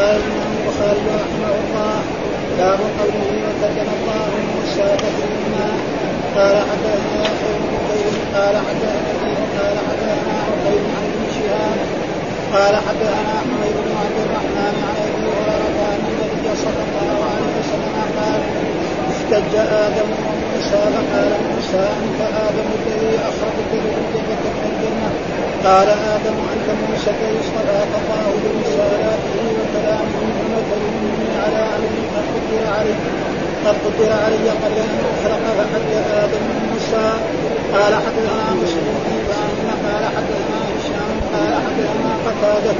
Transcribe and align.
الامام 0.00 0.50
البخاري 0.58 1.04
رحمه 1.22 1.52
الله. 1.62 1.96
باب 2.58 2.80
قوله 2.98 3.30
وكلم 3.46 3.88
الله 3.98 4.28
موسى 4.52 4.88
تكليما 5.04 5.68
قال 6.36 6.56
حدثنا 6.70 7.22
بن 7.40 8.16
قال 8.34 8.54
حدثنا 8.66 9.30
قال 9.58 9.76
حدثنا 9.88 10.34
عقيل 10.48 10.82
عن 10.96 11.04
ابن 11.10 11.24
شهاب. 11.36 11.78
قال 12.54 12.74
حدثنا 12.86 13.34
حميد 13.40 13.76
بن 13.86 13.92
عبد 14.02 14.18
الرحمن 14.26 14.74
عن 14.86 14.96
أبي 15.06 15.22
هريرة 15.36 15.78
أن 15.94 16.04
النبي 16.10 16.48
صلى 16.64 16.82
الله 16.88 17.18
عليه 17.30 17.50
وسلم 17.58 17.96
قال 18.18 18.40
احتج 19.32 19.56
آدم 19.56 20.10
وموسى 20.26 20.82
فقال 20.94 21.30
موسى 21.50 21.84
انت 22.02 22.20
آدم 22.46 22.68
الذي 22.78 23.14
اخرجت 23.30 23.70
ذريتك 23.72 24.44
من 24.56 24.64
الجنه 24.70 25.08
قال 25.64 25.88
آدم 26.14 26.36
انت 26.54 26.68
موسى 26.82 27.10
الذي 27.10 27.38
اصطفاك 27.44 27.92
الله 28.00 28.30
برسالاته 28.42 29.36
وكلامه 29.58 30.16
ومثل 30.40 30.82
على 31.44 31.62
أمر 31.76 31.94
قد 32.14 32.26
قدر 32.34 32.62
علي 32.76 32.94
قد 33.66 33.76
قدر 33.84 34.12
علي 34.24 34.46
قبل 34.62 34.78
ان 34.86 34.98
اخلق 35.12 35.44
فحج 35.58 35.90
آدم 36.22 36.44
موسى 36.70 37.08
قال 37.74 37.92
حدثنا 38.04 38.46
مسلم 38.62 38.86
بن 39.04 39.20
قال 39.84 40.04
حدثنا 40.16 40.58
هشام 40.70 41.16
قال 41.32 41.52
حدثنا 41.64 42.12
قتاده 42.26 42.74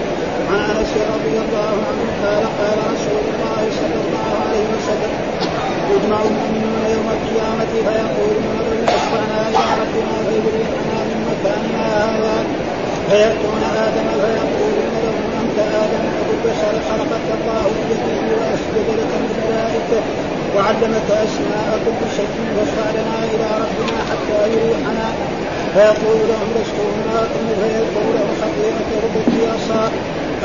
عن 0.50 0.60
انس 0.70 0.92
رضي 1.14 1.36
الله 1.44 1.74
عنه 1.88 2.04
قال 2.22 2.44
قال 2.58 2.78
رسول 2.92 3.24
الله 3.32 3.62
صلى 3.80 3.98
الله 4.04 4.28
عليه 4.46 4.64
وسلم 4.74 5.39
يجمع 5.94 6.18
المؤمنون 6.28 6.82
يوم 6.94 7.08
القيامة 7.16 7.70
فيقولون 7.86 8.56
لو 8.66 8.84
أشفعنا 8.96 9.38
إلى 9.48 9.62
ربنا 9.82 10.14
فيبرئنا 10.26 10.96
من 11.08 11.18
مكاننا 11.30 11.84
هذا 12.04 12.36
فيأتون 13.08 13.62
آدم 13.86 14.06
فيقولون 14.20 14.94
له 15.04 15.16
أنت 15.42 15.58
آدم 15.82 16.04
أبو 16.20 16.32
البشر 16.36 16.74
خلقك 16.88 17.26
الله 17.38 17.64
بيده 17.88 18.18
وأسجد 18.40 18.88
لك 19.00 19.12
الملائكة 19.20 20.00
وعلمك 20.56 21.08
أسماء 21.24 21.68
كل 21.84 22.00
شيء 22.16 22.34
فاشفع 22.56 22.90
إلى 23.34 23.48
ربنا 23.62 23.98
حتى 24.10 24.38
يريحنا 24.54 25.08
فيقول 25.74 26.20
لهم 26.30 26.48
لست 26.56 26.78
هناكم 26.96 27.44
فيذكر 27.60 28.06
له 28.16 28.26
خطيئة 28.42 28.88
ربك 29.04 29.32
عصا 29.52 29.90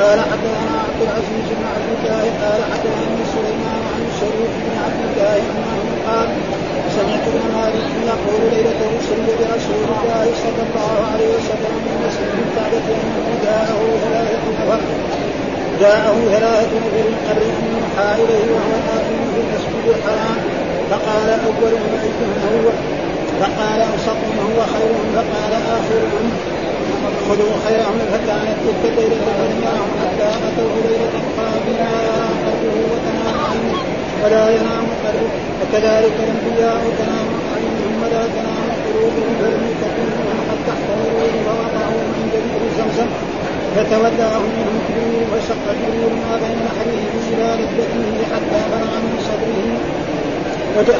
قال 0.00 0.20
حدثنا 0.20 0.74
عبد 0.86 1.00
العزيز 1.02 1.46
بن 1.58 1.64
عبد 1.74 1.90
الله 1.98 2.24
قال 2.42 2.60
حدثنا 2.72 3.22
سليمان 3.34 3.82
عن 3.92 4.02
الشريف 4.10 4.50
بن 4.64 4.74
عبد 4.84 5.00
الله 5.08 5.36
انه 5.36 5.80
قال 6.06 6.28
سمعت 6.96 7.24
ابن 7.28 7.55
مالك 7.66 7.90
يقول 8.12 8.40
ليلة 8.54 8.80
أسري 8.98 9.32
برسول 9.38 9.82
الله 9.98 10.26
صلى 10.44 10.62
الله 10.66 10.92
عليه 11.12 11.28
وسلم 11.36 11.74
من 11.86 11.94
مسجد 12.06 12.32
الكعبة 12.42 12.86
أنه 13.02 13.26
جاءه 13.46 13.80
ثلاثة 14.04 14.44
نفر 14.58 14.80
جاءه 15.80 16.16
ثلاثة 16.34 16.74
نفر 16.84 17.06
قبل 17.28 17.42
أن 17.58 17.64
يوحى 17.74 18.08
إليه 18.22 18.46
وهو 18.54 18.74
آمن 18.96 19.22
في 19.32 19.40
المسجد 19.44 19.84
الحرام 19.94 20.38
فقال 20.90 21.28
أولهم 21.48 21.92
أيهم 22.04 22.32
هو؟ 22.46 22.66
فقال 23.40 23.80
أوسطهم 23.92 24.36
هو 24.48 24.58
خيرهم 24.74 25.06
فقال 25.16 25.52
آخرهم 25.78 26.26
خذوا 27.28 27.54
خيرهم 27.66 27.98
فكانت 28.12 28.56
تلك 28.64 28.82
الليلة 28.92 29.16
فلناهم 29.38 29.90
حتى 30.00 30.28
أتوه 30.46 30.74
ليلة 30.88 31.14
يرى 32.06 32.28
قلبه 32.46 32.76
وتنام 32.92 33.36
عينه 33.50 33.78
ولا 34.24 34.50
ينام 34.50 34.86
قلبه 35.04 35.30
وكذلك 35.60 36.12
الأنبياء 36.22 36.80
تنام 36.98 37.35
تنام 38.34 38.68
قلوبهم 38.86 39.30
فلم 39.40 39.62
يكن 39.70 40.08
قد 40.50 40.58
تحتضروا 40.68 41.30
فوضعوا 41.46 42.02
من 42.16 42.26
زمزم 42.78 43.10
فتولاهم 43.76 44.42
منهم 44.56 44.78
جبريل 44.88 45.26
وشق 45.32 45.64
ما 46.26 46.36
بين 46.42 46.58
نحره 46.66 47.04
إلى 47.32 47.46
ركبته 47.60 48.04
حتى 48.32 48.60
بلغ 48.72 48.92
من 49.06 49.16
صدره 49.28 49.96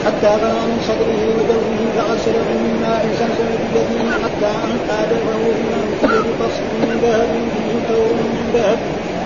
حتى 0.06 0.30
بلغ 0.42 0.58
من 0.70 0.78
صدره 0.88 1.22
وجوفه 1.36 1.80
فغسله 1.96 2.48
من 2.62 2.72
ماء 2.82 3.02
زمزم 3.20 3.48
بيده 3.74 4.12
حتى 4.24 4.50
انقى 4.66 4.98
جوفه 5.10 5.42
بما 5.56 5.80
بيد 6.02 6.26
قصر 6.40 6.64
من 6.80 6.90
ذهب 7.02 7.30
فيه 7.52 7.72
ثور 7.88 8.14
من 8.34 8.50
ذهب 8.54 8.78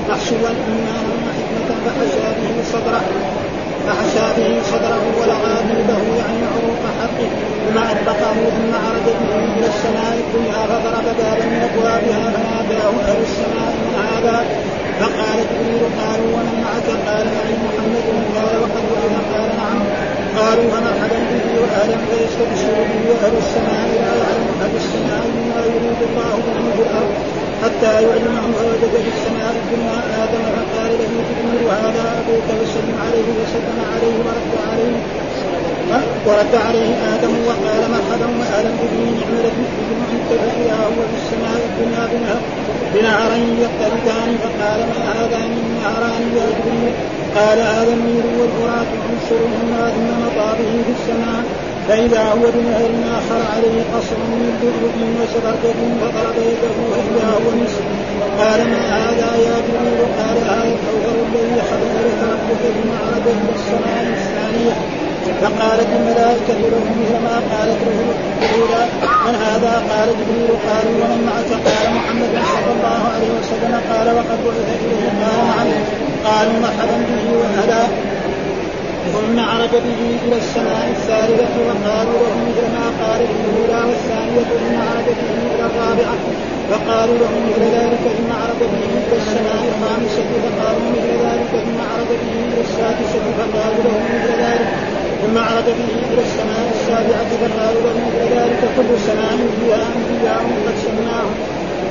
محشوا 0.08 0.48
ايمانا 0.48 1.12
وحكمه 1.24 1.68
فحشى 1.84 2.26
به 2.36 2.62
صدره 2.72 3.02
فحشى 3.86 4.26
به 4.36 4.62
صدره 4.72 5.02
ولغى 5.20 5.54
جلده 5.68 6.02
يعني 6.18 6.42
عروق 6.52 6.82
حقه 7.00 7.49
ثم 7.64 7.78
أطبقه 7.92 8.36
ثم 8.56 8.72
عرج 8.86 9.06
إلى 9.56 9.66
السماء 9.74 10.14
الدنيا 10.24 10.60
فضرب 10.70 11.06
بابا 11.18 11.44
من 11.52 11.60
ابوابها 11.68 12.22
فناداه 12.34 12.94
أهل 13.08 13.20
السماء 13.28 13.70
من 13.82 13.94
هذا. 14.10 14.36
فقال 15.00 15.38
جبريل 15.50 15.82
قالوا 16.00 16.30
ومن 16.36 16.56
معك؟ 16.64 16.88
قال 17.08 17.26
معي 17.36 17.54
محمد 17.66 18.06
قال 18.36 18.54
وقد 18.62 18.84
وعد 18.92 19.14
قال 19.32 19.50
نعم. 19.60 19.78
قالوا 20.38 20.66
ومرحبا 20.72 21.18
به 21.30 21.46
واهلا 21.62 21.96
فيستبشر 22.10 22.76
به 22.88 23.02
واهل 23.10 23.34
السماء 23.44 23.84
لا 24.02 24.12
يعلم 24.20 24.48
أهل 24.64 24.74
السماء 24.82 25.22
مما 25.36 25.60
يريد 25.72 26.00
الله 26.08 26.32
به 26.46 26.64
في 26.76 26.82
الأرض 26.86 27.12
حتى 27.62 27.92
يعلمه 28.06 28.44
فوجد 28.58 28.92
في 29.04 29.10
السماء 29.16 29.52
الدنيا 29.62 29.98
آدم 30.22 30.44
فقال 30.56 30.90
له 31.00 31.12
جبريل 31.28 31.64
هذا 31.84 32.04
أبوك 32.20 32.48
وسلم 32.60 32.96
عليه 33.06 33.28
وسلم 33.40 33.78
عليه 33.92 34.16
ورد 34.26 34.52
عليه. 34.70 34.96
ورد 36.26 36.54
عليه 36.66 36.90
آدم 37.14 37.34
وقال 37.48 37.82
مرحبا 37.94 38.28
واهلا 38.40 38.70
به 38.80 38.94
نعم 39.18 39.34
بكم 39.58 39.98
انت 40.14 40.30
فاذا 40.40 40.76
هو 40.86 41.00
في 41.10 41.16
السماء 41.22 41.60
الدنيا 41.68 42.04
بنهر 42.12 42.40
بنهرين 42.94 43.50
يقتربان. 43.64 44.30
فقال 44.42 44.80
ما 44.90 45.00
هذان 45.18 45.52
النهران 45.62 46.22
يا 46.38 46.46
جبريل 46.56 46.94
قال 47.36 47.58
هذا 47.58 47.92
النيل 47.98 48.26
والفرات 48.38 48.90
ينشرهما 49.06 49.82
ثم 49.94 50.08
مضى 50.22 50.48
به 50.58 50.72
في 50.86 50.92
السماء. 50.98 51.42
فإذا 51.88 52.22
هو 52.32 52.44
بنهر 52.56 52.90
آخر 53.18 53.40
عليه 53.54 53.78
قصر 53.94 54.18
من 54.30 54.42
لؤلؤ 54.60 54.96
وزبرجد 55.18 55.78
فضرب 56.00 56.36
يده 56.50 56.76
فإذا 56.92 57.26
هو 57.34 57.46
مسك. 57.60 57.86
قال 58.40 58.60
ما 58.72 58.82
هذا 58.96 59.30
يا 59.46 59.56
جبريل؟ 59.66 60.00
قال 60.18 60.36
هذا 60.50 60.64
الكوثر 60.72 61.16
الذي 61.26 61.62
حضر 61.68 61.92
لك 62.06 62.20
ربك 62.32 62.62
بمعرض 62.76 63.26
إلى 63.26 63.52
السماء 63.58 64.04
الثانية. 64.18 64.99
فقالت 65.42 65.88
الملائكة 65.98 66.58
له 66.72 66.84
مثل 67.00 67.16
ما 67.26 67.36
قالت 67.52 67.80
له 67.86 67.98
الأولى 68.42 68.82
من 69.26 69.34
هذا؟ 69.46 69.72
قال 69.90 70.08
جبريل 70.18 70.50
قالوا 70.68 70.94
ومن 71.00 71.20
معك؟ 71.28 71.50
قال 71.68 71.86
محمد 71.98 72.32
صلى 72.52 72.70
الله 72.76 73.00
عليه 73.14 73.30
وسلم 73.38 73.74
قال 73.90 74.06
وقد 74.16 74.38
بعث 74.44 74.68
إليه 74.82 75.04
قال 75.22 75.46
نعم 75.50 75.68
قالوا 76.26 76.56
مرحبا 76.64 76.96
به 77.08 77.24
وهلا. 77.40 77.82
ثم 79.14 79.36
عرج 79.50 79.72
به 79.86 80.00
إلى 80.24 80.36
السماء 80.42 80.84
الثالثه 80.96 81.54
وقالوا 81.68 82.20
له 82.26 82.36
مثل 82.48 82.64
ما 82.76 82.86
قال 83.02 83.20
الاولى 83.30 83.80
والثانية 83.88 84.42
ثم 84.50 84.76
عرج 84.88 85.08
به 85.20 85.32
إلى 85.54 85.64
الرابعة. 85.70 86.16
فقالوا 86.70 87.18
له 87.22 87.32
مثل 87.48 87.62
ذلك 87.78 88.02
ثم 88.16 88.30
عرج 88.42 88.60
به 88.72 88.84
إلى 89.06 89.16
السماء 89.22 89.60
الخامسة. 89.70 90.28
فقالوا 90.44 90.86
مثل 90.96 91.10
ذلك 91.26 91.50
ثم 91.66 91.78
عرج 91.90 92.10
به 92.22 92.34
إلى 92.50 92.60
السادسة. 92.66 93.24
فقالوا 93.38 93.82
له 93.86 93.96
مثل 94.14 94.30
ذلك. 94.44 94.68
ثم 95.22 95.36
عرج 95.38 95.68
به 95.78 95.90
إلى 96.10 96.22
السماء 96.28 96.64
السابعة 96.76 97.30
فقالوا 97.42 97.82
له 97.86 97.94
مثل 98.06 98.22
ذلك 98.36 98.60
كل 98.76 98.90
سماء 99.08 99.32
فيها 99.58 99.86
انبياء 99.96 100.42
قد 100.66 100.76
سماهم 100.86 101.34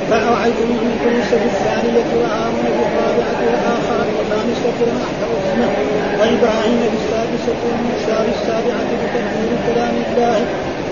فأوعيت 0.09 0.59
من 0.71 0.79
الكنيسة 0.91 1.41
الثانية 1.51 2.09
وهارون 2.19 2.65
بالرابعة 2.77 3.39
والآخر 3.45 3.99
بالخامسة 4.15 4.73
والأحد 4.79 5.19
اسمه 5.37 5.71
وإبراهيم 6.19 6.81
بالسادسة 6.91 7.59
وموسى 7.65 8.15
بالسابعة 8.25 8.89
بتكبير 9.01 9.51
كلام 9.67 9.95
الله. 10.07 10.39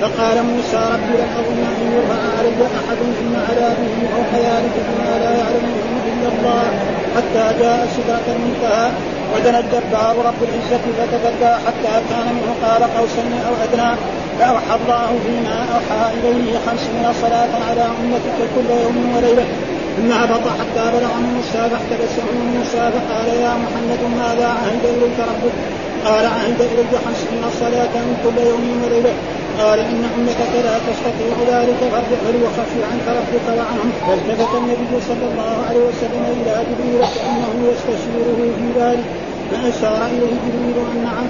فقال 0.01 0.37
موسى 0.51 0.81
رب 0.93 1.09
لن 1.19 1.29
أظن 1.39 1.61
أن 1.73 1.81
يرفع 1.95 2.21
علي 2.37 2.61
أحد 2.79 2.99
ثم 3.19 3.33
على 3.47 3.67
به 3.79 3.95
أو 4.15 4.21
خيالك 4.33 4.75
بما 4.87 5.11
لا 5.23 5.31
يعلمه 5.41 5.83
إلا 6.11 6.29
الله 6.33 6.65
حتى 7.15 7.59
جاء 7.59 7.87
سدرة 7.95 8.25
المنتهى. 8.35 9.16
ودنا 9.33 9.59
الجبار 9.59 10.15
رب 10.29 10.41
العزة 10.47 10.85
فتدلى 10.97 11.51
حتى 11.65 11.93
كان 12.09 12.27
منه 12.35 12.51
قال 12.63 12.81
قوسين 12.97 13.33
أو 13.47 13.53
أدنى 13.63 13.91
فأوحى 14.39 14.75
الله 14.79 15.09
فيما 15.25 15.57
أوحى 15.75 16.13
إليه 16.13 16.53
خمسين 16.65 17.05
صلاة 17.21 17.53
على 17.69 17.85
أمتك 18.01 18.37
كل 18.55 18.69
يوم 18.83 19.15
وليلة 19.15 19.45
ثم 19.97 20.11
هبط 20.11 20.45
حتى 20.59 20.83
بلغ 20.97 21.13
موسى 21.35 21.61
فاحتبسه 21.71 22.27
موسى 22.55 22.91
فقال 22.95 23.27
يا 23.27 23.53
محمد 23.63 24.01
ماذا 24.19 24.47
عهد 24.47 24.83
إليك 24.95 25.19
ربك؟ 25.19 25.55
قال 26.05 26.25
عهد 26.25 26.61
إليك 26.61 26.91
خمسين 27.05 27.43
صلاة 27.59 27.95
كل 28.23 28.37
يوم 28.49 28.83
وليلة 28.85 29.13
قال 29.61 29.79
إن 29.79 30.03
أمتك 30.17 30.53
لا 30.65 30.77
تستطيع 30.87 31.35
ذلك 31.53 31.79
فارجع 31.91 32.19
وليخفف 32.27 32.81
عنك 32.91 33.07
ربك 33.07 33.45
وعنهم 33.57 33.91
فالتفت 34.07 34.55
النبي 34.55 34.93
صلى 35.09 35.25
الله 35.31 35.55
عليه 35.69 35.79
وسلم 35.89 36.23
إلى 36.41 36.63
جبريل 36.69 37.01
كأنه 37.15 37.53
يستشيره 37.71 38.39
في 38.57 38.79
ذلك 38.79 39.05
فأشار 39.51 40.05
إليه 40.05 40.35
جبريل 40.45 40.77
أن 40.91 41.03
نعم 41.03 41.27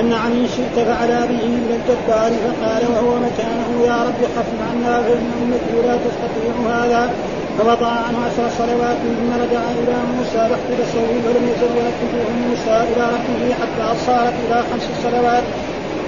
أن 0.00 0.12
إن 0.12 0.46
شئت 0.56 0.86
فعلى 0.86 1.20
به 1.30 1.42
إلى 1.60 1.74
الجبار 1.78 2.30
فقال 2.44 2.82
وهو 2.92 3.12
مكانه 3.26 3.70
يا 3.86 3.96
رب 4.06 4.20
خف 4.36 4.50
عنا 4.70 5.02
فإن 5.02 5.26
أمتي 5.42 5.86
لا 5.88 5.96
تستطيع 5.96 6.52
هذا. 6.74 7.10
فوضع 7.58 7.86
عنه 7.86 8.18
عشر 8.26 8.48
صلوات 8.58 8.96
ثم 8.96 9.30
رجع 9.42 9.62
إلى 9.80 9.96
موسى 10.16 10.40
فاحتبسه 10.50 11.06
ولم 11.26 11.44
يزل 11.52 11.72
يحدثه 11.78 12.28
موسى 12.48 12.76
إلى 12.92 13.04
ربه 13.14 13.54
حتى 13.60 13.98
صارت 14.06 14.32
إلى 14.46 14.62
خمس 14.70 14.86
صلوات. 15.02 15.42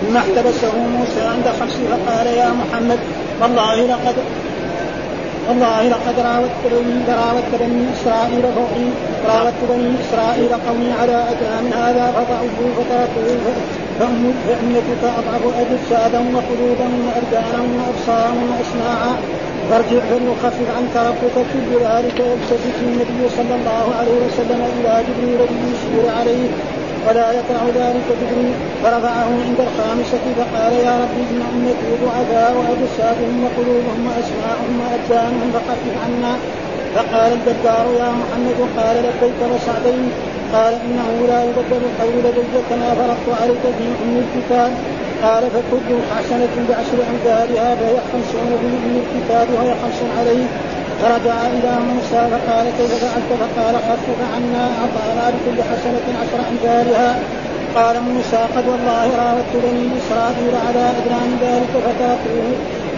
ثم 0.01 0.17
احتبسه 0.17 0.73
موسى 0.97 1.21
عند 1.21 1.47
خمس 1.61 1.77
فقال 1.91 2.27
يا 2.27 2.51
محمد 2.61 2.99
والله 3.43 3.87
لقد 3.87 4.17
والله 5.49 5.89
لقد 5.89 6.17
راودت 6.27 6.61
بني 6.65 7.15
راودت 7.21 7.53
بني 7.61 7.85
إسرائيل 7.95 8.43
فوقي 8.43 8.87
راودت 9.29 9.61
بني 9.71 9.95
إسرائيل 10.05 10.49
قومي 10.67 10.93
على 11.01 11.17
ادنى 11.31 11.57
من 11.65 11.73
هذا 11.73 12.05
فضعفوا 12.17 12.71
فتركوه 12.77 13.55
فأمتك 14.47 15.03
أضعف 15.19 15.43
أجسادا 15.63 16.21
وقلوبا 16.35 16.89
وأرجانا 17.05 17.61
وأبصارا 17.77 18.35
وأسماعا. 18.51 19.15
فارجع 19.71 20.01
فليخفف 20.11 20.69
عنك 20.77 20.95
ربك 21.09 21.37
كل 21.53 21.71
ذلك 21.87 22.19
يلتفت 22.21 22.77
النبي 22.83 23.29
صلى 23.37 23.55
الله 23.59 23.87
عليه 23.99 24.17
وسلم 24.27 24.61
إلى 24.77 25.05
جبريل 25.09 25.39
ليشير 25.39 26.05
عليه. 26.19 26.49
ولا 27.09 27.33
يقرع 27.39 27.63
ذلك 27.81 28.07
جبريل 28.21 28.53
فرفعه 28.83 29.29
عند 29.47 29.61
الخامسة 29.67 30.25
فقال 30.39 30.73
يا 30.73 30.95
رب 31.03 31.17
إن 31.31 31.41
أمتي 31.53 31.91
ضعفاء 32.05 32.53
وأجسادهم 32.59 33.37
وقلوبهم 33.45 34.01
وأسماعهم 34.09 34.75
وأبدانهم 34.83 35.49
فخفف 35.55 35.95
عنا. 36.05 36.35
فقال 36.95 37.33
الجبار 37.33 37.87
يا 38.03 38.11
محمد 38.21 38.59
قال 38.79 38.97
لبيك 38.97 39.41
وسعدين 39.55 40.11
قال 40.55 40.75
إنه 40.87 41.27
لا 41.29 41.41
يبدل 41.45 41.83
القول 41.91 42.25
لدي 42.25 42.61
كما 42.71 42.89
فرضت 42.99 43.41
عليك 43.43 43.65
في 43.79 43.87
أم 44.05 44.15
الكتاب. 44.25 44.73
قال 45.23 45.43
فكل 45.55 45.89
حسنة 46.17 46.55
بعشر 46.69 46.99
أمثالها 47.13 47.75
فهي 47.75 47.97
خمسون 48.13 48.51
في 48.61 48.67
أم 48.67 48.95
الكتاب 49.05 49.47
وهي 49.55 49.71
خمس 49.83 50.01
عليه 50.19 50.45
فرجع 51.01 51.37
إلى 51.57 51.73
موسى 51.91 52.21
فقال 52.33 52.67
كيف 52.79 52.93
فعلت؟ 53.03 53.31
فقال 53.43 53.75
خفف 53.89 54.19
عنا 54.35 54.65
أعطانا 54.81 55.25
بكل 55.35 55.59
حسنة 55.63 56.07
عشر 56.21 56.41
أمثالها. 56.51 57.19
قال 57.75 57.97
موسى 58.03 58.41
قد 58.57 58.65
والله 58.69 59.07
راودت 59.21 59.53
بني 59.65 59.85
إسرائيل 60.01 60.55
على 60.67 60.85
أدنى 60.99 61.21
من 61.31 61.37
ذلك 61.47 61.73
فتركوه 61.87 62.51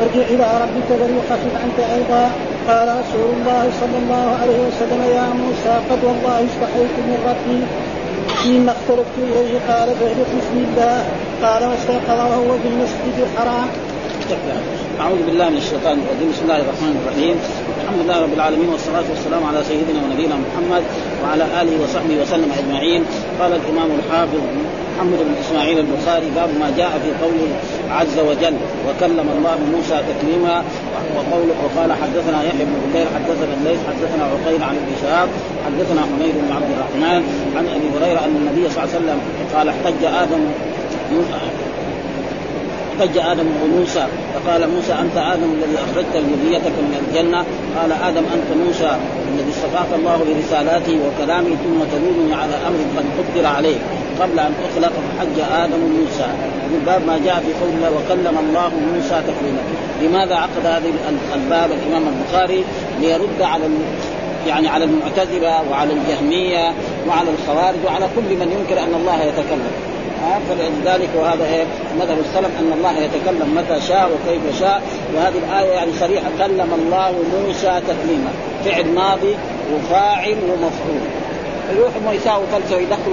ارجع 0.03 0.27
إلى 0.35 0.47
ربك 0.63 0.89
فليخفف 1.01 1.53
عنك 1.63 1.79
أيضا. 1.97 2.25
قال 2.69 2.89
رسول 3.01 3.29
الله 3.37 3.65
صلى 3.81 3.99
الله 4.03 4.27
عليه 4.41 4.59
وسلم 4.69 5.03
يا 5.19 5.27
موسى 5.43 5.75
قد 5.91 6.05
والله 6.05 6.39
استحييت 6.51 6.97
من 7.09 7.19
ربي. 7.31 7.61
مما 8.49 8.73
اختلفت 8.77 9.17
إليه 9.19 9.53
قال 9.69 9.89
فاهبط 9.99 10.31
بسم 10.39 10.57
الله. 10.67 10.99
قال 11.45 11.63
واستيقظ 11.69 12.21
وهو 12.31 12.59
في 12.63 12.69
المسجد 12.69 13.17
الحرام. 13.27 13.69
أعوذ 15.01 15.23
بالله 15.27 15.49
من 15.49 15.57
الشيطان 15.57 15.97
الرجيم. 16.03 16.29
بسم 16.33 16.43
الله 16.43 16.57
الرحمن 16.57 16.95
الرحيم. 17.03 17.37
الحمد 17.93 18.05
لله 18.05 18.23
رب 18.23 18.35
العالمين 18.35 18.69
والصلاة 18.69 19.05
والسلام 19.11 19.43
على 19.45 19.61
سيدنا 19.65 20.01
ونبينا 20.05 20.37
محمد 20.45 20.83
وعلى 21.23 21.45
آله 21.61 21.75
وصحبه 21.83 22.17
وسلم 22.23 22.51
أجمعين. 22.61 23.03
قال 23.41 23.53
الإمام 23.61 23.91
الحافظ 23.99 24.41
محمد 24.97 25.19
بن 25.29 25.35
إسماعيل 25.45 25.79
البخاري 25.79 26.29
باب 26.37 26.51
ما 26.61 26.69
جاء 26.77 26.91
في 27.03 27.11
قوله 27.25 27.51
عز 27.91 28.19
وجل 28.29 28.57
وكلم 28.87 29.27
الله 29.37 29.59
موسى 29.75 29.97
تكليما 30.11 30.65
وقول 31.17 31.49
وقال 31.65 31.91
حدثنا 32.03 32.39
يحيى 32.49 32.65
بن 32.65 32.77
بكير 32.85 33.07
حدثنا 33.17 33.53
الليث 33.61 33.81
حدثنا 33.89 34.25
عقيل 34.33 34.63
عن 34.63 34.77
ابن 34.83 34.93
شهاب 35.03 35.29
حدثنا 35.67 36.01
حميد 36.01 36.35
بن 36.45 36.51
عبد 36.57 36.71
الرحمن 36.75 37.21
عن 37.57 37.65
أبي 37.77 37.87
هريرة 37.95 38.21
أن 38.25 38.35
النبي 38.41 38.71
صلى 38.71 38.85
الله 38.85 38.95
عليه 38.95 38.99
وسلم 38.99 39.19
قال 39.55 39.69
احتج 39.69 40.05
آدم 40.05 40.43
احتج 43.03 43.19
آدم 43.19 43.47
وموسى 43.65 44.07
فقال 44.35 44.71
موسى 44.71 44.93
أنت 44.93 45.17
آدم 45.17 45.53
الذي 45.53 45.77
أخرجت 45.77 46.15
ذريتك 46.15 46.73
من 46.79 47.07
الجنة؟ 47.09 47.45
قال 47.79 47.93
آدم 47.93 48.25
أنت 48.35 48.67
موسى 48.67 48.97
الذي 49.35 49.51
اصطفاك 49.51 49.87
الله 49.99 50.17
برسالاته 50.17 50.99
وكلامه 51.07 51.49
ثم 51.49 51.79
تدلني 51.93 52.35
على 52.35 52.55
أمر 52.69 52.79
قد 52.97 53.05
قدر 53.19 53.47
عليه 53.47 53.77
قبل 54.21 54.39
أن 54.39 54.53
أخلق 54.71 54.93
فحج 54.93 55.41
آدم 55.53 55.79
موسى 55.79 56.29
من 56.73 56.83
باب 56.87 57.07
ما 57.07 57.19
جاء 57.25 57.43
في 57.47 57.53
قول 57.61 57.71
الله 57.77 57.91
وكلم 57.91 58.39
الله 58.39 58.71
موسى 58.95 59.23
تكليما. 59.29 59.63
لماذا 60.03 60.35
عقد 60.35 60.67
هذه 60.67 60.93
الباب 61.35 61.71
الإمام 61.73 62.03
البخاري؟ 62.09 62.65
ليرد 63.01 63.43
على 63.43 63.65
يعني 64.47 64.69
على 64.69 64.85
المعتزلة 64.85 65.63
وعلى 65.71 65.93
الجهمية 65.93 66.73
وعلى 67.09 67.29
الخوارج 67.31 67.79
وعلى 67.87 68.09
كل 68.17 68.37
من 68.37 68.57
ينكر 68.59 68.83
أن 68.83 68.95
الله 68.95 69.23
يتكلم. 69.23 69.92
فلذلك 70.49 71.09
وهذا 71.17 71.45
إيه 71.45 71.65
مذهب 72.01 72.19
السلف 72.19 72.51
أن 72.61 72.73
الله 72.77 72.99
يتكلم 72.99 73.55
متى 73.57 73.81
شاء 73.81 74.11
وكيف 74.11 74.61
شاء 74.61 74.83
وهذه 75.15 75.35
الآية 75.49 75.73
يعني 75.73 75.93
صريحة 76.01 76.31
كلم 76.39 76.69
الله 76.75 77.15
موسى 77.47 77.81
تكليما. 77.89 78.31
فعل 78.65 78.87
ماضي 78.95 79.37
وفاعل 79.75 80.37
ومفعول. 80.51 81.03
يروح 81.77 82.15
يساوي 82.15 82.45
فلسفه 82.53 82.77
يدخل 82.77 83.13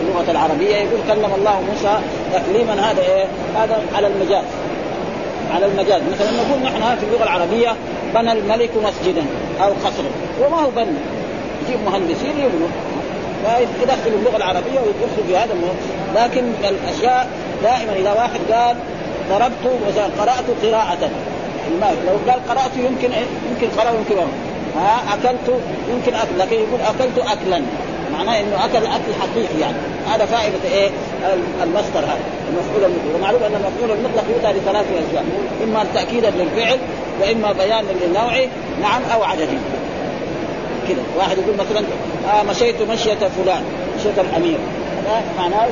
اللغة 0.00 0.30
العربية 0.30 0.76
يقول 0.76 1.00
كلم 1.08 1.34
الله 1.38 1.60
موسى 1.70 1.98
تكليما 2.32 2.90
هذا 2.90 3.02
إيه؟ 3.02 3.24
هذا 3.56 3.82
على 3.94 4.06
المجاز. 4.06 4.44
على 5.54 5.66
المجاز. 5.66 6.02
مثلا 6.12 6.30
نقول 6.30 6.62
نحن 6.62 6.96
في 6.98 7.06
اللغة 7.06 7.22
العربية 7.22 7.76
بنى 8.14 8.32
الملك 8.32 8.70
مسجدا 8.84 9.22
أو 9.62 9.70
قصرا. 9.70 10.10
وما 10.42 10.56
هو 10.56 10.70
بنى 10.70 10.98
يجيب 11.68 11.80
مهندسين 11.86 12.38
يبنوا. 12.38 12.68
يدخل 13.82 14.18
اللغة 14.18 14.36
العربية 14.36 14.80
ويدخل 14.80 15.24
في 15.28 15.36
هذا 15.36 15.54
لكن 16.14 16.52
الأشياء 16.64 17.28
دائما 17.62 17.92
إذا 17.92 18.12
واحد 18.12 18.40
قال 18.52 18.76
ضربت 19.30 19.80
قرأت 20.18 20.44
قراءة. 20.62 21.10
لو 21.80 22.32
قال 22.32 22.48
قرأت 22.48 22.76
يمكن 22.76 23.12
إيه؟ 23.12 23.26
يمكن 23.50 23.80
قرأ 23.80 23.90
يمكن 23.90 24.22
ها 24.76 25.14
أكلت 25.14 25.60
يمكن 25.90 26.14
أكل. 26.14 26.38
لكن 26.38 26.56
يقول 26.56 26.80
أكلت 26.80 27.18
اكلا. 27.18 27.62
معناه 28.12 28.40
إنه 28.40 28.64
أكل 28.64 28.86
أكل 28.86 29.14
حقيقي 29.20 29.60
يعني. 29.60 29.76
هذا 30.08 30.24
فائدة 30.24 30.56
إيه؟ 30.72 30.90
المصدر 31.62 31.98
هذا 31.98 32.20
المفعول 32.48 32.84
المطلق. 32.84 33.16
ومعلوم 33.16 33.42
أن 33.42 33.54
المفعول 33.54 33.98
المطلق 33.98 34.24
يؤتى 34.30 34.58
لثلاث 34.58 34.86
أشياء. 34.86 35.24
إما 35.64 35.86
تاكيدا 35.94 36.30
للفعل 36.30 36.78
وإما 37.20 37.52
بيانا 37.52 37.88
للنوع 38.02 38.46
نعم 38.82 39.02
أو 39.14 39.22
عدد 39.22 39.48
كذا 40.94 41.02
واحد 41.18 41.38
يقول 41.38 41.54
مثلا 41.54 41.84
آه 42.34 42.42
مشيت 42.42 42.82
مشية 42.82 43.14
فلان 43.14 43.62
مشية 43.98 44.20
الأمير. 44.20 44.58
هذا 45.06 45.22
معناه 45.38 45.68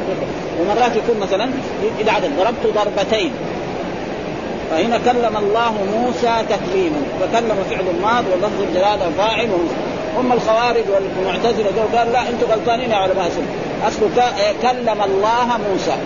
ومرات 0.60 0.96
يكون 0.96 1.20
مثلا 1.20 1.50
إلى 2.00 2.10
عدد 2.10 2.30
ضربت 2.38 2.74
ضربتين. 2.74 3.32
فهنا 4.70 4.98
كلم 4.98 5.36
الله 5.36 5.72
موسى 5.72 6.32
تكليما 6.50 7.00
فكلم 7.20 7.64
فعل 7.70 7.84
الماض 7.96 8.24
ولفظ 8.32 8.62
الجلالة 8.68 9.10
فاعل 9.18 9.48
هم 10.18 10.32
الخوارج 10.32 10.84
والمعتزلة 10.94 11.98
قال 11.98 12.12
لا 12.12 12.20
أنتم 12.20 12.46
غلطانين 12.50 12.90
يا 12.90 12.96
علماء 12.96 13.26
السنة 13.26 13.46
اصله 13.88 14.32
كلم 14.62 15.02
الله 15.02 15.58
موسى. 15.70 15.96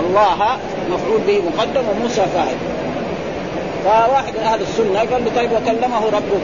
الله 0.00 0.58
مفعول 0.90 1.20
به 1.26 1.42
مقدم 1.56 1.88
وموسى 1.88 2.22
فاعل. 2.34 2.56
فواحد 3.84 4.32
من 4.32 4.40
أهل 4.40 4.60
السنة 4.60 4.98
قال 4.98 5.24
له 5.24 5.30
طيب 5.36 5.52
وكلمه 5.52 6.06
ربه 6.06 6.40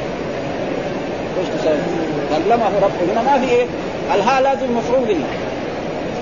إيش؟ 1.40 1.49
كلمه 2.30 2.70
ربه 2.82 3.12
هنا 3.12 3.23
ما 3.23 3.47
في 3.47 3.52
إيه؟ 3.52 3.66
الهاء 4.14 4.42
لازم 4.42 4.76
مفعول 4.76 5.04
به. 5.04 5.16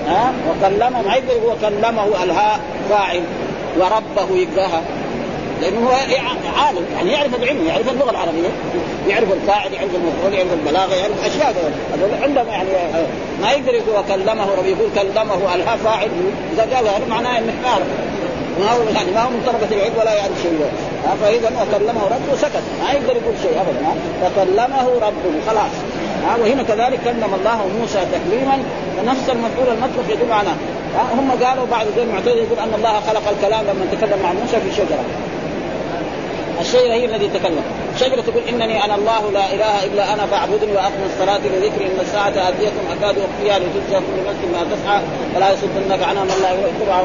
ها؟ 0.07 0.33
وكلمه 0.49 1.01
ما 1.01 1.15
يقدر 1.15 1.33
هو 1.33 1.55
كلمه 1.61 2.23
الهاء 2.23 2.59
فاعل 2.89 3.21
وربه 3.77 4.37
يبقاها 4.37 4.81
لأنه 5.61 5.79
هو 5.79 5.91
عالم 6.57 6.85
يعني 6.95 7.11
يعرف 7.11 7.35
العلم 7.35 7.67
يعرف 7.67 7.91
اللغة 7.91 8.09
العربية 8.09 8.49
يعرف 9.07 9.33
الفاعل 9.33 9.73
يعرف 9.73 9.89
المفعول 9.95 10.33
يعرف 10.33 10.53
البلاغة 10.53 10.95
يعرف 10.95 11.25
أشياء 11.25 11.53
هذول 11.93 12.23
عندهم 12.23 12.47
يعني 12.47 12.69
ما 13.41 13.51
يقدر 13.51 13.73
يقول 13.73 14.03
كلمه 14.07 14.45
رب 14.57 14.65
يقول 14.65 14.89
كلمه 14.95 15.55
الها 15.55 15.75
فاعل. 15.75 16.09
إذا 16.53 16.61
قال 16.61 16.87
هذا 16.87 17.05
معناه 17.09 17.39
إنه 17.39 17.53
عارف 17.65 17.85
ما 18.59 18.71
هو 18.71 18.81
يعني 18.95 19.11
ما 19.11 19.21
هو 19.23 19.29
من 19.29 19.41
طلبه 19.47 19.75
العلم 19.75 19.93
ولا 19.99 20.13
يعرف 20.13 20.41
شيء 20.43 20.59
فإذا 21.21 21.49
وكلمه 21.61 22.01
ربه 22.05 22.35
سكت. 22.41 22.63
ما 22.83 22.91
يقدر 22.91 23.15
يقول 23.21 23.35
شيء 23.41 23.61
ابدا 23.61 23.91
فكلمه 24.21 24.87
ربه 25.07 25.33
خلاص. 25.47 25.73
وهنا 26.41 26.63
كذلك 26.63 26.99
كلم 27.05 27.31
الله 27.39 27.59
موسى 27.79 27.99
تكليما. 28.13 28.57
فنفس 28.97 29.29
المفعول 29.29 29.67
المطلق 29.75 30.05
يدل 30.09 30.31
على 30.31 30.49
هم 31.17 31.31
قالوا 31.43 31.65
بعد 31.71 31.87
ذلك 31.87 32.07
المعتزله 32.07 32.35
يقول 32.35 32.59
أن 32.59 32.73
الله 32.75 32.99
خلق 32.99 33.29
الكلام 33.29 33.63
لما 33.63 33.85
تكلم 33.91 34.19
مع 34.23 34.33
موسى 34.33 34.57
في 34.61 34.71
شجرة. 34.75 35.05
الشجرة 36.61 36.93
هي 36.93 37.05
الذي 37.05 37.27
تكلم. 37.27 37.63
شجرة 37.99 38.21
تقول 38.21 38.43
إنني 38.49 38.85
أنا 38.85 38.95
الله 38.95 39.31
لا 39.31 39.53
إله 39.53 39.85
إلا 39.85 40.13
أنا 40.13 40.25
فاعبدني 40.25 40.71
وأقم 40.71 41.03
الصلاة 41.05 41.37
لذكري 41.37 41.85
إن 41.85 41.99
الساعة 42.01 42.29
اتيه 42.29 42.71
أكاد 42.93 43.15
اخفيها 43.17 43.59
لتجزى 43.59 43.95
كل 43.95 44.17
نفس 44.29 44.41
ما 44.53 44.75
تسعى 44.75 45.01
فلا 45.35 45.51
يصدنك 45.51 46.03
عنها 46.03 46.23
من 46.23 46.37
لا 46.41 46.51
يتبع 46.51 46.95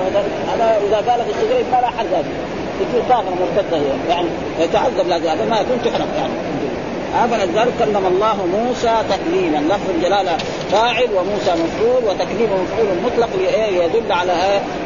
هذا 0.53 0.81
إذا 0.89 0.97
قال 1.11 1.25
في 1.25 1.31
الشجرة 1.31 1.65
ما 1.73 1.81
لا 1.81 1.87
حد 1.87 2.07
تكون 2.81 3.03
طاغره 3.09 3.37
مرتدة 3.41 3.79
يعني 4.09 4.29
يتعذب 4.61 5.09
لازم 5.09 5.29
هذا 5.29 5.45
ما 5.45 5.61
يكون 5.61 5.79
تحرق 5.85 6.09
يعني. 6.17 6.33
فلذلك 7.31 7.73
كلم 7.79 8.07
الله 8.07 8.47
موسى 8.47 8.95
تكليما. 9.11 9.59
لفظ 9.59 9.91
الجلاله 9.97 10.37
فاعل 10.73 11.09
وموسى 11.15 11.53
مفعول 11.65 12.05
وتكليم 12.05 12.51
مفعول 12.63 12.89
مطلق 13.05 13.29
يدل 13.85 14.13
على 14.13 14.33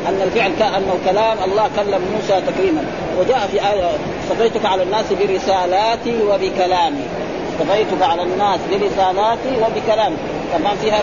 أن 0.08 0.20
الفعل 0.22 0.50
كانه 0.58 0.98
كلام 1.04 1.36
الله 1.44 1.70
كلم 1.76 2.00
موسى 2.14 2.42
تكليما. 2.46 2.84
وجاء 3.18 3.48
في 3.52 3.60
آية 3.72 3.90
اصطفيتك 4.28 4.66
على 4.66 4.82
الناس 4.82 5.04
برسالاتي 5.12 6.22
وبكلامي. 6.22 7.04
اصطفيتك 7.50 8.02
على 8.02 8.22
الناس 8.22 8.60
برسالاتي 8.70 9.52
وبكلامي. 9.62 10.16
طبعا 10.58 10.74
فيها 10.74 11.02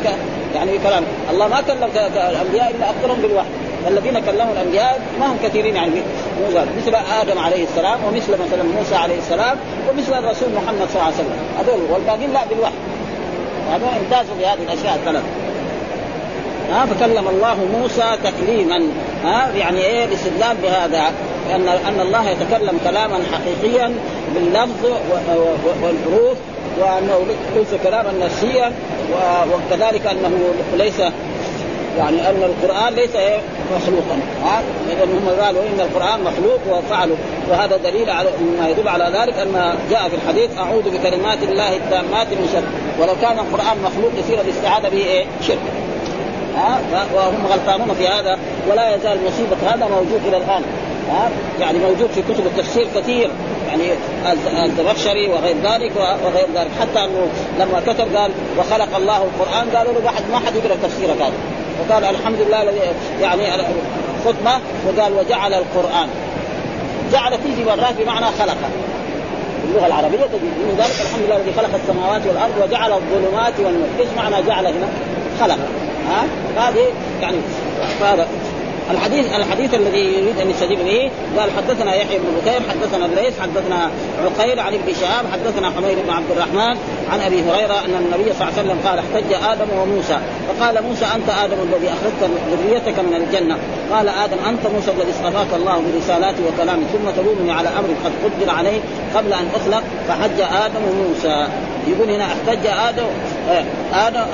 يعني 0.55 0.77
بكلام 0.77 1.03
الله 1.31 1.47
ما 1.47 1.61
كلم 1.61 1.89
الأنبياء 2.15 2.75
إلا 2.75 2.89
أكثرهم 2.89 3.21
بالوحي. 3.21 3.47
الذين 3.87 4.19
كلموا 4.19 4.53
الأنبياء 4.53 5.01
ما 5.19 5.25
هم 5.25 5.37
كثيرين 5.43 5.75
يعني. 5.75 5.91
مثل 6.77 6.95
آدم 7.21 7.39
عليه 7.39 7.63
السلام 7.63 7.99
ومثل 8.05 8.31
مثلا 8.31 8.63
موسى 8.77 8.95
عليه 8.95 9.17
السلام 9.17 9.57
ومثل 9.89 10.13
الرسول 10.13 10.49
محمد 10.55 10.87
صلى 10.89 10.95
الله 10.95 11.03
عليه 11.03 11.15
وسلم. 11.15 11.39
هذول 11.59 11.91
والباقيين 11.91 12.33
لا 12.33 12.45
بالوحي. 12.49 12.73
هذول 13.71 13.89
امتازوا 14.03 14.35
بهذه 14.39 14.59
الأشياء 14.73 14.95
الثلاث. 14.95 15.23
ها 16.71 16.85
فكلم 16.85 17.27
الله 17.27 17.55
موسى 17.79 18.17
تكليما. 18.23 18.81
ها 19.23 19.49
يعني 19.55 19.79
إيه 19.79 20.05
الاستدلال 20.05 20.57
بهذا. 20.63 21.11
أن 21.55 21.67
أن 21.67 21.99
الله 22.01 22.29
يتكلم 22.29 22.79
كلاما 22.83 23.19
حقيقيا 23.33 23.93
باللفظ 24.35 24.85
والحروف 25.83 26.37
وأنه 26.79 27.19
ليس 27.55 27.81
كلاما 27.83 28.11
نفسيا 28.25 28.71
وكذلك 29.53 30.07
أنه 30.07 30.53
ليس 30.77 30.99
يعني 31.97 32.29
أن 32.29 32.43
القرآن 32.43 32.93
ليس 32.93 33.15
مخلوقا. 33.75 34.19
ها؟ 34.43 34.61
اذا 34.91 35.03
هم 35.03 35.29
قالوا 35.41 35.61
إن 35.61 35.79
القرآن 35.79 36.19
مخلوق 36.23 36.59
وفعلوا 36.69 37.15
وهذا 37.49 37.77
دليل 37.77 38.09
على 38.09 38.29
ما 38.59 38.69
يدل 38.69 38.87
على 38.87 39.03
ذلك 39.19 39.39
أن 39.39 39.75
جاء 39.91 40.09
في 40.09 40.15
الحديث 40.15 40.57
أعوذ 40.57 40.83
بكلمات 40.83 41.43
الله 41.43 41.75
التامات 41.75 42.27
من 42.27 42.49
شر. 42.53 42.63
ولو 43.01 43.13
كان 43.21 43.39
القرآن 43.39 43.77
مخلوق 43.83 44.11
يصير 44.17 44.41
الاستعاذة 44.41 44.89
به 44.89 44.97
إيه؟ 44.97 45.25
شرك. 45.47 45.57
ها؟ 46.55 46.79
وهم 47.15 47.47
غلطانون 47.47 47.95
في 47.95 48.07
هذا 48.07 48.37
ولا 48.69 48.95
يزال 48.95 49.19
مصيبة 49.27 49.73
هذا 49.73 49.87
موجود 49.87 50.21
إلى 50.27 50.37
الآن. 50.37 50.63
ها 51.11 51.29
يعني 51.59 51.79
موجود 51.79 52.09
في 52.15 52.21
كتب 52.21 52.45
التفسير 52.45 52.87
كثير. 52.95 53.29
يعني 53.67 53.83
الزمخشري 54.65 55.27
وغير 55.27 55.55
ذلك 55.63 55.91
وغير 56.25 56.47
ذلك. 56.55 56.71
حتى 56.81 57.03
أنه 57.03 57.27
لما 57.59 57.81
كتب 57.87 58.15
قال 58.15 58.31
وخلق 58.59 58.95
الله 58.95 59.17
القرآن 59.17 59.69
قالوا 59.75 59.93
له 59.93 60.05
واحد 60.05 60.23
ما 60.31 60.37
حد 60.37 60.55
يقرأ 60.55 60.75
تفسيرك 60.83 61.21
هذا. 61.21 61.33
وقال 61.79 62.05
الحمد 62.05 62.37
لله 62.47 62.61
الذي 62.61 62.79
يعني 63.21 63.43
خطبه 64.25 64.59
وقال 64.87 65.13
وجعل 65.13 65.53
القرآن. 65.53 66.07
جعل 67.11 67.31
تيجي 67.43 67.63
مرات 67.63 67.95
بمعنى 67.99 68.25
خلق. 68.25 68.57
اللغة 69.69 69.87
العربية 69.87 70.17
تجي 70.17 70.45
من 70.45 70.75
ذلك 70.77 71.01
الحمد 71.01 71.21
لله 71.25 71.35
الذي 71.35 71.53
خلق 71.57 71.69
السماوات 71.83 72.21
والأرض 72.27 72.53
وجعل 72.63 72.91
الظلمات 72.91 73.53
والنور. 73.59 73.87
إيش 73.99 74.07
معنى 74.17 74.45
جعل 74.47 74.67
هنا؟ 74.67 74.87
خلق. 75.41 75.57
ها؟ 76.09 76.25
هذه 76.57 76.85
يعني 77.21 77.37
الحديث 78.91 79.25
الحديث 79.35 79.73
الذي 79.73 79.99
يريد 79.99 80.39
أن 80.39 80.49
يستجيب 80.49 80.79
به 80.79 81.11
قال 81.39 81.49
حدثنا 81.57 81.95
يحيى 81.95 82.19
بن 82.19 82.25
بكير 82.41 82.61
حدثنا 82.69 83.05
الليث 83.05 83.39
حدثنا 83.39 83.91
عقيل 84.25 84.59
عن 84.59 84.73
ابن 84.73 84.93
شهاب 85.01 85.25
حدثنا 85.33 85.69
حمير 85.69 85.97
بن 86.07 86.09
عبد 86.09 86.31
الرحمن 86.31 86.77
عن 87.11 87.21
أبي 87.21 87.41
هريرة 87.41 87.73
أن 87.85 87.95
النبي 87.95 88.33
صلى 88.33 88.47
الله 88.47 88.53
عليه 88.57 88.61
وسلم 88.61 88.79
قال 88.85 88.99
احتج 88.99 89.33
آدم 89.51 89.79
وموسى. 89.79 90.17
فقال 90.47 90.83
موسى 90.83 91.05
أنت 91.05 91.29
آدم 91.43 91.57
الذي 91.63 91.87
أخرجت 91.87 92.31
ذريتك 92.51 92.99
من 92.99 93.13
الجنة. 93.13 93.57
قال 93.91 94.09
آدم 94.09 94.37
أنت 94.49 94.67
موسى 94.75 94.91
الذي 94.91 95.11
اصطفاك 95.11 95.47
الله 95.55 95.81
برسالاتي 95.93 96.41
وكلامي 96.43 96.85
ثم 96.93 97.21
تلومني 97.21 97.51
على 97.51 97.69
أمر 97.69 97.89
قد 98.05 98.11
قدر 98.23 98.51
عليه 98.51 98.79
قبل 99.15 99.33
أن 99.33 99.47
أخلق 99.55 99.83
فحج 100.07 100.41
آدم 100.65 100.81
وموسى. 100.89 101.47
يقول 101.87 102.09
هنا 102.09 102.25
احتج 102.25 102.67
آدم 102.67 103.07
آه، 103.49 103.65
آدم 104.07 104.25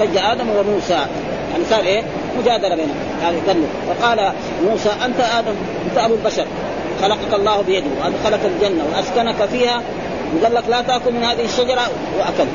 احتج 0.00 0.16
آدم 0.16 0.46
وموسى. 0.50 1.06
يعني 1.52 1.64
صار 1.70 1.80
إيه؟ 1.80 2.02
مجادلة 2.38 2.74
بينهم. 2.74 2.96
يعني 3.22 3.36
قال 3.46 3.62
فقال 3.88 4.32
موسى 4.70 4.90
أنت 5.04 5.20
آدم 5.20 5.54
أنت 5.90 5.98
أبو 5.98 6.14
البشر. 6.14 6.46
خلقك 7.02 7.34
الله 7.34 7.62
بيده. 7.62 7.86
وادخلك 8.04 8.40
الجنة 8.44 8.84
وأسكنك 8.92 9.48
فيها. 9.52 9.82
وقال 10.36 10.54
لك 10.54 10.64
لا 10.68 10.82
تأكل 10.82 11.12
من 11.12 11.24
هذه 11.24 11.44
الشجرة 11.44 11.82
واكلت 12.18 12.48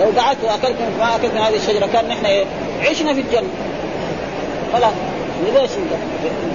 لو 0.00 0.10
دعت 0.10 0.36
وأكلت 0.44 0.76
ما 0.98 1.16
أكلت 1.16 1.34
من 1.34 1.40
هذه 1.40 1.56
الشجرة 1.56 1.88
كان 1.92 2.08
نحن 2.08 2.26
إيه 2.26 2.44
عشنا 2.90 3.14
في 3.14 3.20
الجنة. 3.20 3.48
خلاص. 4.72 4.92
ليش؟ 5.54 5.70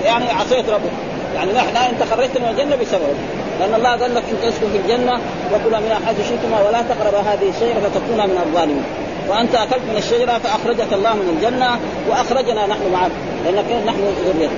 يعني 0.06 0.30
عصيت 0.30 0.70
ربك. 0.70 0.92
يعني 1.36 1.52
نحن 1.54 1.78
أنت 1.78 2.04
خرجت 2.12 2.38
من 2.38 2.48
الجنة 2.48 2.76
بسبب 2.76 3.16
لأن 3.60 3.74
الله 3.76 3.90
قال 3.90 4.16
لك 4.16 4.24
انت 4.32 4.44
اسكن 4.44 4.68
في 4.72 4.78
الجنة 4.78 5.20
وكلا 5.54 5.80
منها 5.80 6.00
حيث 6.08 6.18
شئتما 6.30 6.62
ولا 6.68 6.82
تقرب 6.82 7.16
هذه 7.26 7.50
الشجرة 7.50 7.90
فتكونا 7.90 8.26
من 8.26 8.42
الظالمين. 8.46 8.84
وأنت 9.30 9.56
أكلت 9.56 9.82
من 9.90 9.98
الشجرة 9.98 10.38
فأخرجك 10.38 10.94
الله 10.94 11.14
من 11.14 11.38
الجنة 11.38 11.80
وأخرجنا 12.10 12.68
نحن 12.68 12.92
معك 12.94 13.12
لأنك 13.46 13.66
نحن 13.86 14.00
ذريتك. 14.26 14.52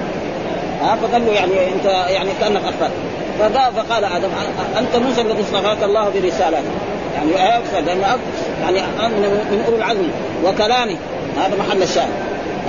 ها 0.82 0.96
فقال 0.96 1.25
له 1.25 1.32
يعني 1.32 1.74
أنت 1.74 1.86
يعني 1.86 2.29
كأنك 2.39 2.62
أخطأت. 2.62 2.91
فقال 3.75 4.05
آدم 4.05 4.29
أنت 4.77 4.96
موسى 4.96 5.22
الذي 5.22 5.41
اصطفاك 5.41 5.84
الله 5.84 6.03
برسالته. 6.03 6.72
يعني 7.15 7.58
أكثر 7.58 7.79
لأنه 7.79 8.17
يعني 8.62 8.82
من 9.51 9.63
اولي 9.67 9.77
العزم 9.77 10.08
وكلامه 10.46 10.98
هذا 11.38 11.55
محل 11.60 11.84
الشاهد. 11.84 12.10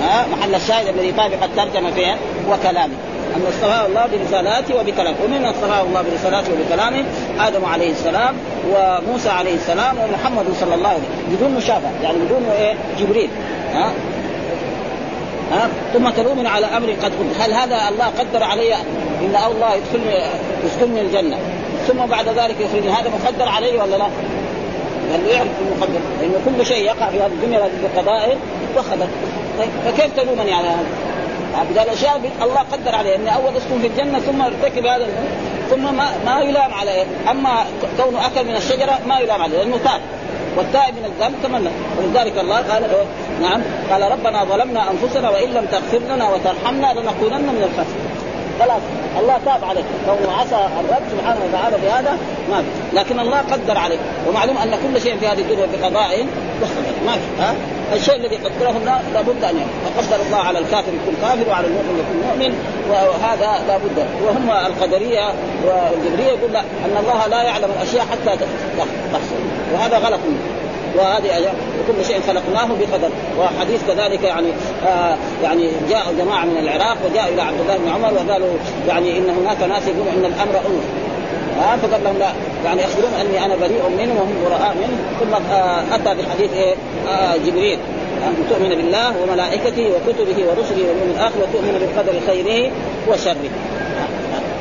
ها 0.01 0.25
محل 0.31 0.55
الشاهد 0.55 0.87
الذي 0.87 1.11
طابق 1.11 1.43
الترجمة 1.43 1.91
فيه 1.91 2.17
وكلامه 2.49 2.93
أن 3.35 3.41
اصطفاه 3.49 3.85
الله 3.85 4.05
برسالاته 4.05 4.75
وبكلامه. 4.75 5.15
ومن 5.23 5.45
اصطفاه 5.45 5.81
الله 5.81 6.01
برسالاته 6.11 6.53
وبكلامه؟ 6.53 7.03
آدم 7.39 7.65
عليه 7.65 7.91
السلام 7.91 8.35
وموسى 8.71 9.29
عليه 9.29 9.55
السلام 9.55 9.95
ومحمد 9.97 10.45
صلى 10.59 10.75
الله 10.75 10.89
عليه 10.89 10.99
وسلم. 10.99 11.35
بدون 11.37 11.55
مشابهة 11.55 11.91
يعني 12.03 12.17
بدون 12.17 12.45
إيه؟ 12.59 12.73
جبريل. 12.99 13.29
ها؟ 13.73 13.91
ها؟ 15.51 15.69
ثم 15.93 16.09
تلومني 16.09 16.47
على 16.47 16.65
أمر 16.65 16.89
قد 16.89 17.11
قلت. 17.19 17.41
هل 17.41 17.53
هذا 17.53 17.89
الله 17.89 18.05
قدر 18.05 18.43
علي؟ 18.43 18.73
إن 19.21 19.35
الله 19.47 19.73
يدخلني 19.75 20.25
يسكنني 20.65 21.01
الجنة. 21.01 21.37
ثم 21.87 22.05
بعد 22.05 22.27
ذلك 22.27 22.55
يخرجني. 22.59 22.91
هذا 22.91 23.09
مقدر 23.09 23.49
علي 23.49 23.77
ولا 23.77 23.95
لا؟ 23.95 24.07
له 25.11 25.31
يعرف 25.31 25.47
المقدر 25.61 25.99
لأنه 26.21 26.39
كل 26.45 26.65
شيء 26.65 26.85
يقع 26.85 27.09
في 27.09 27.17
هذه 27.17 27.31
الدنيا 27.31 27.69
بقضاء 27.83 28.37
وخبر 28.77 29.07
طيب 29.59 29.69
فكيف 29.85 30.19
تلومني 30.19 30.53
على 30.53 30.67
هذا؟ 30.67 30.85
هذه 31.55 31.83
الاشياء 31.83 32.21
الله 32.41 32.59
قدر 32.71 32.95
عليه 32.95 33.15
إني 33.15 33.35
أول 33.35 33.57
أسكن 33.57 33.79
في 33.81 33.87
الجنة 33.87 34.19
ثم 34.19 34.41
أرتكب 34.41 34.85
هذا 34.85 35.07
ثم 35.69 35.95
ما 35.95 36.05
ما 36.25 36.41
يلام 36.41 36.73
عليه. 36.73 37.05
أما 37.31 37.65
كونه 37.97 38.25
أكل 38.25 38.45
من 38.45 38.55
الشجرة 38.55 38.99
ما 39.07 39.19
يلام 39.19 39.41
عليه 39.41 39.57
لأنه 39.57 39.77
تاب. 39.77 40.01
والتائب 40.57 40.95
من 40.95 41.05
الذنب 41.05 41.35
تمنى. 41.43 41.69
ولذلك 41.97 42.37
الله 42.37 42.55
قال 42.55 42.83
إيه؟ 42.83 43.05
نعم 43.41 43.61
قال 43.91 44.11
ربنا 44.11 44.43
ظلمنا 44.43 44.91
أنفسنا 44.91 45.29
وإن 45.29 45.49
لم 45.49 45.65
تغفر 45.65 45.99
لنا 45.99 46.29
وترحمنا 46.29 46.93
لنكونن 46.93 47.41
من 47.41 47.63
الخاسرين. 47.63 48.05
خلاص 48.59 48.81
الله 49.19 49.37
تاب 49.45 49.69
عليه. 49.69 49.83
كونه 50.05 50.31
عصى 50.31 50.67
الرب 50.79 51.03
سبحانه 51.11 51.39
وتعالى 51.49 51.77
بهذا 51.77 52.17
ما 52.51 52.57
في. 52.57 52.97
لكن 52.97 53.19
الله 53.19 53.37
قدر 53.37 53.77
عليه. 53.77 53.97
ومعلوم 54.27 54.57
أن 54.57 54.71
كل 54.71 55.01
شيء 55.01 55.17
في 55.17 55.27
هذه 55.27 55.39
الدنيا 55.39 55.65
بقضاء 55.65 56.25
ما 57.05 57.13
في. 57.13 57.41
ها؟ 57.41 57.55
الشيء 57.93 58.15
الذي 58.15 58.35
قدره 58.35 58.77
الله 58.77 59.01
لابد 59.13 59.43
أن 59.43 59.55
يكون 59.57 59.93
فقدر 59.95 60.23
الله 60.25 60.37
على 60.37 60.59
الكافر 60.59 60.93
يكون 60.93 61.15
كافر 61.21 61.49
وعلى 61.49 61.67
المؤمن 61.67 61.99
يكون 61.99 62.29
مؤمن 62.29 62.55
وهذا 62.89 63.63
لابد 63.67 64.07
وهم 64.25 64.51
القدرية 64.51 65.33
والجبرية 65.65 66.27
يقول 66.27 66.51
لا 66.53 66.59
أن 66.59 66.97
الله 66.99 67.27
لا 67.27 67.43
يعلم 67.43 67.69
الأشياء 67.77 68.05
حتى 68.05 68.37
تحصل 69.13 69.35
وهذا 69.73 69.97
غلط 69.97 70.19
منه. 70.27 70.39
وهذه 70.95 71.53
وكل 71.79 72.05
شيء 72.05 72.21
خلقناه 72.27 72.65
بقدر. 72.65 73.09
وحديث 73.39 73.81
كذلك 73.87 74.23
يعني 74.23 74.47
آه 74.87 75.17
يعني 75.43 75.71
جاء 75.89 76.13
جماعة 76.17 76.45
من 76.45 76.57
العراق 76.57 76.97
وجاء 77.05 77.33
إلى 77.33 77.41
عبد 77.41 77.59
الله 77.61 77.77
بن 77.77 77.89
عمر 77.89 78.13
وقالوا 78.13 78.57
يعني 78.87 79.17
إن 79.17 79.29
هناك 79.29 79.61
ناس 79.61 79.87
يقولون 79.87 80.07
إن 80.07 80.25
الأمر 80.25 80.55
أنف. 80.55 81.04
ها 81.59 81.77
فقال 81.77 82.03
لهم 82.03 82.17
لا 82.17 82.31
يعني 82.65 82.85
اخبرون 82.85 83.13
أني 83.21 83.45
أنا 83.45 83.55
بريء 83.55 83.83
منه 83.97 84.13
وهم 84.13 84.35
براء 84.45 84.75
منه 84.75 84.97
ثم 85.19 85.53
آه 85.53 85.95
أتى 85.95 86.21
بحديث 86.21 86.53
إيه 86.53 86.75
آه 87.07 87.35
جبريل. 87.37 87.79
ان 88.27 88.33
تؤمن 88.49 88.69
بالله 88.69 89.13
وملائكته 89.23 89.91
وكتبه 89.91 90.37
ورسله 90.47 90.83
واليوم 90.87 91.13
الآخر 91.15 91.35
وتؤمن 91.39 91.77
بالقدر 91.79 92.13
خيره 92.27 92.71
وشره. 93.07 93.49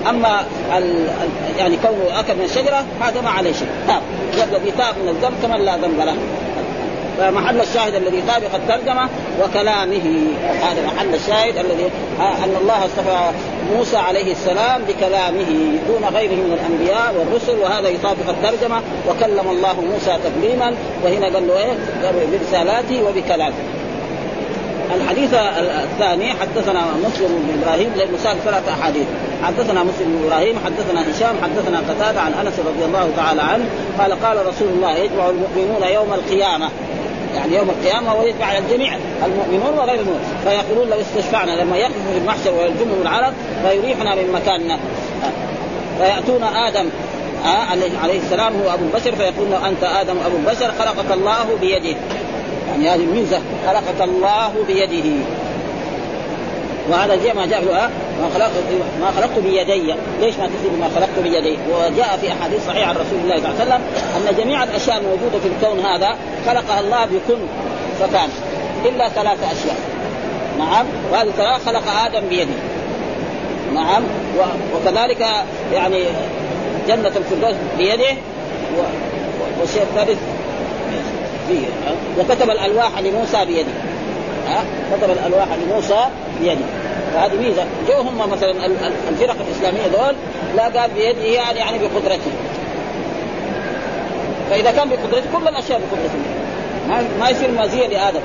أما 0.08 0.44
ال 0.78 1.06
يعني 1.58 1.76
كونه 1.76 2.20
أكل 2.20 2.34
من 2.34 2.44
الشجرة 2.44 2.84
هذا 3.00 3.20
ما 3.20 3.30
عليه 3.30 3.52
شيء. 3.52 3.68
تاب 3.86 4.02
الذي 4.34 4.70
تاب 4.70 4.94
من 5.02 5.08
الذنب 5.08 5.34
كمن 5.42 5.64
لا 5.64 5.76
ذنب 5.76 5.98
له. 5.98 6.16
فمحل 7.18 7.61
الشاهد 7.61 7.94
الذي 7.94 8.23
طابق 8.28 8.54
الترجمة 8.54 9.09
وكلامه. 9.42 10.26
هذا 10.62 10.87
محل 10.87 11.14
الشاهد 11.14 11.56
الذي 11.56 11.90
أن 12.21 12.56
الله 12.61 12.85
اصطفى 12.85 13.30
موسى 13.76 13.97
عليه 13.97 14.33
السلام 14.33 14.83
بكلامه 14.88 15.78
دون 15.88 16.04
غيره 16.14 16.35
من 16.35 16.59
الأنبياء 16.61 17.14
والرسل 17.18 17.59
وهذا 17.59 17.88
يطابق 17.88 18.28
الترجمة. 18.28 18.83
وكلم 19.09 19.50
الله 19.50 19.80
موسى 19.80 20.18
تكليما 20.25 20.75
وهنا 21.04 21.26
قال 21.26 21.47
له 21.47 21.59
إيه؟ 21.59 21.73
قال 22.04 22.14
برسالاته 22.33 23.02
وبكلامه. 23.02 23.54
الحديث 24.94 25.35
الثاني 25.35 26.33
حدثنا 26.33 26.85
مسلم 27.04 27.28
بن 27.28 27.62
إبراهيم 27.62 27.92
لأنه 27.97 28.18
سال 28.23 28.37
ثلاث 28.44 28.68
أحاديث. 28.68 29.06
حدثنا 29.42 29.83
مسلم 29.83 30.06
بن 30.06 30.26
إبراهيم 30.26 30.56
حدثنا 30.64 31.11
هشام 31.11 31.37
حدثنا 31.42 31.78
قتادة 31.78 32.21
عن 32.21 32.33
أنس 32.33 32.59
رضي 32.59 32.85
الله 32.85 33.11
تعالى 33.16 33.42
عنه 33.42 33.64
قال 33.99 34.12
قال 34.25 34.47
رسول 34.47 34.68
الله 34.68 34.97
يجمع 34.97 35.28
المؤمنون 35.28 35.83
يوم 35.94 36.12
القيامة. 36.12 36.68
يعني 37.34 37.56
يوم 37.56 37.70
القيامة 37.70 38.14
ويتبع 38.14 38.58
الجميع 38.58 38.96
المؤمنون 39.24 39.78
وغير 39.78 40.00
المؤمنون 40.00 40.20
فيقولون 40.44 40.88
لو 40.88 41.00
استشفعنا 41.00 41.50
لما 41.50 41.76
يقف 41.76 41.92
في 42.12 42.18
المحشر 42.18 42.54
ويلجمهم 42.54 43.02
العرب 43.02 43.32
فيريحنا 43.62 44.14
من 44.14 44.32
مكاننا 44.32 44.78
فيأتون 45.98 46.42
آدم 46.42 46.88
آه 47.44 47.66
عليه 48.02 48.18
السلام 48.18 48.52
هو 48.62 48.74
أبو 48.74 48.84
البشر 48.84 49.16
فيقول 49.16 49.50
له 49.50 49.68
أنت 49.68 49.84
آدم 49.84 50.16
أبو 50.26 50.36
البشر 50.36 50.72
خلقك 50.78 51.12
الله 51.12 51.46
بيده. 51.60 51.96
يعني 52.70 52.88
هذه 52.88 53.04
الميزة 53.04 53.40
خلقك 53.66 54.02
الله 54.02 54.52
بيده. 54.66 55.24
وهذا 56.90 57.16
زي 57.16 57.32
ما 57.32 57.46
جاء 57.46 57.60
في 57.60 57.66
ما 58.22 58.28
خلقت 58.34 58.50
ما 59.00 59.10
خلقت 59.16 59.38
بيدي، 59.38 59.94
ليش 60.20 60.36
ما 60.36 60.46
تصير 60.46 60.70
ما 60.80 60.88
خلقت 60.94 61.18
بيدي؟ 61.22 61.58
وجاء 61.70 62.18
في 62.20 62.32
أحاديث 62.32 62.66
صحيحة 62.66 62.88
عن 62.88 62.94
رسول 62.94 63.18
الله 63.24 63.36
صلى 63.36 63.50
الله 63.50 63.60
عليه 63.60 63.64
وسلم 63.64 63.82
أن 64.16 64.36
جميع 64.36 64.64
الأشياء 64.64 64.96
الموجودة 64.96 65.38
في 65.38 65.48
الكون 65.48 65.86
هذا 65.86 66.16
خلقها 66.46 66.80
الله 66.80 67.04
بكن 67.04 67.38
فكان 68.00 68.28
إلا 68.84 69.08
ثلاث 69.08 69.38
أشياء. 69.42 69.76
نعم 70.58 70.86
وهذه 71.12 71.30
ثلاث 71.36 71.66
خلق 71.66 71.82
آدم 72.06 72.28
بيده. 72.28 72.54
نعم 73.74 74.02
وكذلك 74.74 75.26
يعني 75.72 76.04
جنة 76.88 77.12
الفردوس 77.16 77.56
بيده 77.78 78.16
والشيء 79.60 79.82
الثالث 79.82 80.18
فيه 81.48 81.66
وكتب 82.18 82.50
الألواح 82.50 82.98
لموسى 82.98 83.44
بيده 83.44 83.72
ها 84.48 84.64
كتب 84.92 85.10
الألواح 85.10 85.46
لموسى 85.66 86.04
بيده. 86.40 86.64
فهذه 87.14 87.36
ميزة. 87.36 87.64
جو 87.88 87.94
هم 87.94 88.30
مثلا 88.30 88.66
الفرق 89.08 89.36
الإسلامية 89.48 89.86
دول 89.86 90.14
لا 90.56 90.80
قال 90.80 90.90
بيده 90.90 91.20
يعني 91.20 91.58
يعني 91.58 91.78
بقدرته. 91.78 92.30
فإذا 94.50 94.70
كان 94.70 94.88
بقدرته 94.88 95.26
كل 95.32 95.48
الأشياء 95.48 95.80
بقدرته. 95.80 96.18
ما 96.88 97.04
ما 97.20 97.30
يصير 97.30 97.50
مزية 97.50 97.86
لآدم. 97.86 98.20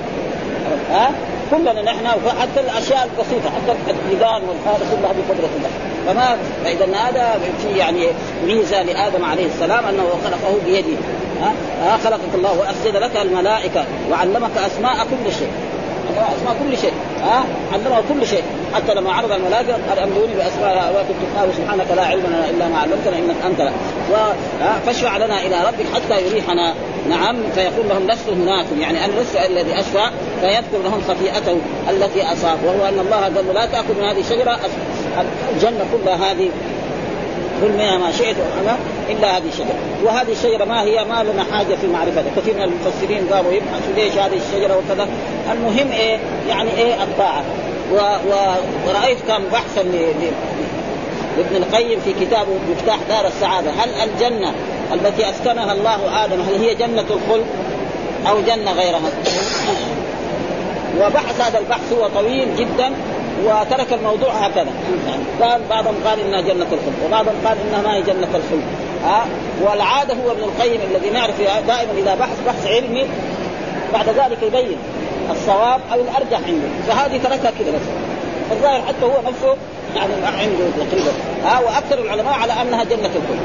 ها؟ 0.91 1.11
كلنا 1.51 1.81
نحن 1.81 2.07
حتى 2.41 2.59
الأشياء 2.59 3.09
البسيطة 3.11 3.49
حتى 3.49 3.91
الديدان 3.91 4.41
والهذا 4.41 4.85
كلها 4.91 5.13
بقدره 5.13 5.49
الله 5.57 5.69
فما 6.07 6.37
فإذا 6.63 6.85
هذا 6.97 7.39
في 7.61 7.77
يعني 7.77 8.07
ميزة 8.45 8.83
لآدم 8.83 9.25
عليه 9.25 9.45
السلام 9.45 9.85
أنه 9.85 10.09
خلقه 10.23 10.55
بيده. 10.65 10.97
ها, 11.83 11.97
خلقك 12.03 12.35
الله 12.35 12.59
واسجد 12.59 12.95
لك 12.95 13.17
الملائكة 13.21 13.85
وعلمك 14.11 14.57
أسماء 14.57 14.95
كل 14.95 15.31
شيء. 15.31 15.51
أسماء 16.17 16.55
كل 16.63 16.77
شيء. 16.77 16.93
ها؟ 17.21 17.43
علمه 17.73 18.03
كل 18.09 18.27
شيء. 18.27 18.43
حتى 18.73 18.93
لما 18.93 19.13
عرض 19.13 19.31
الملائكه 19.31 19.73
قال 19.89 19.99
امدوني 19.99 20.33
بأسماء 20.33 20.69
هؤلاء 20.69 21.05
كنت 21.07 21.39
قالوا 21.39 21.53
سبحانك 21.53 21.85
لا 21.95 22.05
علم 22.05 22.23
لنا 22.27 22.49
إلا 22.49 22.67
ما 22.67 22.77
علمتنا 22.77 23.17
إنك 23.17 23.35
أنت. 23.45 23.61
لا 24.11 24.79
فاشفع 24.85 25.17
لنا 25.17 25.41
إلى 25.41 25.55
ربك 25.67 25.85
حتى 25.93 26.25
يريحنا. 26.25 26.73
نعم 27.09 27.35
فيقول 27.55 27.89
لهم 27.89 28.07
لست 28.07 28.29
هناكم 28.29 28.81
يعني 28.81 29.05
أنا 29.05 29.11
لست 29.21 29.35
الذي 29.35 29.79
اشفع 29.79 30.09
فيذكر 30.41 30.83
لهم 30.83 31.01
خطيئته 31.07 31.57
التي 31.89 32.33
أصاب. 32.33 32.57
وهو 32.65 32.87
أن 32.87 32.99
الله 32.99 33.17
قال 33.17 33.53
لا 33.53 33.65
تاكل 33.65 33.93
من 33.99 34.03
هذه 34.03 34.19
الشجرة 34.19 34.59
الجنة 35.55 35.85
كلها 35.91 36.31
هذه. 36.31 36.49
كل 37.61 37.71
منها 37.71 37.97
ما 37.97 38.11
شئت 38.11 38.35
إلا 39.09 39.37
هذه 39.37 39.47
الشجرة، 39.49 39.75
وهذه 40.03 40.31
الشجرة 40.31 40.65
ما 40.65 40.81
هي؟ 40.81 41.05
ما 41.05 41.23
لنا 41.23 41.45
حاجة 41.51 41.75
في 41.75 41.87
معرفتها، 41.87 42.31
كثير 42.37 42.53
من 42.53 42.61
المفسرين 42.61 43.33
قالوا 43.33 43.51
يبحثوا 43.51 43.93
ليش 43.95 44.13
هذه 44.13 44.39
الشجرة 44.47 44.77
وكذا، 44.77 45.07
المهم 45.51 45.91
إيه؟ 45.91 46.19
يعني 46.49 46.71
إيه؟ 46.77 47.03
الطاعة، 47.03 47.43
و... 47.93 47.95
و... 47.95 48.33
ورأيت 48.87 49.17
كان 49.27 49.41
بحثا 49.51 49.83
ل... 49.83 50.13
القيم 51.51 51.99
في 51.99 52.25
كتابه 52.25 52.51
مفتاح 52.71 52.97
دار 53.09 53.27
السعادة، 53.27 53.71
هل 53.71 53.89
الجنة 54.09 54.53
التي 54.93 55.29
أسكنها 55.29 55.73
الله 55.73 56.25
آدم 56.25 56.41
هل 56.41 56.63
هي 56.63 56.75
جنة 56.75 57.05
الخلد 57.09 57.45
أو 58.29 58.41
جنة 58.41 58.71
غيرها؟ 58.71 59.09
وبحث 61.01 61.41
هذا 61.41 61.59
البحث 61.59 61.93
هو 61.93 62.07
طويل 62.07 62.47
جدا. 62.57 62.91
وترك 63.46 63.93
الموضوع 63.93 64.29
هكذا. 64.29 64.72
يعني 65.08 65.24
قال 65.41 65.62
بعضهم 65.69 65.96
قال 66.05 66.19
إنها 66.19 66.41
جنة 66.41 66.65
الخلد 66.65 66.93
وبعضهم 67.05 67.36
قال 67.46 67.58
إنها 67.67 67.81
ما 67.81 67.96
هي 67.96 68.01
جنة 68.01 68.27
الخلد. 68.27 68.63
ها؟ 69.05 69.25
والعادة 69.62 70.13
هو 70.13 70.31
ابن 70.31 70.43
القيم 70.43 70.81
الذي 70.91 71.10
نعرف 71.10 71.41
دائما 71.67 71.91
إذا 71.98 72.15
بحث 72.15 72.38
بحث 72.48 72.67
علمي 72.67 73.05
بعد 73.93 74.10
ذلك 74.10 74.43
يبين 74.43 74.77
الصواب 75.31 75.81
أو 75.93 76.01
الأرجح 76.01 76.39
عنده. 76.48 76.67
فهذه 76.88 77.17
تركها 77.17 77.51
كذا 77.60 77.72
بس 77.72 77.81
الظاهر 78.51 78.82
حتى 78.82 79.06
هو 79.06 79.32
نفسه 79.32 79.56
يعني 79.95 80.13
عنده 80.25 80.65
تقريبا. 80.78 81.12
ها؟ 81.45 81.60
وأكثر 81.60 81.99
العلماء 81.99 82.34
على 82.34 82.54
أنها 82.54 82.84
جنة 82.84 83.10
الخلد. 83.15 83.39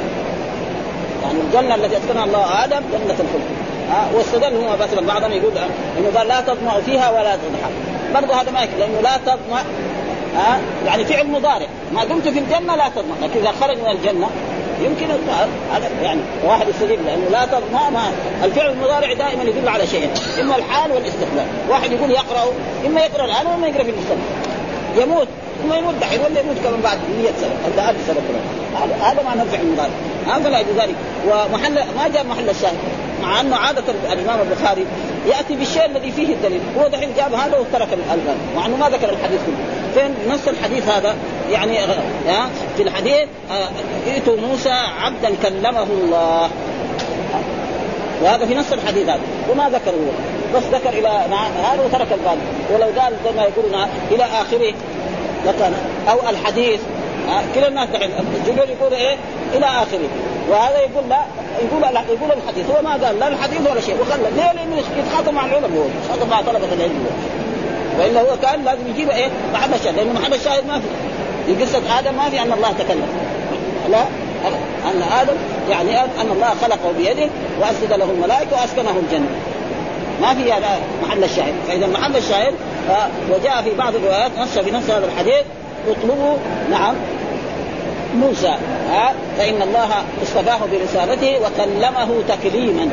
يعني 1.23 1.41
الجنة 1.41 1.75
التي 1.75 1.97
اسكنها 1.97 2.25
الله 2.25 2.65
آدم 2.65 2.81
جنة 2.93 3.13
الخلد. 3.13 3.45
ها؟ 3.91 4.09
واستدل 4.15 4.57
هو 4.57 4.77
مثلا 4.77 5.07
بعضهم 5.07 5.33
يقول 5.33 5.53
إنه 5.99 6.19
قال 6.19 6.29
لا 6.29 6.41
تطمع 6.41 6.81
فيها 6.81 7.11
ولا 7.11 7.37
تضحك. 7.37 7.73
برضه 8.15 8.35
هذا 8.35 8.51
ما 8.51 8.63
يكفي 8.63 8.79
لأنه 8.79 9.01
لا 9.01 9.17
تطمع 9.17 9.63
ها؟ 10.37 10.61
يعني 10.87 11.05
فعل 11.05 11.27
مضارع. 11.27 11.67
ما 11.93 12.05
دمت 12.05 12.29
في 12.29 12.39
الجنة 12.39 12.77
لا 12.77 12.89
تطمع 12.89 13.15
لكن 13.23 13.41
إذا 13.41 13.53
خرج 13.61 13.79
من 13.79 13.91
الجنة 13.91 14.27
يمكن 14.81 15.07
هذا 15.73 15.89
يعني 16.03 16.21
واحد 16.45 16.69
يستجيب 16.69 17.01
لأنه 17.07 17.29
لا 17.31 17.47
تطمع 17.47 17.91
ما 17.91 18.03
الفعل 18.45 18.71
المضارع 18.71 19.13
دائما 19.13 19.43
يدل 19.43 19.69
على 19.69 19.87
شيئين 19.87 20.11
إما 20.41 20.57
الحال 20.57 20.93
والاستقبال. 20.93 21.47
واحد 21.69 21.93
يقول 21.93 22.11
يقرأ 22.11 22.45
إما 22.87 23.01
يقرأ 23.01 23.25
الآن 23.25 23.47
وإما 23.47 23.67
يقرأ 23.67 23.83
في 23.83 23.91
المستقبل. 23.91 24.21
يموت 25.03 25.29
ثم 25.63 25.73
يموت 25.73 25.95
دحين 26.01 26.21
ولا 26.21 26.41
يموت 26.41 26.57
كمان 26.65 26.81
بعد 26.81 26.99
100 27.23 27.33
سنة 27.41 27.85
أو 27.85 27.91
1000 27.91 27.97
سنة 28.07 28.17
هذا 29.03 29.23
معنى 29.23 29.43
الفعل 29.43 29.61
المضارع. 29.61 29.91
هذا 30.27 30.49
ذلك. 30.79 30.95
ومحل 31.29 31.75
ما 31.75 32.09
جاء 32.15 32.25
محل 32.25 32.51
الشاهد. 32.51 32.79
مع 33.25 33.41
أنه 33.41 33.57
عادة 33.57 33.83
الإمام 34.13 34.41
البخاري 34.41 34.87
يأتي 35.29 35.57
بالشيء 35.57 35.87
الذي 35.87 36.13
فيه 36.13 36.35
الدليل. 36.35 36.61
هو 36.79 36.89
دحين 36.89 37.09
جاب 37.17 37.35
هذا 37.35 37.59
وترك 37.59 37.89
الألبان 37.93 38.37
مع 38.57 38.67
أنه 38.67 38.77
ما 38.77 38.89
ذكر 38.89 39.11
الحديث 39.11 39.41
كله. 39.47 39.57
فين؟ 39.95 40.33
نص 40.33 40.49
الحديث 40.49 40.89
هذا 40.89 41.17
يعني 41.53 41.79
ها 42.29 42.49
في 42.77 42.83
الحديث 42.83 43.29
ائتوا 44.07 44.37
موسى 44.37 44.71
عبدا 45.03 45.31
كلمه 45.43 45.83
الله. 45.83 46.51
وهذا 48.23 48.47
في 48.47 48.55
نص 48.55 48.73
الحديث 48.73 49.09
هذا 49.09 49.21
وما 49.51 49.69
ذكر 49.69 49.91
هو. 49.91 50.35
بس 50.55 50.63
ذكر 50.63 50.89
إلى 50.89 51.09
هذا 51.09 51.83
وترك 51.85 52.07
الباقي 52.13 52.37
ولو 52.75 53.01
قال 53.01 53.13
زي 53.25 53.31
ما 53.37 53.43
يقولون 53.43 53.89
إلى 54.11 54.25
آخره 54.25 54.75
لكان 55.47 55.75
أو 56.11 56.31
الحديث 56.31 56.81
كلا 57.55 57.69
الناس 57.69 57.89
دحين 57.89 58.11
الجمهور 58.41 58.69
يقول 58.69 58.93
إيه؟ 58.93 59.17
إلى 59.55 59.67
آخره. 59.67 60.09
وهذا 60.51 60.79
يقول 60.79 61.09
لا 61.09 61.19
يقول 61.65 61.83
يقول 61.83 62.31
الحديث. 62.33 62.71
هو 62.71 62.83
ما 62.83 62.91
قال 62.91 63.19
لا 63.19 63.29
الحديث 63.29 63.61
ولا 63.71 63.81
شيء. 63.81 63.97
وخلى 64.01 64.23
ليه؟ 64.37 64.53
لأنه 64.53 64.77
يتخاطب 64.99 65.35
مع 65.35 65.47
العلماء. 65.47 65.71
هو 65.71 65.85
يتخاطب 66.03 66.31
مع 66.31 66.41
طلبة 66.41 66.73
العلم. 66.73 67.07
والا 67.99 68.21
هو 68.21 68.37
كان 68.43 68.65
لازم 68.65 68.89
يجيب 68.89 69.11
إيه؟ 69.11 69.29
محل 69.55 69.75
الشاهد. 69.75 69.97
لأنه 69.97 70.13
محل 70.13 70.35
الشاهد 70.35 70.67
ما 70.67 70.81
في. 70.81 70.87
في 71.47 71.65
قصة 71.65 71.99
آدم 71.99 72.15
ما 72.15 72.31
في 72.31 72.43
أن 72.43 72.53
الله 72.53 72.73
تكلم. 72.73 73.09
لا 73.91 74.03
أن 74.91 75.03
آدم 75.21 75.37
يعني 75.71 76.01
أن 76.01 76.31
الله 76.33 76.51
خلقه 76.63 76.93
بيده 76.99 77.29
واسجد 77.61 77.93
له 77.93 78.11
الملائكة 78.11 78.57
وأسكنه 78.61 78.91
الجنة. 78.91 79.29
ما 80.23 80.35
في 80.35 80.53
هذا 80.53 80.79
محل 81.03 81.25
الشاهد. 81.25 81.55
فإذا 81.69 81.87
محل 81.87 82.17
الشاهد 82.17 82.55
وجاء 83.31 83.63
في 83.63 83.75
بعض 83.79 83.95
الروايات 83.95 84.31
نص 84.39 84.59
في 84.59 84.71
نص 84.71 84.91
هذا 84.91 85.07
الحديث 85.07 85.45
اطلبوا 85.89 86.37
نعم 86.71 86.95
موسى 88.15 88.55
ها؟ 88.91 89.15
فإن 89.39 89.63
الله 89.63 89.89
اصطفاه 90.23 90.59
برسالته 90.73 91.39
وكلمه 91.39 92.23
تكليما. 92.29 92.89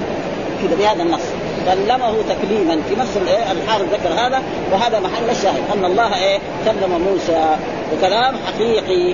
كذا 0.61 0.75
بهذا 0.79 1.03
النص. 1.03 1.21
كلمه 1.65 2.13
تكليما. 2.29 2.81
في 2.89 2.95
نص 2.95 3.17
الايه 3.17 3.51
الحارث 3.51 3.93
ذكر 3.93 4.13
هذا 4.13 4.41
وهذا 4.71 4.99
محل 4.99 5.29
الشاهد. 5.29 5.63
أن 5.77 5.85
الله 5.85 6.23
إيه 6.23 6.39
كلم 6.65 7.01
موسى. 7.11 7.55
وكلام 7.93 8.35
حقيقي. 8.47 9.13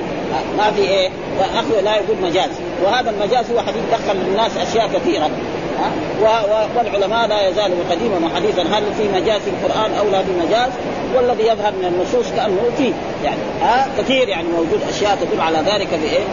ما 0.58 0.72
في 0.76 0.82
إيه 0.82 1.10
لا 1.84 1.96
يقول 1.96 2.18
مجاز. 2.24 2.50
وهذا 2.84 3.10
المجاز 3.10 3.52
هو 3.52 3.60
حديث 3.60 3.84
دخل 3.92 4.18
للناس 4.18 4.52
أشياء 4.58 4.88
كثيرة. 4.88 5.30
والعلماء 6.76 7.28
لا 7.28 7.50
يزالوا 7.50 7.78
قديما 7.92 8.20
وحديثا. 8.26 8.62
هل 8.62 8.84
في 8.98 9.22
مجاز 9.22 9.42
في 9.42 9.50
القرآن 9.50 9.92
أو 10.00 10.10
لا 10.10 10.24
في 10.24 10.32
مجاز؟ 10.32 10.72
والذي 11.16 11.44
يظهر 11.44 11.72
من 11.72 11.86
النصوص 11.86 12.32
كأنه 12.36 12.62
فيه 12.78 12.94
يعني 13.24 13.40
ها 13.62 13.88
كثير 13.98 14.30
يعني 14.30 14.48
موجود 14.48 14.82
أشياء 14.90 15.18
تدل 15.22 15.42
على 15.42 15.58
ذلك 15.58 15.88
في 15.88 16.16
إيه؟ 16.16 16.24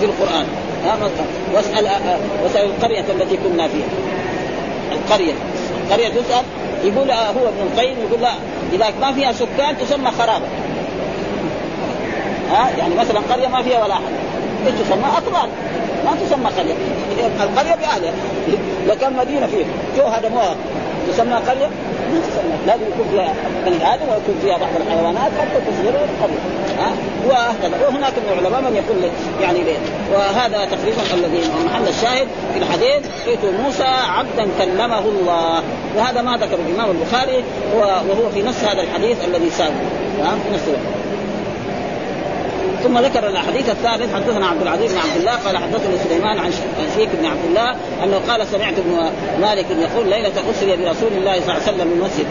في, 0.00 0.04
القرآن. 0.04 0.46
ها 0.84 0.96
واسأل 1.54 1.88
واسأل 2.42 2.64
القرية 2.64 3.00
التي 3.00 3.36
كنا 3.36 3.68
فيها. 3.68 3.86
القرية. 4.92 5.32
القرية 5.86 6.08
تسأل 6.08 6.44
يقول 6.84 7.10
هو 7.10 7.48
ابن 7.48 7.72
القيم 7.72 7.96
يقول 8.08 8.22
لا 8.22 8.32
اذا 8.72 8.92
ما 9.00 9.12
فيها 9.12 9.32
سكان 9.32 9.78
تسمى 9.78 10.10
خرابة. 10.10 10.46
ها 12.52 12.70
يعني 12.78 12.94
مثلا 12.94 13.20
قرية 13.30 13.48
ما 13.48 13.62
فيها 13.62 13.84
ولا 13.84 13.94
أحد. 13.94 14.12
تسمى؟ 14.66 15.06
أطفال. 15.16 15.48
ما 16.04 16.16
تسمى 16.26 16.50
قرية. 16.58 16.74
القرية 17.42 17.74
باهلها 17.74 18.12
كان 19.00 19.12
مدينة 19.12 19.46
فيه. 19.46 19.64
جو 19.96 20.04
هدموها 20.04 20.56
تسمى 21.08 21.34
قرية؟ 21.34 21.66
ما 22.12 22.20
تسمى. 22.20 22.54
لازم 22.66 22.82
يكون 22.82 23.06
فيها 23.10 23.34
بني 23.66 23.94
آدم 23.94 24.02
ويكون 24.02 24.34
فيها 24.42 24.56
بعض 24.56 24.70
الحيوانات 24.86 25.32
حتى 25.40 25.60
تصير 25.70 25.92
قرية. 26.22 26.42
ها؟ 26.78 26.92
وهكذا. 27.28 27.86
وهناك 27.86 28.12
من 28.12 28.38
العلماء 28.38 28.60
من 28.70 28.76
يقول 28.76 29.10
يعني 29.42 29.62
ليه. 29.64 29.78
وهذا 30.14 30.64
تقريبا 30.64 31.02
الذي 31.14 31.40
محل 31.66 31.88
الشاهد 31.88 32.26
في 32.52 32.58
الحديث. 32.58 33.02
ائتوا 33.26 33.52
موسى 33.64 33.84
عبدا 34.16 34.48
كلمه 34.58 34.98
الله. 34.98 35.62
وهذا 35.96 36.22
ما 36.22 36.36
ذكر 36.36 36.58
الإمام 36.68 36.90
البخاري 36.90 37.44
وهو 37.76 38.30
في 38.34 38.42
نص 38.42 38.64
هذا 38.64 38.82
الحديث 38.82 39.24
الذي 39.24 39.50
سابق 39.50 39.72
في 40.18 40.54
نص 40.54 40.76
ثم 42.82 42.98
ذكر 42.98 43.28
الحديث 43.28 43.70
الثالث 43.70 44.14
حدثنا 44.14 44.46
عبد 44.46 44.62
العزيز 44.62 44.92
بن 44.92 44.98
عبد 44.98 45.16
الله 45.16 45.32
قال 45.32 45.56
حدثنا 45.56 46.04
سليمان 46.08 46.38
عن 46.38 46.52
شيخ 46.96 47.08
بن 47.20 47.26
عبد 47.26 47.44
الله 47.48 47.70
أنه 48.04 48.20
قال 48.28 48.46
سمعت 48.46 48.74
ابن 48.78 49.10
مالك 49.40 49.66
يقول 49.70 50.08
ليلة 50.08 50.50
أسري 50.50 50.76
برسول 50.76 51.12
الله 51.12 51.40
صلى 51.40 51.42
الله 51.42 51.52
عليه 51.52 51.62
وسلم 51.62 51.86
من 51.86 51.92
المسجد 51.92 52.26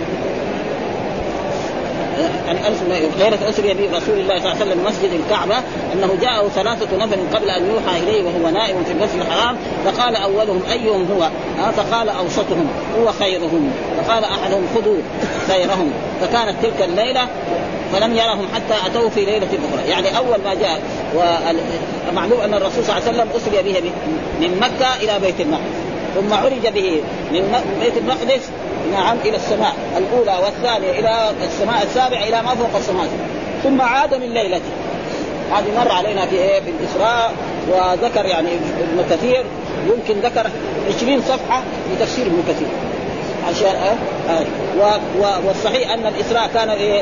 ليلة 3.19 3.49
أسري 3.49 3.73
برسول 3.73 4.19
الله 4.19 4.39
صلى 4.39 4.51
الله 4.51 4.61
عليه 4.61 4.65
وسلم 4.65 4.85
مسجد 4.85 5.11
الكعبة 5.13 5.55
أنه 5.93 6.17
جاءه 6.21 6.47
ثلاثة 6.47 6.97
نفر 6.97 7.17
قبل 7.33 7.49
أن 7.49 7.65
يوحى 7.65 7.99
إليه 7.99 8.23
وهو 8.23 8.49
نائم 8.49 8.83
في 8.83 8.91
المسجد 8.91 9.19
الحرام 9.21 9.57
فقال 9.85 10.15
أولهم 10.15 10.61
أيهم 10.71 11.07
هو؟ 11.11 11.29
فقال 11.71 12.09
أوسطهم 12.09 12.67
هو 12.99 13.11
خيرهم؟ 13.11 13.71
فقال 13.97 14.23
أحدهم 14.23 14.67
خذوا 14.75 14.97
خيرهم. 15.47 15.91
فكانت 16.21 16.55
تلك 16.63 16.81
الليلة 16.89 17.27
فلم 17.93 18.15
يرهم 18.15 18.47
حتى 18.55 18.87
أتوه 18.87 19.09
في 19.09 19.25
ليلة 19.25 19.47
أخرى، 19.47 19.89
يعني 19.89 20.17
أول 20.17 20.41
ما 20.43 20.53
جاء 20.53 20.81
ومعلوم 21.15 22.41
أن 22.41 22.53
الرسول 22.53 22.83
صلى 22.83 22.97
الله 22.97 23.07
عليه 23.07 23.17
وسلم 23.17 23.27
أسري 23.35 23.73
به 23.73 23.91
من 24.39 24.59
مكة 24.59 24.95
إلى 24.95 25.19
بيت 25.19 25.41
المقدس، 25.41 25.65
ثم 26.15 26.33
عرج 26.33 26.67
به 26.73 27.01
من 27.31 27.61
بيت 27.79 27.97
المقدس 27.97 28.49
نعم 28.93 29.17
إلى 29.25 29.35
السماء 29.35 29.73
الأولى 29.97 30.39
والثانية 30.43 30.99
إلى 30.99 31.31
السماء 31.45 31.83
السابعة 31.83 32.23
إلى 32.23 32.41
ما 32.41 32.55
فوق 32.55 32.75
السماء. 32.77 33.07
ثم 33.63 33.81
عاد 33.81 34.13
من 34.13 34.33
ليلته. 34.33 34.71
هذه 35.51 35.85
مر 35.85 35.91
علينا 35.91 36.25
في 36.25 36.35
إيه؟ 36.35 36.59
في 36.59 36.69
الإسراء 36.69 37.33
وذكر 37.69 38.25
يعني 38.25 38.49
ابن 38.55 39.05
كثير. 39.09 39.45
يمكن 39.87 40.19
ذكر 40.21 40.49
20 40.97 41.21
صفحة 41.21 41.61
في 41.61 42.05
تفسير 42.05 42.25
ابن 42.25 42.43
كثير. 42.49 42.67
عشان؟ 43.49 43.75
أه؟ 43.75 44.45
و 44.79 45.47
والصحيح 45.47 45.91
أن 45.91 46.05
الإسراء 46.05 46.49
كان 46.53 46.69
إيه؟ 46.69 47.01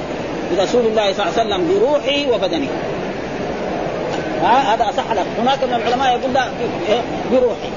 برسول 0.58 0.86
الله 0.86 1.14
صلى 1.14 1.26
الله 1.26 1.40
عليه 1.40 1.42
وسلم 1.42 1.80
بروحه 1.80 2.36
وبدنه 2.36 2.68
ها 4.44 4.76
هذا 4.76 4.90
أصح 4.90 5.12
لك 5.12 5.26
هناك 5.42 5.64
من 5.64 5.74
العلماء 5.74 6.20
يقول 6.20 6.34
لا 6.34 6.44
إيه؟ 6.90 7.02
بروحه 7.32 7.70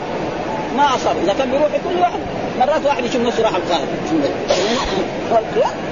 ما 0.76 0.94
اصاب 0.96 1.16
إذا 1.24 1.32
كان 1.38 1.50
بروحه 1.50 1.78
كل 1.88 2.00
واحد 2.00 2.18
مرات 2.60 2.86
واحد 2.86 3.04
يشوف 3.04 3.22
نفسه 3.22 3.42
راح 3.42 3.54
القاهرة. 3.54 3.86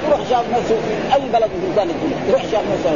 يروح 0.07 0.19
شاف 0.29 0.45
نفسه 0.51 0.75
في 0.75 1.15
أي 1.15 1.21
بلد 1.33 1.49
من 1.53 1.67
بلدان 1.67 1.89
الدنيا. 1.89 2.17
يروح 2.29 2.41
شاف 2.41 2.61
نفسه 2.73 2.91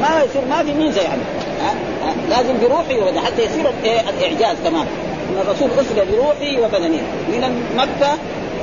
ما 0.00 0.22
يصير 0.24 0.44
ما 0.50 0.62
في 0.62 0.72
ميزة 0.72 1.02
يعني. 1.02 1.22
ها؟ 1.62 1.74
ها؟ 2.04 2.14
لازم 2.30 2.54
وبدنه 3.02 3.20
حتى 3.20 3.42
يصير 3.42 3.70
الإعجاز 4.18 4.56
كمان. 4.64 4.86
إن 5.30 5.36
الرسول 5.40 5.68
اسري 5.80 6.06
بروحه 6.12 6.60
وبدنه 6.60 7.02
من 7.28 7.62
مكة 7.76 8.12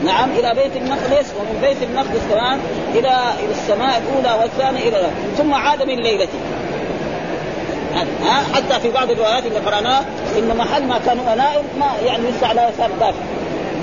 نعم 0.05 0.29
إلى 0.31 0.53
بيت 0.55 0.75
المقدس 0.75 1.33
ومن 1.39 1.61
بيت 1.61 1.77
المقدس 1.89 2.21
كمان 2.31 2.59
إلى 2.91 3.33
إلى 3.39 3.51
السماء 3.51 4.01
الأولى 4.01 4.41
والثانية 4.41 4.89
إلى 4.89 5.09
ثم 5.37 5.53
عاد 5.53 5.83
من 5.83 5.95
ليلته 5.95 6.39
ها؟ 8.23 8.43
حتى 8.55 8.79
في 8.79 8.91
بعض 8.91 9.11
الروايات 9.11 9.45
اللي 9.45 9.59
قرأناها 9.59 10.05
إن 10.37 10.57
محل 10.57 10.83
ما 10.83 10.99
كان 11.05 11.19
هو 11.19 11.35
نائم 11.35 11.63
ما 11.79 11.85
يعني 12.05 12.23
لسه 12.29 12.47
على 12.47 12.69
يسار 12.73 12.89
دافع. 12.99 13.17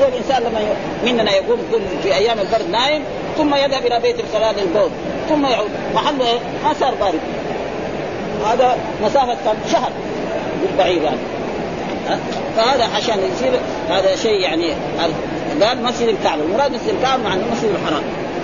زي 0.01 0.09
الإنسان 0.09 0.43
لما 0.43 0.61
مننا 1.05 1.33
يقوم 1.33 1.59
كل 1.73 1.81
في 2.03 2.15
أيام 2.15 2.39
البرد 2.39 2.71
نايم 2.71 3.03
ثم 3.37 3.55
يذهب 3.55 3.87
إلى 3.87 4.01
بيت 4.01 4.17
الصلاه 4.21 4.53
للبول. 4.53 4.91
ثم 5.29 5.47
يعود. 5.47 5.71
محله 5.95 6.27
إيه؟ 6.27 6.39
ما 6.65 6.75
صار 6.81 6.95
بارد. 6.95 7.21
هذا 8.47 8.77
مسافة 9.03 9.37
كان 9.45 9.57
شهر. 9.73 9.91
بالبعير 10.63 11.03
يعني. 11.03 11.19
فهذا 12.57 12.85
عشان 12.97 13.19
يصير 13.19 13.53
هذا 13.89 14.17
شيء 14.17 14.41
يعني 14.41 14.75
قال 15.63 15.83
مسجد 15.83 16.09
الكعبة. 16.09 16.43
المراد 16.43 16.73
مسجد 16.73 16.89
الكعبة 16.89 17.23
مع 17.23 17.35
المسجد 17.35 17.71
الحرام. 17.71 18.03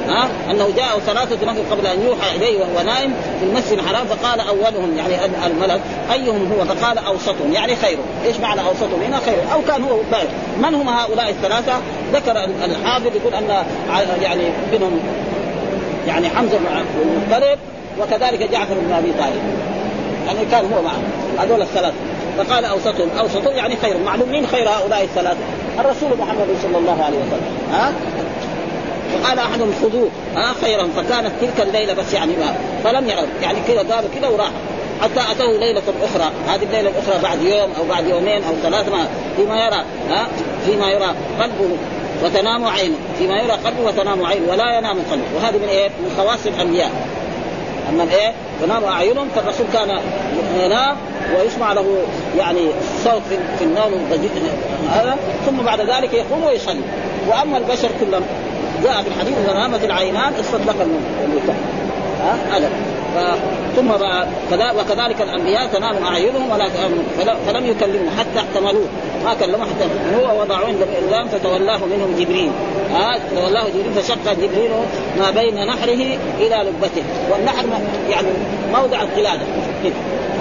ها؟ 0.09 0.29
أنه 0.51 0.69
جاء 0.77 0.99
ثلاثة 1.07 1.47
نفر 1.47 1.61
قبل 1.71 1.87
أن 1.87 2.03
يوحى 2.03 2.37
إليه 2.37 2.61
وهو 2.61 2.85
نائم 2.87 3.13
في 3.41 3.47
المسجد 3.47 3.79
الحرام 3.79 4.07
فقال 4.07 4.41
أولهم 4.41 4.99
يعني 4.99 5.15
الملك 5.47 5.81
أيهم 6.13 6.53
هو؟ 6.53 6.65
فقال 6.65 6.99
أوسطهم 6.99 7.53
يعني 7.53 7.77
خيرهم. 7.77 8.05
إيش 8.25 8.37
معنى 8.37 8.61
أوسطهم؟ 8.61 9.03
هنا 9.03 9.19
خيرهم 9.19 9.49
أو 9.53 9.63
كان 9.63 9.83
هو 9.83 9.97
بارد 10.13 10.29
من 10.59 10.75
هم 10.75 10.89
هؤلاء 10.89 11.31
الثلاثة؟ 11.31 11.73
ذكر 12.13 12.45
الحافظ 12.65 13.07
يقول 13.07 13.35
أن 13.35 13.65
يعني 14.23 14.43
منهم 14.73 15.01
يعني 16.07 16.29
حمزة 16.29 16.59
بن 16.59 16.67
المطلب 17.03 17.59
وكذلك 18.01 18.51
جعفر 18.51 18.75
بن 18.75 18.93
أبي 18.93 19.13
طالب. 19.19 19.43
يعني 20.27 20.39
كان 20.51 20.73
هو 20.73 20.83
معه. 20.83 21.01
هذول 21.45 21.63
الثلاثة. 21.63 21.95
فقال 22.39 22.65
أوسطهم. 22.65 23.09
أوسطهم 23.19 23.57
يعني 23.57 23.77
خير 23.77 23.97
معلوم 24.05 24.29
مين 24.29 24.47
خير 24.47 24.69
هؤلاء 24.69 25.05
الثلاثة؟ 25.05 25.41
الرسول 25.79 26.19
محمد 26.19 26.49
صلى 26.63 26.79
الله 26.79 27.05
عليه 27.05 27.19
وسلم 27.19 27.59
ها؟ 27.73 27.93
وقال 29.15 29.39
أحدهم 29.39 29.73
خذوه 29.83 30.09
ها 30.35 30.53
خيرا. 30.63 30.89
فكانت 30.97 31.33
تلك 31.41 31.61
الليلة 31.61 31.95
بس 31.95 32.13
يعني 32.15 32.33
ما 32.33 32.55
فلم 32.85 33.09
يعد. 33.09 33.29
يعني 33.43 33.59
كذا 33.69 33.95
قالوا 33.95 34.11
كذا 34.15 34.29
وراح. 34.29 34.51
حتى 35.01 35.33
اتوه 35.33 35.59
ليلة 35.59 35.83
أخرى. 36.03 36.31
هذه 36.49 36.63
الليلة 36.63 36.91
الأخرى 36.91 37.23
بعد 37.23 37.43
يوم 37.43 37.71
أو 37.79 37.85
بعد 37.89 38.07
يومين 38.07 38.45
أو 38.45 38.55
ثلاث 38.63 38.89
ما 38.89 39.09
فيما 39.37 39.65
يرى 39.65 39.85
ها؟ 40.11 40.27
فيما 40.67 40.91
يرى 40.91 41.15
قلبه 41.41 41.69
وتنام 42.25 42.65
عينه. 42.65 42.97
فيما 43.19 43.41
يرى 43.41 43.53
قلبه 43.53 43.83
وتنام 43.87 44.27
عينه 44.27 44.51
ولا 44.51 44.79
ينام 44.79 44.97
قلبه. 45.11 45.25
وهذه 45.37 45.57
من 45.57 45.69
إيه؟ 45.69 45.89
من 45.89 46.15
خواص 46.17 46.47
الأنبياء. 46.47 46.91
أما 47.91 48.03
إيه؟ 48.03 48.33
تنام 48.63 48.85
أعينهم 48.85 49.29
فالرسول 49.35 49.67
كان 49.73 50.01
ينام 50.61 50.97
ويسمع 51.39 51.73
له 51.73 51.97
يعني 52.39 52.67
صوت 53.05 53.23
في 53.59 53.65
النوم 53.65 53.93
هذا. 54.91 55.17
ثم 55.47 55.57
بعد 55.57 55.81
ذلك 55.81 56.15
يقوم 56.15 56.45
ويصلي. 56.45 56.81
وأما 57.29 57.59
البشر 57.59 57.89
كلهم 58.01 58.23
جاء 58.83 59.03
في 59.03 59.09
الحديث 59.09 59.35
إذا 59.45 59.53
نامت 59.53 59.85
العينان 59.85 60.33
اصطدق 60.41 60.77
المتهم 61.25 61.57
ها؟ 62.21 62.57
هذا 62.57 62.71
ثم 63.77 63.91
وكذلك 64.79 65.23
الأنبياء 65.23 65.67
تنام 65.67 66.05
أعينهم 66.05 66.51
ولا 66.51 66.69
فلم 67.47 67.67
يكلموا 67.67 68.11
حتى 68.19 68.39
احتملوه. 68.39 68.89
ما 69.25 69.35
كلموا 69.35 69.65
حتى 69.65 70.17
هو 70.17 70.41
وضعوا 70.41 70.67
عند 70.67 70.77
الإسلام 70.83 71.29
فتولاه 71.29 71.79
منهم 71.79 72.17
جبريل. 72.19 72.51
ها؟ 72.95 73.19
تولاه 73.37 73.69
جبريل 73.69 73.93
فشق 73.93 74.33
جبريل 74.33 74.71
ما 75.19 75.31
بين 75.31 75.67
نحره 75.67 76.19
إلى 76.41 76.71
لبته. 76.71 77.03
والنحر 77.31 77.65
يعني 78.11 78.29
موضع 78.73 79.03
القلادة. 79.03 79.43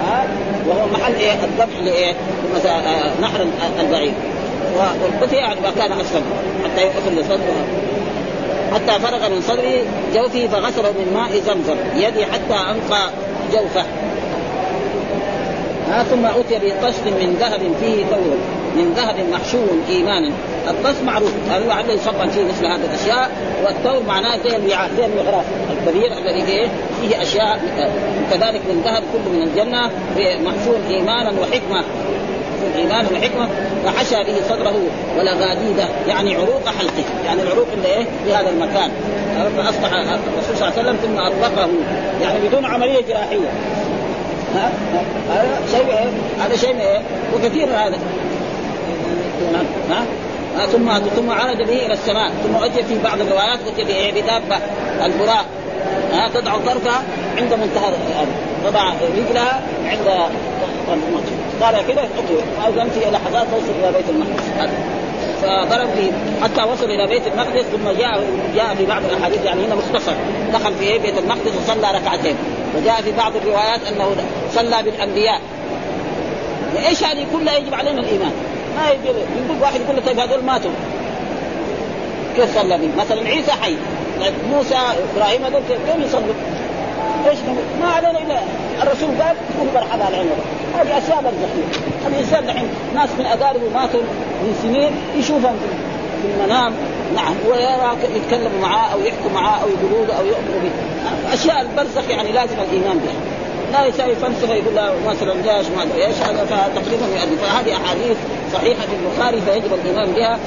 ها؟ 0.05 0.27
وهو 0.67 0.87
محل 0.93 1.15
إيه؟ 1.15 1.33
الذبح 1.33 1.79
لإيه؟ 1.83 2.13
مثلا 2.55 2.79
نحر 3.21 3.45
البعير. 3.79 4.13
والبتي 5.03 5.35
يعني 5.35 5.59
ما 5.61 5.71
كان 5.77 5.91
اسفل 5.91 6.21
حتى 6.63 6.87
يخرج 6.87 7.25
صدره 7.25 7.65
حتى 8.73 8.99
فرغ 8.99 9.29
من 9.29 9.41
صدره 9.41 9.83
جوفه 10.15 10.47
فغسله 10.47 10.91
من 10.91 11.13
ماء 11.13 11.31
زمزم 11.31 11.77
يدي 11.95 12.25
حتى 12.25 12.53
أنقى 12.53 13.09
جوفه. 13.53 13.85
ها 15.89 16.03
ثم 16.03 16.25
أتي 16.25 16.59
بقصد 16.59 17.07
من 17.07 17.37
ذهب 17.39 17.61
فيه 17.79 18.05
ثور 18.05 18.37
من 18.75 18.93
ذهب 18.93 19.15
محشو 19.31 19.57
إيمانا. 19.89 20.31
القص 20.69 21.01
معروف 21.05 21.31
هذا 21.49 21.65
لعله 21.65 21.93
يصبن 21.93 22.29
فيه 22.29 22.43
مثل 22.43 22.65
هذه 22.65 22.85
الأشياء 22.85 23.31
والثور 23.65 24.03
معناه 24.07 24.37
زي 24.37 24.55
الوعاء 24.55 24.89
زي 24.97 25.05
المغراف 25.05 25.45
الكبير 25.71 26.17
الذي 26.17 26.45
فيه 26.45 26.67
فيه 27.01 27.21
أشياء 27.21 27.59
كذلك 28.31 28.61
من 28.69 28.81
ذهب 28.85 29.03
كله 29.13 29.31
من 29.33 29.41
الجنة 29.41 29.91
محشو 30.17 30.73
إيمانا 30.89 31.31
وحكمة. 31.41 31.83
ايمان 32.75 33.05
وحكمه 33.05 33.47
فحشى 33.85 34.23
به 34.23 34.35
صدره 34.49 34.75
ولغاديده 35.17 35.87
يعني 36.07 36.35
عروق 36.35 36.69
حلقه 36.79 37.03
يعني 37.25 37.41
العروق 37.41 37.67
اللي 37.73 37.87
إيه؟ 37.87 38.05
في 38.25 38.33
هذا 38.33 38.49
المكان. 38.49 38.91
فاصبح 39.57 39.93
الرسول 39.93 40.57
صلى 40.57 40.67
الله 40.67 40.79
عليه 40.79 40.81
وسلم 40.81 40.95
ثم 40.95 41.19
اطلقه 41.19 41.69
يعني 42.21 42.47
بدون 42.47 42.65
عملية 42.65 43.01
جراحية. 43.01 43.49
ها؟ 44.55 44.71
هذا 45.29 45.59
شيء 45.71 45.87
إيه؟ 45.87 46.09
هذا 46.45 46.55
شيء 46.55 46.79
إيه؟ 46.79 47.01
وكثير 47.35 47.67
هذا. 47.67 47.97
ها؟ 49.89 50.05
ثم 50.71 50.99
ثم 51.15 51.29
عاد 51.29 51.57
به 51.57 51.85
إلى 51.85 51.93
السماء 51.93 52.29
ثم 52.29 52.63
اتي 52.63 52.83
في 52.83 52.99
بعض 53.03 53.21
الروايات 53.21 53.59
اتي 53.67 54.11
بدابة 54.11 54.57
البراق 55.05 55.45
ها؟ 56.13 56.27
تضع 56.27 56.57
طرفها 56.57 57.03
عند 57.37 57.53
منتهى 57.53 57.89
الأرض 57.89 58.29
تضع 58.65 58.93
رجلها 59.17 59.61
عند 59.85 60.07
قال 61.61 61.75
كذا 61.87 62.09
اذا 62.67 62.89
في 62.89 63.11
لحظات 63.11 63.47
توصل 63.51 63.73
إلى 63.79 63.91
بيت 63.91 64.09
المقدس. 64.09 64.43
فضرب 65.41 65.87
به 65.97 66.11
حتى 66.43 66.63
وصل 66.71 66.85
إلى 66.85 67.07
بيت 67.07 67.27
المقدس 67.27 67.61
ثم 67.61 67.89
جاء 67.99 68.23
جاء 68.55 68.75
في 68.75 68.85
بعض 68.85 69.01
الأحاديث 69.03 69.45
يعني 69.45 69.65
هنا 69.65 69.75
مختصر. 69.75 70.13
دخل 70.53 70.73
في 70.73 70.97
بيت 70.97 71.17
المقدس 71.17 71.51
وصلى 71.63 71.91
ركعتين. 71.91 72.35
وجاء 72.77 73.01
في 73.01 73.11
بعض 73.11 73.35
الروايات 73.35 73.79
أنه 73.91 74.15
صلى 74.53 74.83
بالأنبياء. 74.83 75.41
إيش 76.87 77.03
هذه 77.03 77.25
كلها 77.33 77.57
يجب 77.57 77.73
علينا 77.73 77.99
الإيمان؟ 77.99 78.31
ما 78.77 78.91
يجب. 78.91 79.15
يقول 79.45 79.61
واحد 79.61 79.81
يقول 79.81 79.95
له 79.95 80.01
طيب 80.01 80.19
هذول 80.19 80.43
ماتوا. 80.43 80.71
كيف 82.35 82.59
صلى 82.59 82.77
بهم؟ 82.77 82.91
مثلا 82.97 83.27
عيسى 83.27 83.51
حي. 83.51 83.75
موسى 84.51 84.75
إبراهيم 85.15 85.45
هذول 85.45 85.61
كيف 85.69 86.05
يصلوا؟ 86.05 86.33
إيش 87.27 87.39
ما 87.81 87.87
علينا 87.87 88.19
إلا 88.19 88.39
الرسول 88.83 89.09
قال 89.21 89.35
كونوا 89.57 89.73
برحب 89.73 90.01
على 90.01 90.09
العين 90.09 90.29
هذه 90.77 90.97
أشياء 90.97 91.21
برزخيه 91.21 91.67
الانسان 92.07 92.45
دحين 92.45 92.69
ناس 92.95 93.09
من 93.19 93.25
أقاربه 93.25 93.69
ماتوا 93.73 94.01
من 94.43 94.59
سنين 94.63 94.91
يشوفهم 95.17 95.55
في 96.21 96.27
المنام. 96.27 96.73
نعم. 97.15 97.33
ويرى 97.49 97.97
يتكلموا 98.15 98.61
معاه 98.61 98.93
أو 98.93 98.99
يحكوا 98.99 99.31
معاه 99.33 99.59
أو 99.63 99.67
يقولوا 99.69 100.05
له 100.05 100.13
أو 100.13 100.25
يؤمنوا 100.25 100.59
به. 100.63 100.71
أشياء 101.33 101.61
البرزخ 101.61 102.09
يعني 102.09 102.31
لازم 102.31 102.55
الإيمان 102.69 102.99
بها. 102.99 103.19
لا 103.73 103.85
يساوي 103.85 104.15
فلسفة 104.15 104.53
يقول 104.53 104.75
لا 104.75 104.91
مثلا 105.07 105.33
جاش 105.45 105.65
ما 105.77 105.83
أدري 105.83 106.05
إيش؟ 106.05 106.15
هذا 106.15 106.45
فتقريبا 106.45 107.05
يؤدي 107.05 107.35
فهذه 107.35 107.75
أحاديث 107.75 108.17
صحيحة 108.53 108.81
في 108.81 108.95
البخاري 108.95 109.41
فيجب 109.41 109.73
الإيمان 109.73 110.11
بها. 110.11 110.39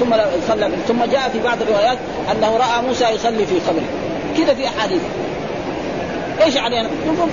ثم 0.00 0.14
صلى 0.48 0.70
ثم 0.88 1.04
جاء 1.04 1.28
في 1.28 1.40
بعض 1.40 1.62
الروايات 1.62 1.98
أنه 2.32 2.56
رأى 2.56 2.86
موسى 2.86 3.04
يصلي 3.04 3.46
في 3.46 3.54
قبره. 3.54 4.03
كذا 4.36 4.54
في 4.54 4.66
أحاديث. 4.66 5.02
إيش 6.42 6.56
علينا؟ 6.56 6.88
نقول 7.06 7.28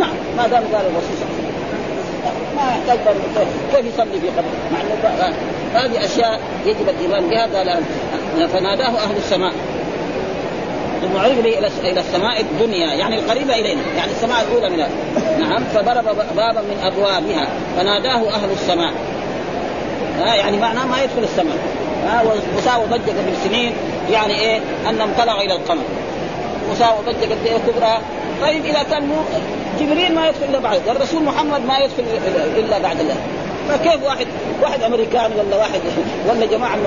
نعم 0.00 0.14
ما 0.36 0.46
دام 0.46 0.62
قال 0.62 0.86
الرسول 0.86 1.16
صلى 1.20 1.28
الله 1.28 1.40
عليه 1.40 1.50
وسلم. 1.50 2.56
ما 2.56 2.62
يحتاج 2.76 2.98
كيف 3.74 3.94
يصلي 3.94 4.20
في 4.20 4.28
قبره؟ 4.28 4.52
مع 4.72 4.80
إنه 4.80 5.34
هذه 5.74 6.04
أشياء 6.04 6.40
يجب 6.66 6.88
الإيمان 6.88 7.28
بها 7.28 7.58
قال 7.58 7.82
فناداه 8.48 8.88
أهل 8.88 9.16
السماء. 9.16 9.52
ثم 11.02 11.16
عرج 11.16 11.38
إلى 11.82 12.00
السماء 12.00 12.40
الدنيا 12.40 12.94
يعني 12.94 13.18
القريبة 13.18 13.54
إلينا 13.54 13.82
يعني 13.96 14.10
السماء 14.10 14.42
الأولى 14.42 14.70
من 14.70 14.78
نعم 15.40 15.64
فضرب 15.64 16.04
بابا 16.36 16.60
من 16.60 16.78
أبوابها 16.82 17.46
فناداه 17.76 18.34
أهل 18.34 18.50
السماء. 18.50 18.92
ها 20.20 20.34
يعني 20.34 20.58
معناه 20.58 20.86
ما 20.86 21.02
يدخل 21.02 21.22
السماء. 21.22 21.56
ها 22.06 22.22
وساوى 22.56 22.86
ضجة 22.86 23.10
قبل 23.10 23.36
سنين 23.44 23.72
يعني 24.10 24.40
إيه؟ 24.40 24.60
انهم 24.90 25.10
طلعوا 25.18 25.40
إلى 25.40 25.54
القمر. 25.54 25.82
وساوى 26.70 26.98
ضجه 27.06 27.24
قد 27.24 27.46
إيه 27.46 27.58
كبرى 27.58 27.98
طيب 28.42 28.64
إذا 28.64 28.82
كان 28.82 29.06
مو 29.06 29.16
جبريل 29.80 30.14
ما 30.14 30.28
يدخل 30.28 30.44
إلا 30.44 30.58
بعد 30.58 30.80
والرسول 30.88 31.22
محمد 31.22 31.60
ما 31.66 31.78
يدخل 31.78 32.04
إلا 32.56 32.78
بعد 32.78 33.00
الله. 33.00 33.16
فكيف 33.68 34.02
واحد 34.04 34.26
واحد 34.62 34.82
امريكاني 34.82 35.34
ولا 35.34 35.56
واحد 35.56 35.80
ولا 36.28 36.46
جماعة 36.46 36.76
من 36.76 36.82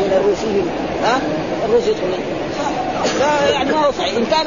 من 0.00 0.20
الروسيين؟ 0.20 0.66
ها؟ 1.04 1.20
الروس 1.64 1.86
يدخل 1.86 2.08
يعني 3.52 3.72
ما 3.72 3.86
هو 3.86 3.92
صحيح. 3.92 4.16
إن 4.16 4.24
كان 4.30 4.46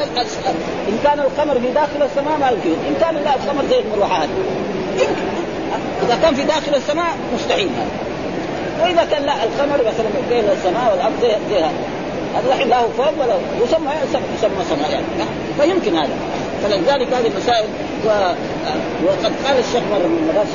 إن 0.89 0.97
كان 1.03 1.19
القمر 1.19 1.59
في 1.59 1.67
داخل 1.67 2.03
السماء 2.11 2.37
ما 2.37 2.49
يمكن. 2.49 2.69
إن 2.69 2.95
كان 3.01 3.15
لا 3.15 3.33
القمر 3.35 3.63
زي 3.69 3.79
المروحات. 3.79 4.29
يمكن 4.99 5.25
إذا 6.05 6.19
كان 6.21 6.35
في 6.35 6.43
داخل 6.43 6.75
السماء 6.75 7.17
مستحيل. 7.35 7.69
هذا 7.77 8.13
وإذا 8.83 9.07
كان 9.11 9.23
لا 9.23 9.33
القمر 9.43 9.77
مثلا 9.77 10.09
بين 10.29 10.43
السماء 10.57 10.91
والأرض 10.91 11.13
زي 11.21 11.27
زي 11.49 11.59
هذا 11.59 11.73
لا 12.69 12.79
هو 12.79 12.87
فوق 12.97 13.13
ولا 13.19 13.35
يسمى 13.63 13.91
يسمى 14.37 14.63
سماء 14.69 14.91
يعني. 14.91 15.05
فيمكن 15.61 15.95
هذا. 15.95 16.13
فلذلك 16.63 17.13
هذه 17.13 17.27
المسائل 17.27 17.65
و... 18.05 18.09
وقد 19.05 19.31
قال 19.45 19.59
الشيخ 19.59 19.83
مرة 19.91 20.07
من 20.07 20.19
المرات 20.21 20.47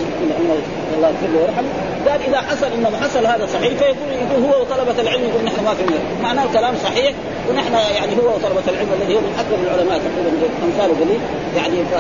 الله 0.97 1.09
يغفر 1.09 1.27
له 1.27 1.41
ويرحمه 1.41 1.69
قال 2.09 2.23
إذا 2.23 2.41
حصل 2.41 2.67
انه 2.67 2.91
حصل 3.03 3.27
هذا 3.27 3.47
صحيح 3.47 3.73
فيقول 3.73 4.09
يقول 4.13 4.43
هو 4.43 4.61
وطلبة 4.61 5.01
العلم 5.01 5.25
يقول 5.25 5.45
نحن 5.45 5.65
ما 5.65 5.75
في 5.75 5.85
معناه 6.23 6.45
الكلام 6.45 6.75
صحيح 6.85 7.15
ونحن 7.51 7.73
يعني 7.73 8.13
هو 8.17 8.35
وطلبة 8.35 8.63
العلم 8.69 8.89
الذي 9.01 9.15
هو 9.17 9.21
من 9.21 9.35
أكبر 9.39 9.57
العلماء 9.67 9.99
تقريبا 9.99 10.49
امثاله 10.65 10.95
قليل 11.05 11.21
يعني 11.57 11.77
ف... 11.85 11.95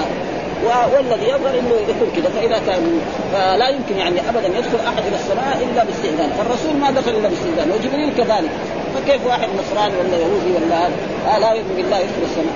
والذي 0.66 1.28
يظهر 1.28 1.58
إنه 1.58 1.74
يكون 1.88 2.08
كذا 2.16 2.30
فإذا 2.30 2.60
كان 2.66 3.00
فلا 3.32 3.68
يمكن 3.68 3.96
يعني 3.98 4.20
ابدا 4.28 4.58
يدخل 4.58 4.78
أحد 4.86 5.02
إلى 5.08 5.16
السماء 5.16 5.68
إلا 5.72 5.84
باستئذان. 5.84 6.30
فالرسول 6.38 6.76
ما 6.80 6.90
دخل 6.90 7.10
إلا 7.10 7.28
باستئذان 7.28 7.70
وجبريل 7.70 8.10
كذلك. 8.16 8.50
فكيف 8.94 9.26
واحد 9.26 9.48
نصراني 9.58 9.94
ولا 9.96 10.16
يهودي 10.16 10.66
ولا 10.66 10.86
هذا؟ 10.86 11.38
لا 11.38 11.52
يؤمن 11.52 11.74
بالله 11.76 11.98
يدخل 11.98 12.22
السماء. 12.22 12.54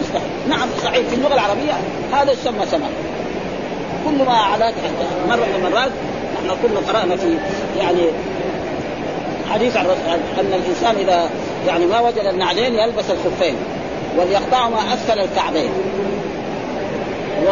مستحيل. 0.00 0.28
نعم 0.48 0.68
صحيح. 0.84 1.08
في 1.08 1.14
اللغة 1.14 1.34
العربية 1.34 1.72
هذا 2.12 2.32
يسمى 2.32 2.66
سماء. 2.66 2.90
كل 4.06 4.24
ما 4.24 4.32
علاك 4.32 4.74
مرة 5.28 5.36
من 5.36 5.64
المرات 5.66 5.90
نحن 6.34 6.56
كنا 6.62 6.80
قرأنا 6.80 7.16
في 7.16 7.38
يعني 7.78 8.02
حديث 9.52 9.76
عن 9.76 9.86
أن 10.40 10.52
الإنسان 10.54 10.96
إذا 10.96 11.30
يعني 11.66 11.86
ما 11.86 12.00
وجد 12.00 12.26
النعلين 12.26 12.74
يلبس 12.74 13.04
الخفين 13.10 13.54
وليقطع 14.18 14.68
ما 14.68 14.94
أسفل 14.94 15.18
الكعبين. 15.18 15.70
و 17.42 17.48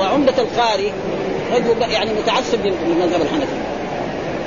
وعمدة 0.00 0.34
القاري 0.38 0.92
رجل 1.52 1.90
يعني 1.92 2.10
متعصب 2.12 2.58
للمذهب 2.64 3.22
الحنفي. 3.22 3.56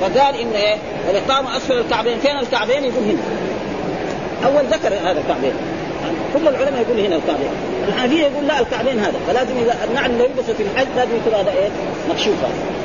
فقال 0.01 0.35
إن 0.35 0.51
إيه؟ 0.55 0.75
الاقامه 1.09 1.57
أسفل 1.57 1.77
الكعبين 1.77 2.19
فين 2.19 2.37
الكعبين؟ 2.37 2.83
يقول 2.83 3.03
هنا. 3.03 3.21
أول 4.45 4.65
ذكر 4.65 4.87
هذا 4.87 5.19
الكعبين. 5.19 5.53
يعني 6.03 6.15
كل 6.33 6.47
العلماء 6.47 6.81
يقول 6.81 6.99
هنا 7.05 7.15
الكعبين. 7.15 7.49
الحنفية 7.87 8.21
يقول 8.21 8.47
لا 8.47 8.59
الكعبين 8.59 8.99
هذا. 8.99 9.19
فلازم 9.27 9.57
اذا 9.57 9.75
النعل 9.89 10.11
اللي 10.11 10.23
يلبسه 10.23 10.53
في 10.53 10.63
الحج 10.63 10.87
لازم 10.95 11.11
يكون 11.15 11.33
هذا 11.33 11.51
إيه؟ 11.51 11.69
مكشوف 12.09 12.35
هذا. 12.43 12.82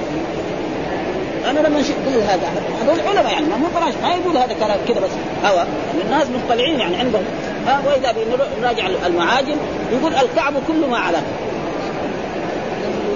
أنا 1.51 1.61
لما 1.61 1.79
قل 1.79 2.22
هذا 2.22 2.48
هذول 2.83 3.01
علماء 3.09 3.33
يعني 3.33 3.46
ما 3.46 3.81
قراش 3.81 3.94
ما 4.03 4.09
يقول 4.09 4.37
هذا 4.37 4.55
كلام 4.61 4.79
كذا 4.88 5.01
بس 5.01 5.11
هوى 5.44 5.64
الناس 6.05 6.27
مطلعين 6.44 6.81
يعني 6.81 6.96
عندهم. 6.96 7.22
ها 7.66 7.83
وإذا 7.87 8.14
نراجع 8.62 8.87
المعاجم 9.07 9.57
يقول 9.92 10.14
الكعب 10.14 10.53
كل 10.68 10.87
ما 10.90 10.98
على 10.98 11.18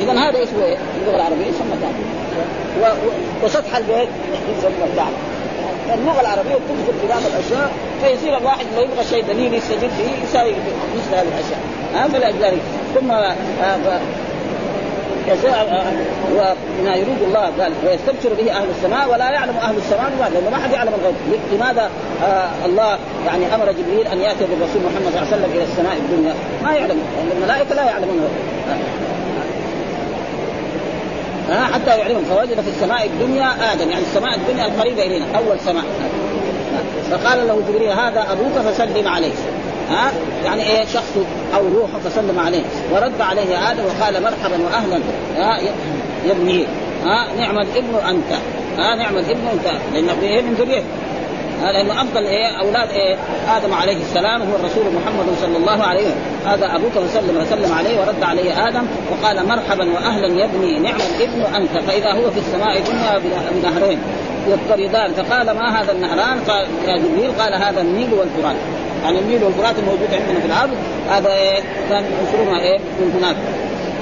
اذا 0.01 0.13
هذا 0.13 0.43
اسمه 0.43 0.65
إيه؟ 0.65 0.77
اللغة 1.01 1.17
العربية 1.17 1.47
يسمى 1.47 1.77
كعب. 1.83 1.95
وسطح 3.45 3.77
البيت 3.77 4.09
يسمى 4.59 4.85
الكعب 4.93 5.13
اللغة 5.95 6.21
العربية 6.21 6.55
تدخل 6.55 7.01
في 7.01 7.09
بعض 7.09 7.23
الأشياء 7.27 7.71
فيصير 8.03 8.39
الواحد 8.39 8.67
لو 8.77 8.83
يبغى 8.83 9.05
شيء 9.11 9.25
دليل 9.25 9.55
يستجد 9.55 9.91
فيه 9.99 10.25
يساوي 10.25 10.53
مثل 10.97 11.15
هذه 11.15 11.29
الأشياء. 11.29 11.61
ها 11.95 12.09
فلذلك 12.09 12.63
ثم 12.95 13.13
وما 16.81 16.95
يريد 16.95 17.23
الله 17.23 17.41
قال 17.41 17.73
ويستبشر 17.87 18.35
به 18.35 18.53
أهل 18.53 18.67
السماء 18.77 19.11
ولا 19.13 19.31
يعلم 19.31 19.57
أهل 19.57 19.77
السماء 19.77 20.11
لماذا؟ 20.17 20.35
لأنه 20.35 20.51
ما 20.51 20.57
حد 20.57 20.73
يعلم 20.73 20.93
الغيب، 21.01 21.41
لماذا 21.53 21.91
آه 22.25 22.67
الله 22.67 22.99
يعني 23.27 23.55
أمر 23.55 23.73
جبريل 23.73 24.07
أن 24.07 24.21
يأتي 24.21 24.45
بالرسول 24.45 24.83
محمد 24.83 25.13
صلى 25.13 25.23
الله 25.23 25.33
عليه 25.33 25.37
وسلم 25.37 25.51
إلى 25.55 25.63
السماء 25.63 25.97
الدنيا؟ 25.97 26.35
ما 26.63 26.73
يعلم 26.73 26.99
لأن 27.17 27.37
الملائكة 27.37 27.75
لا 27.75 27.85
يعلمون 27.85 28.29
ها 31.49 31.65
حتى 31.65 31.99
يعلمهم 31.99 32.25
فوجد 32.25 32.61
في 32.61 32.69
السماء 32.69 33.07
الدنيا 33.07 33.73
آدم 33.73 33.91
يعني 33.91 34.03
السماء 34.03 34.35
الدنيا 34.35 34.67
القريبة 34.67 35.03
إلينا 35.03 35.25
أول 35.37 35.61
سماء 35.61 35.85
فقال 37.11 37.47
له 37.47 37.63
جبريل 37.69 37.89
هذا 37.89 38.27
أبوك 38.33 38.73
فسلم 38.73 39.09
عليه 39.09 39.33
ها؟ 39.91 40.13
يعني 40.45 40.63
إيه 40.63 40.85
شخص 40.85 41.17
أو 41.55 41.69
روح 41.69 41.91
فسلم 42.05 42.39
عليه. 42.39 42.63
ورد 42.93 43.21
عليه 43.21 43.71
آدم 43.71 43.83
وقال 43.85 44.23
مرحبا 44.23 44.65
واهلا. 44.65 45.01
ها؟ 45.37 45.59
يا 46.27 46.33
ابني. 46.33 46.67
ها؟ 47.05 47.27
نعم 47.39 47.59
الابن 47.59 47.95
أنت. 48.09 48.33
ها؟ 48.79 48.95
نعم 48.95 49.19
الابن 49.19 49.47
أنت. 49.53 49.67
لأنه 49.95 50.43
من 50.43 50.55
ذريته. 50.55 50.85
لأنه 51.63 52.03
أفضل 52.03 52.27
إيه 52.27 52.61
أولاد 52.61 52.91
إيه 52.91 53.17
آدم 53.57 53.75
عليه 53.75 53.97
السلام 53.97 54.43
هو 54.43 54.57
الرسول 54.57 54.85
محمد 54.85 55.27
صلى 55.41 55.57
الله 55.57 55.83
عليه 55.83 56.01
وسلم. 56.01 56.17
هذا 56.47 56.77
أبوك 56.77 56.93
فسلم 56.93 57.37
وسلم 57.37 57.73
عليه 57.73 58.01
ورد 58.01 58.23
عليه 58.23 58.69
آدم 58.69 58.87
وقال 59.13 59.49
مرحبا 59.49 59.93
واهلا 59.93 60.27
يا 60.27 60.45
ابني. 60.45 60.79
نعم 60.79 60.99
الابن 61.17 61.55
أنت. 61.55 61.85
فإذا 61.87 62.13
هو 62.13 62.31
في 62.31 62.39
السماء 62.39 62.79
الدنيا 62.79 63.21
بنهرين 63.63 63.99
يضطردان 64.49 65.13
فقال 65.13 65.51
ما 65.51 65.81
هذا 65.81 65.93
النهران؟ 65.93 66.41
قال 66.49 66.67
يا 66.87 66.99
جبريل 66.99 67.33
قال 67.39 67.55
هذا 67.55 67.81
النيل 67.81 68.15
والفرات. 68.15 68.57
يعني 69.03 69.19
النيل 69.19 69.45
والفرات 69.45 69.79
الموجود 69.79 70.09
عندنا 70.13 70.41
في 70.41 70.47
الأرض 70.47 70.71
هذا 71.11 71.33
إيه؟ 71.33 71.61
كان 71.91 72.05
ينشرونها 72.05 72.61
إيه؟ 72.61 72.79
من 72.79 73.13
هناك. 73.19 73.37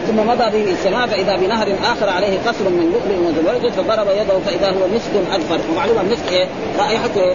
ثم 0.08 0.16
مضى 0.16 0.64
به 0.64 0.72
السماء 0.72 1.06
فاذا 1.06 1.36
بنهر 1.36 1.66
آخر 1.92 2.08
عليه 2.08 2.38
قصر 2.46 2.64
من 2.64 2.92
لؤلؤ 2.92 3.28
وزبرجد 3.28 3.72
فضرب 3.72 4.06
يده 4.10 4.38
فإذا 4.46 4.68
هو 4.68 4.88
مسك 4.94 5.34
اذفر 5.34 5.60
ومعلومه 5.72 6.00
المسك 6.00 6.32
إيه؟ 6.32 6.46
رائحته 6.78 7.20
إيه؟ 7.20 7.34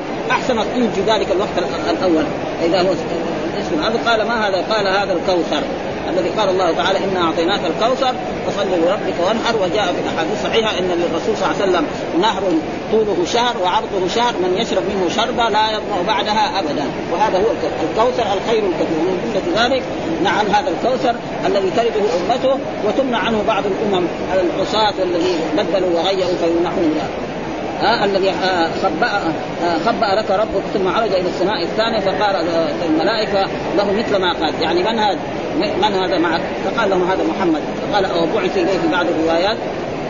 الطيب 0.49 0.89
في 0.95 1.01
ذلك 1.01 1.31
الوقت 1.31 1.57
الأول. 1.89 2.23
إذا 2.65 2.81
هو 2.81 2.91
مسك 2.91 3.83
هذا 3.83 4.09
قال 4.09 4.27
ما 4.27 4.47
هذا؟ 4.47 4.63
قال 4.69 4.87
هذا 4.87 5.13
الكوثر. 5.13 5.61
الذي 6.09 6.29
قال 6.29 6.49
الله 6.49 6.71
تعالى 6.71 6.99
إنا 7.03 7.21
أعطيناك 7.21 7.59
الكوثر 7.65 8.13
فصل 8.47 8.67
لربك 8.67 9.15
وانحر 9.27 9.55
وجاء 9.55 9.85
في 9.93 9.99
الأحاديث 10.01 10.33
الصحيحه 10.33 10.79
إن 10.79 10.85
للرسول 10.85 11.37
صلى 11.37 11.45
الله 11.45 11.61
عليه 11.61 11.71
وسلم 11.71 11.85
نهر 12.21 12.43
طوله 12.91 13.25
شهر 13.25 13.57
وعرضه 13.63 14.07
شهر 14.15 14.33
من 14.33 14.57
يشرب 14.57 14.83
منه 14.83 15.09
شربا 15.15 15.41
لا 15.41 15.71
يظمأ 15.71 16.01
بعدها 16.07 16.59
أبدا. 16.59 16.85
وهذا 17.13 17.37
هو 17.37 17.51
الكوثر 17.83 18.23
الخير 18.23 18.63
الكثير. 18.63 18.97
ومن 18.99 19.31
جملة 19.33 19.65
ذلك 19.65 19.83
نعم 20.23 20.45
هذا 20.47 20.69
الكوثر 20.69 21.15
الذي 21.45 21.69
ترده 21.69 22.05
أمته 22.17 22.59
وتمنع 22.85 23.17
عنه 23.17 23.43
بعض 23.47 23.63
الأمم 23.65 24.07
العصاة 24.33 24.93
والذين 24.99 25.39
بدلوا 25.57 25.99
وغيروا 25.99 26.37
فيمنعون 26.41 26.99
آه 27.83 28.05
الذي 28.05 28.31
خبأ 28.83 29.09
خبأ 29.85 30.15
لك 30.15 30.31
ربك 30.31 30.63
ثم 30.73 30.87
عرج 30.87 31.11
إلى 31.11 31.29
السماء 31.29 31.63
الثانية 31.63 31.99
فقال 31.99 32.35
الملائكة 32.85 33.47
له 33.77 33.91
مثل 33.91 34.17
ما 34.17 34.33
قال. 34.33 34.53
يعني 34.61 34.83
من 34.83 34.99
هذا؟ 34.99 35.19
من 35.57 35.93
هذا 35.93 36.17
معك؟ 36.17 36.41
فقال 36.65 36.89
لهم 36.89 37.11
هذا 37.11 37.23
محمد. 37.23 37.61
فقال 37.91 38.05
أو 38.05 38.25
بعث 38.35 38.57
إليه 38.57 38.79
في 38.79 38.87
بعض 38.91 39.05
الروايات 39.05 39.57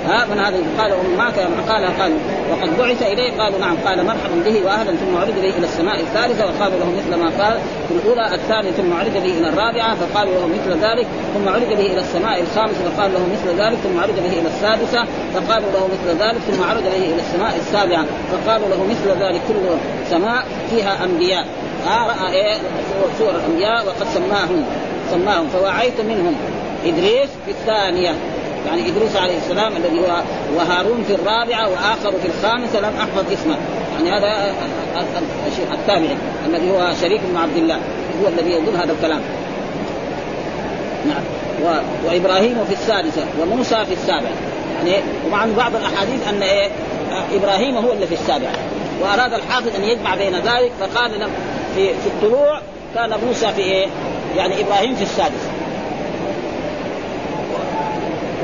ها 0.08 0.26
من 0.26 0.40
هذا 0.40 0.58
قال 0.80 0.92
معك 1.18 1.38
يا 1.38 1.48
قال 1.74 1.86
قال 2.02 2.14
وقد 2.52 2.78
بعث 2.78 3.04
إليه 3.04 3.32
قالوا 3.32 3.60
نعم 3.60 3.78
قال 3.86 4.06
مرحبا 4.06 4.36
به 4.46 4.66
وأهلا 4.66 4.92
ثم 4.92 5.18
عرج 5.18 5.34
به 5.34 5.50
إلى 5.58 5.66
السماء 5.66 6.00
الثالثة 6.00 6.46
وقالوا 6.46 6.80
له 6.80 6.92
مثل 6.98 7.16
ما 7.16 7.26
قال 7.44 7.60
في 7.88 7.94
الأولى 7.94 8.36
الثانية 8.36 8.72
ثم 8.72 8.94
عرج 8.94 9.12
به 9.12 9.38
إلى 9.38 9.50
الرابعة 9.50 9.96
فقالوا 9.96 10.34
له 10.34 10.48
مثل 10.48 10.80
ذلك 10.86 11.08
ثم 11.34 11.50
عرج 11.50 11.64
به 11.64 11.86
إلى 11.86 12.00
السماء 12.00 12.42
الخامسة 12.42 12.90
فقال 12.90 13.14
له 13.14 13.28
مثل 13.34 13.62
ذلك 13.62 13.78
ثم 13.78 14.00
عرج 14.00 14.14
به 14.14 14.40
إلى 14.40 14.48
السادسة 14.48 15.06
فقالوا 15.34 15.72
له 15.72 15.88
مثل 15.88 16.18
ذلك 16.20 16.42
ثم 16.52 16.64
عرج 16.64 16.84
به 16.84 17.06
إلى 17.14 17.22
السماء 17.22 17.56
السابعة 17.56 18.06
فقالوا 18.32 18.68
له 18.68 18.84
مثل 18.84 19.24
ذلك 19.24 19.42
كل 19.48 19.56
سماء 20.10 20.46
فيها 20.70 21.04
أنبياء. 21.04 21.46
ها 21.86 22.08
رأى 22.08 22.34
إيه 22.34 22.58
صور 23.20 23.30
الأنبياء 23.30 23.86
وقد 23.88 24.08
سماهم 24.14 24.66
سماهم 25.12 25.48
فوعيت 25.48 26.02
منهم. 26.02 26.36
إدريس 26.86 27.30
في 27.46 27.52
الثانية. 27.52 28.16
يعني 28.68 28.90
إدريس 28.90 29.16
عليه 29.16 29.38
السلام 29.38 29.78
الذي 29.78 30.00
هو 30.00 30.22
وهارون 30.56 31.04
في 31.08 31.16
الرابعة 31.16 31.70
واخر 31.70 32.12
في 32.12 32.28
الخامسة 32.28 32.80
لم 32.80 32.94
أحفظ 33.00 33.32
اسمه. 33.34 33.56
يعني 33.96 34.18
هذا 34.18 34.54
التابعي 35.74 36.18
الذي 36.46 36.72
هو 36.72 36.94
شريك 37.02 37.22
بن 37.32 37.38
عبد 37.38 37.58
الله. 37.58 37.76
هو 38.24 38.28
الذي 38.28 38.50
يقول 38.50 38.76
هذا 38.76 38.92
الكلام. 38.92 39.22
نعم. 41.08 41.24
و... 41.64 41.80
وإبراهيم 42.08 42.66
في 42.68 42.74
السادسة 42.74 43.26
وموسى 43.42 43.86
في 43.86 43.94
السابعة. 43.94 44.34
يعني 44.78 45.04
ومع 45.28 45.46
بعض 45.58 45.76
الأحاديث 45.76 46.28
أن 46.30 46.42
إيه 46.42 46.70
إبراهيم 47.34 47.78
هو 47.78 47.92
اللي 47.92 48.08
في 48.08 48.14
السابعة. 48.14 48.54
وأراد 49.02 49.34
الحافظ 49.34 49.76
أن 49.76 49.84
يجمع 49.84 50.16
بين 50.16 50.36
ذلك 50.36 50.72
فقال 50.80 51.12
في 51.76 51.88
في 51.88 52.08
الطلوع 52.08 52.60
كان 52.96 53.14
موسى 53.28 53.48
في 53.48 53.62
إيه؟ 53.62 53.88
يعني 54.38 54.62
إبراهيم 54.62 54.96
في 54.96 55.04
السادسة. 55.04 55.50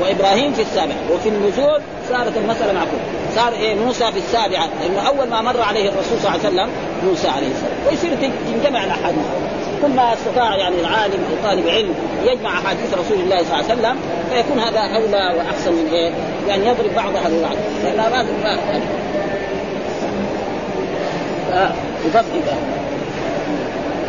وإبراهيم 0.00 0.52
في 0.52 0.62
السابعه 0.62 0.96
وفي 1.14 1.28
النزول 1.28 1.80
صارت 2.08 2.36
المسألة 2.36 2.72
معقوله 2.72 3.02
صار 3.36 3.52
إيه 3.52 3.74
موسى 3.74 4.12
في 4.12 4.18
السابعة 4.18 4.68
لأنه 4.80 5.08
أول 5.08 5.28
ما 5.28 5.42
مر 5.42 5.60
عليه 5.60 5.88
الرسول 5.88 6.18
صلى 6.22 6.34
الله 6.34 6.46
عليه 6.46 6.48
وسلم 6.48 6.70
موسى 7.04 7.28
عليه 7.28 7.46
السلام. 7.46 7.72
ويصير 7.88 8.30
تنجمع 8.52 8.84
الأحاديث. 8.84 9.24
ما 9.96 10.12
استطاع 10.12 10.56
يعني 10.56 10.80
العالم 10.80 11.14
أو 11.14 11.48
طالب 11.50 11.68
علم 11.68 11.94
يجمع 12.24 12.58
أحاديث 12.58 12.94
رسول 12.94 13.20
الله 13.20 13.36
صلى 13.36 13.60
الله 13.60 13.70
عليه 13.70 13.74
وسلم 13.74 13.96
فيكون 14.30 14.58
هذا 14.58 14.80
أولى 14.80 15.34
وأحسن 15.38 15.72
من 15.72 15.90
إيه؟ 15.92 16.12
يعني 16.48 16.66
يضرب 16.66 16.94
بعضها 16.94 17.28
ببعض 17.28 17.56
لانها 17.84 18.10
لازم 18.10 18.32
بفضل 22.04 22.40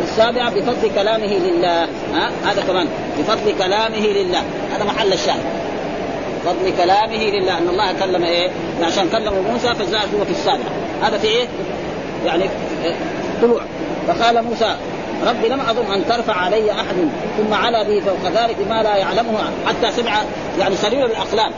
السابعة 0.04 0.50
بفضل 0.50 0.91
كلامه 0.96 1.34
لله. 1.38 1.84
ها 2.13 2.32
هذا 2.46 2.62
كمان. 2.67 2.88
بفضل 3.19 3.58
كلامه 3.58 4.08
لله. 4.08 4.43
هذا 4.76 4.84
محل 4.84 5.13
الشاهد. 5.13 5.62
فضل 6.46 6.74
كلامه 6.78 7.24
لله. 7.24 7.58
إن 7.58 7.68
الله 7.70 7.94
كلم 7.94 8.24
إيه؟ 8.24 8.50
عشان 8.82 9.10
كلمه 9.10 9.42
موسى 9.52 9.76
فجاء 9.76 10.02
هو 10.02 10.26
في 10.26 10.32
السابعه 10.32 10.72
هذا 11.02 11.18
في 11.18 11.28
إيه؟ 11.28 11.48
يعني 12.26 12.50
طلوع. 13.42 13.62
فقال 14.08 14.44
موسى 14.44 14.76
ربي 15.28 15.48
لم 15.48 15.60
أظن 15.60 15.94
أن 15.94 16.06
ترفع 16.10 16.34
علي 16.34 16.72
أحد 16.72 16.96
ثم 17.38 17.54
علا 17.54 17.84
به 17.84 18.00
فوق 18.00 18.44
ذلك 18.44 18.56
بما 18.60 18.84
لا 18.84 18.96
يعلمه 18.96 19.40
حتى 19.68 19.92
سمع 19.92 20.22
يعني 20.60 20.76
سرير 20.76 21.06
الأقلام. 21.06 21.52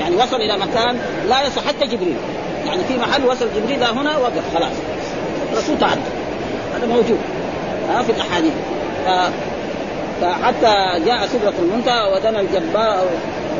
يعني 0.00 0.16
وصل 0.16 0.36
إلى 0.36 0.58
مكان 0.58 0.98
لا 1.28 1.42
يصح 1.42 1.62
حتى 1.66 1.86
جبريل. 1.86 2.16
يعني 2.66 2.84
في 2.84 2.96
محل 2.96 3.26
وصل 3.26 3.48
جبريل 3.56 3.84
هنا 3.84 4.18
وقف 4.18 4.54
خلاص. 4.54 4.72
الرسول 5.52 5.78
تعدى. 5.78 6.00
هذا 6.76 6.86
موجود 6.86 7.18
ها 7.88 8.02
في 8.02 8.12
الأحاديث. 8.12 8.52
فحتى 10.20 11.04
جاء 11.06 11.26
سدرة 11.26 11.54
المنتهى 11.58 12.12
ودنا 12.14 12.40
الجبار 12.40 13.06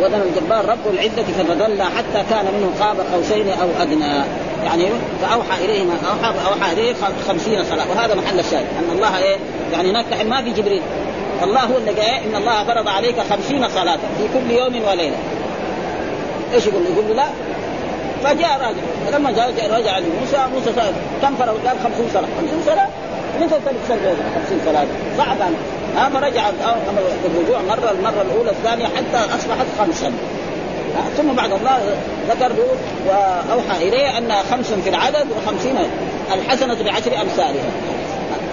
ودنا 0.03 0.22
الجبار 0.22 0.64
رب 0.68 0.94
العزة 0.94 1.22
فتدلى 1.38 1.85
حتى 1.85 2.24
كان 2.31 2.44
منه 2.44 2.70
قاب 2.81 2.96
قوسين 3.12 3.48
أو 3.48 3.68
أدنى. 3.83 4.24
يعني 4.64 4.88
فأوحى 5.22 5.64
إليه 5.64 5.85
ما 5.85 5.94
أوحى 6.11 6.35
أوحى 6.48 6.72
إليه 6.72 6.94
خمسين 7.29 7.64
صلاة. 7.64 7.90
وهذا 7.90 8.14
محل 8.14 8.38
الشاهد. 8.38 8.66
أن 8.79 8.96
الله 8.96 9.18
إيه؟ 9.18 9.37
يعني 9.72 9.90
هناك 9.90 10.26
ما 10.26 10.42
في 10.42 10.50
جبريل. 10.50 10.83
الله 11.42 11.61
هو 11.61 11.76
اللي 11.76 11.90
قال 11.90 12.22
إن 12.24 12.37
الله 12.37 12.64
فرض 12.64 12.88
عليك 12.88 13.16
خمسين 13.31 13.68
صلاة 13.68 13.96
في 14.18 14.29
كل 14.35 14.50
يوم 14.50 14.88
وليلة. 14.88 15.16
إيش 16.55 16.66
يقول؟ 16.66 16.83
يقول 16.83 17.09
له 17.09 17.14
لا. 17.14 17.26
فجاء 18.24 18.61
راجع. 18.61 18.83
فلما 19.07 19.31
جاء 19.31 19.48
رجع 19.48 19.98
لموسى 19.98 20.38
موسى 20.55 20.92
كم 21.22 21.35
فرض؟ 21.37 21.66
قال 21.66 21.76
50 21.85 22.09
صلاة. 22.12 22.29
50 22.40 22.62
صلاة؟ 22.66 22.88
مثل 23.40 23.50
تلك 23.50 23.81
سنة 23.88 24.16
50 24.35 24.61
صلاة؟ 24.66 24.87
صعب 25.18 25.37
ها 25.96 26.09
فرجع 26.09 26.48
الرجوع 27.24 27.62
مرة 27.68 27.90
المرة 27.90 28.22
الأولى 28.22 28.50
الثانية 28.50 28.87
حتى 28.87 29.35
أصبحت 29.35 29.66
خمسا. 29.79 30.12
ثم 31.16 31.33
بعد 31.33 31.53
الله 31.53 31.79
ذكر 32.29 32.48
له 32.48 32.68
وأوحى 33.07 33.88
إليه 33.88 34.18
أن 34.18 34.33
خمس 34.50 34.72
في 34.72 34.88
العدد 34.90 35.26
وخمسين 35.37 35.76
الحسنة 36.35 36.83
بعشر 36.83 37.22
أمثالها. 37.22 37.70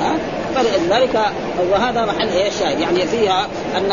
ها 0.01 0.15
فلذلك 0.55 1.19
وهذا 1.71 2.05
محل 2.05 2.29
إيه 2.29 2.47
الشاهد 2.47 2.79
يعني 2.79 3.07
فيها 3.07 3.47
ان 3.77 3.91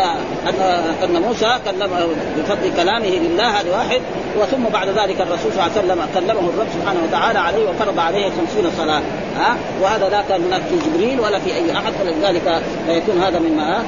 ان 0.48 0.60
أن 1.04 1.22
موسى 1.22 1.58
كلم 1.64 1.90
بفضل 2.36 2.72
كلامه 2.76 3.06
لله 3.06 3.60
هذا 3.60 3.76
واحد 3.76 4.00
وثم 4.38 4.64
بعد 4.72 4.88
ذلك 4.88 5.20
الرسول 5.20 5.52
صلى 5.52 5.62
الله 5.62 5.62
عليه 5.62 5.78
وسلم 5.78 6.06
كلمه 6.14 6.48
الرب 6.48 6.66
سبحانه 6.80 7.00
وتعالى 7.08 7.38
عليه 7.38 7.68
وفرض 7.68 7.98
عليه 7.98 8.30
خمسين 8.30 8.70
صلاة. 8.78 9.02
ها؟ 9.36 9.56
وهذا 9.82 10.08
لا 10.08 10.22
كان 10.28 10.44
هناك 10.44 10.62
في 10.62 10.90
جبريل 10.90 11.20
ولا 11.20 11.38
في 11.38 11.54
أي 11.54 11.72
أحد 11.72 11.92
فلذلك 11.92 12.62
يكون 12.88 13.22
هذا 13.22 13.38
مما 13.38 13.82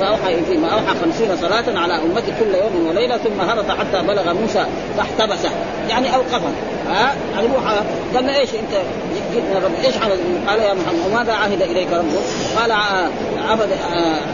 فأوحى 0.00 0.36
فيما 0.48 0.68
أوحى 0.68 0.94
خمسين 1.02 1.36
صلاة 1.36 1.80
على 1.80 1.94
أمتي 1.94 2.32
كل 2.40 2.54
يوم 2.54 2.86
وليلة 2.88 3.16
ثم 3.16 3.40
هبط 3.40 3.70
حتى 3.70 4.02
بلغ 4.02 4.34
موسى 4.34 4.66
فاحتبسه 4.96 5.50
يعني 5.88 6.14
اوقفه 6.14 6.50
ها؟ 6.88 7.14
يعني 7.34 7.48
قال 8.14 8.26
له 8.26 8.38
إيش 8.38 8.50
أنت؟ 8.54 8.82
جئنا 9.34 9.58
رب 9.64 9.84
إيش 9.84 9.94
قال 10.48 10.60
يا 10.60 10.74
محمد 10.74 11.12
وماذا 11.12 11.32
عهد 11.32 11.62
إليك 11.62 11.88
ربك؟ 11.92 12.24
قال 12.60 12.72
عهد 13.50 13.68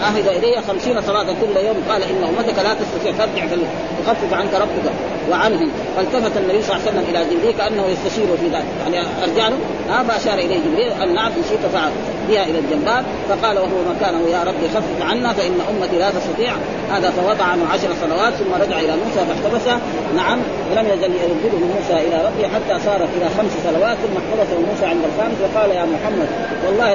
عهد 0.02 0.26
الي 0.28 0.62
خمسين 0.68 1.02
صلاة 1.02 1.26
كل 1.40 1.56
يوم. 1.66 1.76
قال 1.88 2.02
إن 2.02 2.24
أمتك 2.24 2.58
لا 2.58 2.74
تستطيع 2.74 3.12
فارجع 3.12 3.46
فيخفف 3.46 4.32
عنك 4.32 4.54
ربك 4.54 4.92
وعنهم. 5.30 5.70
فالتفت 5.96 6.36
النبي 6.36 6.62
صلى 6.62 6.76
الله 6.76 6.88
عليه 6.88 6.90
وسلم 6.90 7.04
إلى 7.10 7.24
جبريل 7.34 7.54
كأنه 7.58 7.86
يستشير 7.86 8.26
في 8.36 8.46
ذلك. 8.46 8.64
يعني 8.92 9.06
أرجع 9.22 9.48
له؟ 9.48 9.58
ها 9.88 10.02
فاشار 10.02 10.38
إليه 10.38 10.58
جبريل. 10.58 10.90
قال 10.92 11.14
نعم 11.14 11.32
إن 11.32 11.42
شئت 11.50 11.66
فعل. 11.72 11.90
بها 12.28 12.44
إلى 12.44 12.58
الجنبات 12.58 13.04
فقال 13.28 13.58
وهو 13.58 13.78
مكانه 13.94 14.28
يا 14.28 14.42
ربي 14.42 14.68
خفف 14.74 15.10
عنا 15.10 15.32
فإن 15.32 15.58
أمتي 15.70 15.98
لا 15.98 16.10
تستطيع. 16.10 16.52
هذا 16.92 17.10
فوضع 17.10 17.44
عنه 17.44 17.64
عشر 17.72 17.88
صلوات 18.02 18.32
ثم 18.34 18.52
رجع 18.54 18.80
إلى 18.80 18.92
موسى 18.96 19.20
فاحتبسه 19.28 19.78
نعم 20.16 20.38
ولم 20.70 20.86
يزل 20.86 21.12
يردده 21.14 21.58
موسى 21.74 22.06
إلى 22.06 22.16
ربه 22.26 22.48
حتى 22.54 22.84
صارت 22.84 23.08
إلى 23.16 23.26
خمس 23.38 23.52
صلوات 23.64 23.96
ثم 23.96 24.16
احتبسه 24.20 24.60
موسى 24.70 24.86
عند 24.86 25.00
الخامس 25.04 25.36
وقال 25.42 25.70
يا 25.70 25.84
محمد 25.84 26.28
والله 26.66 26.90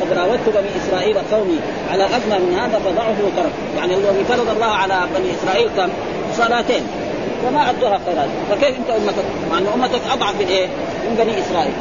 قد 0.00 0.12
راودت 0.18 0.48
بني 0.48 0.70
إسرائيل 0.84 1.16
قومي 1.32 1.58
على 1.92 2.04
ادنى 2.04 2.38
من 2.38 2.58
هذا 2.58 2.78
فضعه 2.78 3.16
وترك 3.26 3.52
يعني 3.76 3.94
الذي 3.94 4.24
فرض 4.24 4.48
الله 4.48 4.66
على 4.82 5.00
بني 5.14 5.30
إسرائيل 5.34 5.68
كم 5.76 5.88
صلاتين 6.36 6.82
وما 7.46 7.70
أدوها 7.70 8.00
خيرات 8.06 8.28
فكيف 8.50 8.76
أنت 8.78 8.90
أمتك؟ 8.90 9.24
مع 9.50 9.58
أن 9.58 9.66
أمتك 9.74 10.00
أضعف 10.12 10.34
من 10.40 10.46
إيه؟ 10.46 10.66
من 11.08 11.16
بني 11.18 11.40
إسرائيل. 11.40 11.72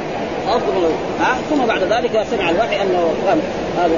أفضل. 0.56 0.90
ها؟ 1.20 1.38
ثم 1.50 1.66
بعد 1.66 1.84
ذلك 1.84 2.26
سمع 2.32 2.50
الوحي 2.50 2.82
انه 2.82 3.14
قال 3.28 3.40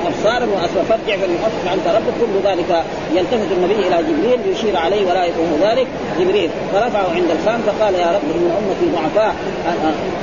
ابصارا 0.06 0.46
واسوى 0.46 0.84
فارجع 0.90 1.18
فليخفف 1.18 1.68
عنك 1.68 1.96
ربك 1.96 2.14
كل 2.22 2.50
ذلك 2.50 2.84
يلتفت 3.14 3.52
النبي 3.52 3.74
إلى 3.74 3.98
جبريل 4.10 4.40
ليشير 4.48 4.78
عليه 4.78 5.06
ولا 5.10 5.26
يكون 5.26 5.60
ذلك. 5.62 5.88
جبريل 6.20 6.50
فرفعه 6.74 7.08
عند 7.16 7.32
الخام 7.40 7.62
فقال 7.62 7.94
يا 7.96 8.08
رب 8.08 8.28
إن 8.36 8.52
أمتي 8.58 8.96
ضعفاء. 8.96 9.36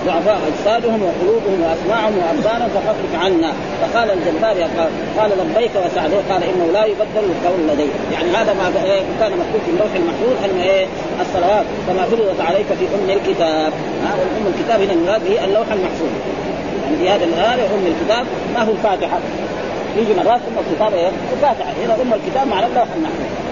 ضعفاء 0.06 0.38
أجسادهم 0.48 1.02
وقلوبهم 1.02 1.58
وأسماعهم 1.62 2.14
وابصارهم 2.18 2.68
فخفف 2.68 3.24
عنا. 3.24 3.52
فقال 3.80 4.10
الجبار 4.10 4.56
قال 5.18 5.30
لبيك 5.30 5.70
وسعديه 5.86 6.22
قال 6.30 6.42
إنه 6.42 6.66
لا 6.72 6.84
يبدل 6.84 7.24
القول 7.30 7.60
لدي 7.68 7.86
يعني 8.12 8.28
هذا 8.36 8.52
ما 8.52 8.70
كان 9.20 9.32
مكتوب 9.32 9.60
في 9.66 9.70
اللوح 9.70 9.92
المحفوظ 9.96 10.44
أن 10.44 10.60
إيه 10.60 10.86
الصلوات 11.20 11.64
كما 11.86 12.02
فرضت 12.02 12.40
عليك 12.40 12.66
في 12.66 12.84
أم 12.94 13.10
الكتاب. 13.10 13.72
ها 14.04 14.14
أم 14.38 14.46
الكتاب 14.54 14.80
هنا 14.80 14.92
المراد 14.92 15.24
به 15.24 15.44
اللوح 15.44 15.66
المحفوظ. 15.72 16.12
يعني 16.84 16.96
في 16.96 17.08
هذا 17.10 17.24
الآية 17.24 17.66
أم 17.66 17.86
الكتاب 17.86 18.26
ما 18.54 18.62
هو 18.62 18.72
الفاتحة. 18.72 19.18
يجي 19.96 20.14
مرات 20.14 20.40
أم 20.48 20.56
الكتاب 20.66 20.94
إيه؟ 20.94 21.10
الفاتحة. 21.36 21.70
هنا 21.84 21.94
أم 21.94 22.12
الكتاب 22.14 22.46
معنى 22.48 22.66
اللوح 22.66 22.88
المحفوظ. 22.96 23.47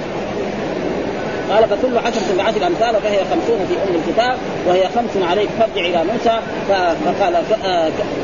قال 1.50 1.68
فكل 1.68 1.98
عشرة 1.98 2.37
بعشر 2.38 2.66
أمثال 2.66 3.02
فهي 3.02 3.18
خمسون 3.18 3.66
في 3.68 3.74
أم 3.74 3.94
الكتاب 3.94 4.38
وهي 4.66 4.88
خمس 4.88 5.24
عليك 5.30 5.48
فارجع 5.59 5.80
إلى 5.80 6.04
موسى 6.12 6.40
فقال 6.68 7.37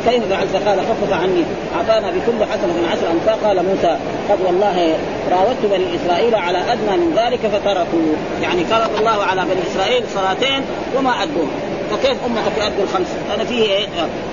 كيف 0.06 0.22
فعلت؟ 0.30 0.56
قال 0.68 0.80
خفف 0.80 1.12
عني 1.12 1.44
أعطانا 1.76 2.10
بكل 2.10 2.44
حسنة 2.44 2.88
عشر 2.92 3.10
أمثال 3.12 3.46
قال 3.46 3.56
موسى 3.56 3.96
قد 4.30 4.38
والله 4.46 4.98
راودت 5.30 5.66
بني 5.70 5.84
إسرائيل 5.96 6.34
على 6.34 6.58
أدنى 6.58 6.96
من 6.96 7.14
ذلك 7.16 7.40
فتركوا 7.40 8.14
يعني 8.42 8.64
فرض 8.64 8.98
الله 8.98 9.22
على 9.24 9.42
بني 9.42 9.62
إسرائيل 9.72 10.04
صلاتين 10.14 10.62
وما 10.96 11.22
أدوهم 11.22 11.50
فكيف 11.90 12.16
امتك 12.26 12.58
يؤدوا 12.58 12.84
الخمس؟ 12.84 13.06
هذا 13.30 13.44
فيه 13.44 13.62
إيه؟ 13.62 13.86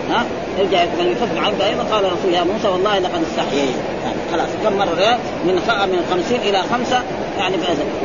ها؟ 0.10 0.26
ارجع 0.60 0.84
من 1.00 1.12
يخفف 1.12 1.46
عنك 1.46 1.62
أيضا. 1.62 1.84
قال 1.84 2.06
الرسول 2.06 2.34
يا 2.34 2.44
موسى 2.44 2.68
والله 2.68 3.00
لقد 3.00 3.22
استحييت. 3.32 3.76
يعني 4.04 4.18
خلاص 4.32 4.50
كم 4.64 4.74
مرة 4.78 5.18
من 5.46 5.56
من 5.92 6.06
خمسين 6.12 6.42
إلى 6.42 6.62
خمسة 6.74 7.02
يعني 7.38 7.56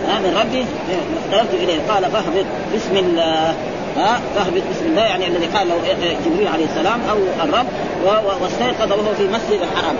ها 0.08 0.18
من 0.18 0.36
ربي 0.40 0.64
اختلفت 1.24 1.54
إليه. 1.54 1.78
قال 1.88 2.10
فاهبط 2.10 2.46
بسم 2.74 2.96
الله 2.96 3.54
ها 3.96 4.20
فاهبط 4.34 4.62
بسم 4.70 4.86
الله 4.86 5.02
يعني 5.02 5.26
الذي 5.26 5.46
قال 5.46 5.68
له 5.68 5.74
جبريل 6.26 6.48
عليه 6.48 6.64
السلام 6.64 7.00
أو 7.10 7.16
الرب 7.44 7.66
واستيقظ 8.42 8.92
وهو 8.92 9.14
في 9.14 9.22
مسجد 9.22 9.60
الحرام. 9.62 9.96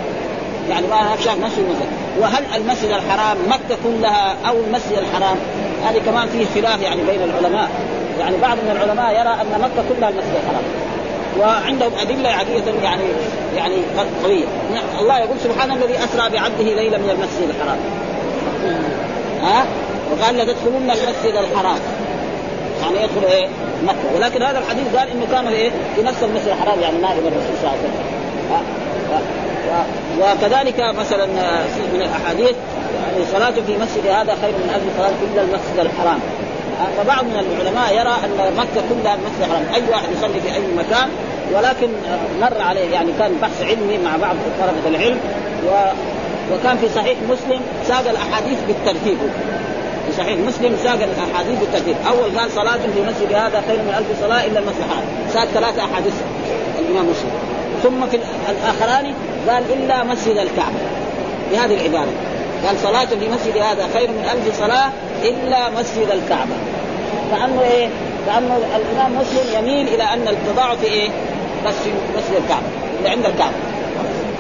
يعني 0.71 0.87
ما 0.87 1.17
شاف 1.25 1.39
مسجد 1.39 1.59
المسجد. 1.59 1.89
وهل 2.21 2.45
المسجد 2.57 2.91
الحرام 2.91 3.37
مكة 3.49 3.79
كلها 3.85 4.37
أو 4.49 4.55
المسجد 4.67 4.99
الحرام؟ 4.99 5.37
هذه 5.85 5.99
كمان 6.07 6.29
فيه 6.29 6.47
خلاف 6.61 6.83
يعني 6.83 7.03
بين 7.03 7.23
العلماء. 7.23 7.69
يعني 8.21 8.37
بعض 8.43 8.57
من 8.57 8.71
العلماء 8.71 9.13
يرى 9.13 9.35
أن 9.43 9.61
مكة 9.61 9.85
كلها 9.89 10.09
المسجد 10.09 10.35
الحرام. 10.45 10.65
وعندهم 11.41 11.93
أدلة 12.01 12.29
عديدة 12.29 12.73
يعني 12.83 13.03
يعني 13.57 13.77
قوية. 14.25 14.45
الله 15.01 15.19
يقول 15.19 15.37
سبحان 15.45 15.71
الذي 15.71 15.95
أسرى 16.05 16.31
بعبده 16.31 16.65
ليلا 16.65 16.99
من 16.99 17.11
المسجد 17.11 17.49
الحرام. 17.49 17.79
ها؟ 19.43 19.67
وقال 20.13 20.37
لتدخلن 20.37 20.91
المسجد 20.91 21.35
الحرام. 21.35 21.79
يعني 22.83 23.03
يدخل 23.03 23.33
إيه؟ 23.33 23.49
مكة. 23.85 24.17
ولكن 24.17 24.43
هذا 24.43 24.59
الحديث 24.59 24.97
قال 24.97 25.09
إنه 25.09 25.27
كان 25.33 25.47
إيه؟ 25.47 25.71
في 25.97 26.03
نفس 26.03 26.23
المسجد 26.23 26.49
الحرام 26.49 26.81
يعني 26.81 26.99
نائب 26.99 27.27
الرسول 27.27 27.57
صلى 27.63 27.71
الله 27.71 27.71
عليه 27.71 27.81
وسلم. 27.81 28.25
وكذلك 30.21 30.81
مثلا 30.99 31.27
من 31.95 32.03
الأحاديث 32.03 32.57
يعني 32.95 33.25
صلاة 33.33 33.51
في 33.67 33.77
مسجد 33.77 34.07
هذا 34.07 34.37
خير 34.43 34.53
من 34.53 34.71
ألف 34.75 34.85
صلاة 34.99 35.33
إلا 35.33 35.43
المسجد 35.43 35.79
الحرام. 35.79 36.21
فبعض 36.97 37.25
من 37.25 37.37
العلماء 37.37 37.95
يرى 37.95 38.15
أن 38.25 38.57
مكة 38.57 38.83
كلها 38.89 39.15
المسجد 39.15 39.41
الحرام، 39.41 39.65
أي 39.75 39.83
واحد 39.91 40.09
يصلي 40.19 40.41
في 40.41 40.55
أي 40.55 40.63
مكان 40.77 41.09
ولكن 41.55 41.89
مر 42.41 42.61
عليه 42.61 42.91
يعني 42.93 43.13
كان 43.19 43.33
بحث 43.43 43.63
علمي 43.63 43.99
مع 43.99 44.17
بعض 44.17 44.37
طلبة 44.61 44.97
العلم 44.97 45.19
و 45.67 45.71
وكان 46.55 46.77
في 46.77 46.89
صحيح 46.89 47.19
مسلم 47.31 47.61
ساق 47.89 48.09
الأحاديث 48.09 48.59
بالترتيب. 48.69 49.19
في 50.07 50.13
صحيح 50.17 50.39
مسلم 50.39 50.77
ساق 50.83 50.99
الأحاديث 51.03 51.59
بالترتيب، 51.61 51.97
أول 52.09 52.39
قال 52.39 52.51
صلاة 52.51 52.77
في 52.77 53.01
مسجد 53.01 53.33
هذا 53.33 53.63
خير 53.69 53.77
من 53.77 53.95
ألف 53.99 54.21
صلاة 54.21 54.47
إلا 54.47 54.59
المسجد. 54.59 54.81
الحرام، 54.81 55.05
ساق 55.33 55.45
ثلاث 55.45 55.79
أحاديث 55.79 56.15
الإمام 56.79 57.05
مسلم، 57.11 57.31
ثم 57.83 58.07
في 58.07 58.19
الآخران 58.49 59.15
قال 59.49 59.63
إلا 59.73 60.05
مسجد 60.05 60.37
الكعبة. 60.37 60.79
بهذه 61.53 61.75
العبارة. 61.75 62.13
قال 62.67 62.79
صلاة 62.83 63.05
في 63.05 63.29
مسجد 63.29 63.57
هذا 63.57 63.89
خير 63.95 64.11
من 64.11 64.25
ألف 64.33 64.59
صلاة 64.59 64.93
إلا 65.23 65.71
مسجد 65.71 66.11
الكعبة 66.11 66.55
كأنه 67.31 67.63
إيه؟ 67.63 67.89
كأنه 68.27 68.59
الإمام 68.77 69.13
مسلم 69.19 69.59
يميل 69.59 69.89
إلى 69.89 70.03
أن 70.03 70.29
التضاعف 70.29 70.81
في 70.81 70.87
إيه؟ 70.87 71.09
في 71.65 71.91
مسجد 72.17 72.43
الكعبة 72.45 72.67
اللي 72.99 73.09
عند 73.09 73.27
الكعبة 73.27 73.55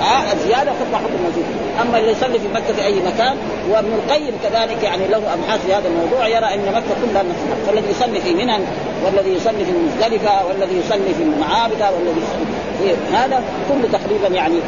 آه 0.00 0.32
الزيادة 0.32 0.72
تطلع 0.72 0.98
حكم 0.98 1.14
المزيد 1.24 1.44
أما 1.82 1.98
اللي 1.98 2.10
يصلي 2.10 2.38
في 2.38 2.48
مكة 2.54 2.72
في 2.76 2.84
أي 2.84 3.00
مكان 3.00 3.36
وابن 3.70 3.92
القيم 3.92 4.34
كذلك 4.42 4.82
يعني 4.82 5.06
له 5.06 5.16
أبحاث 5.34 5.66
في 5.66 5.74
هذا 5.74 5.88
الموضوع 5.88 6.28
يرى 6.28 6.54
أن 6.54 6.60
مكة 6.68 6.94
كلها 7.02 7.22
مسجد 7.22 7.66
فالذي 7.66 7.90
يصلي 7.90 8.20
في 8.20 8.34
منى 8.34 8.58
والذي 9.04 9.34
يصلي 9.34 9.64
في 9.64 9.70
المزدلفة 9.70 10.46
والذي 10.46 10.78
يصلي 10.78 11.14
في 11.14 11.22
المعابد 11.22 11.82
والذي 11.82 12.20
يصلي 12.20 12.63
في 12.84 13.16
هذا 13.16 13.42
كله 13.68 13.98
تقريبا 13.98 14.28
يعني 14.28 14.58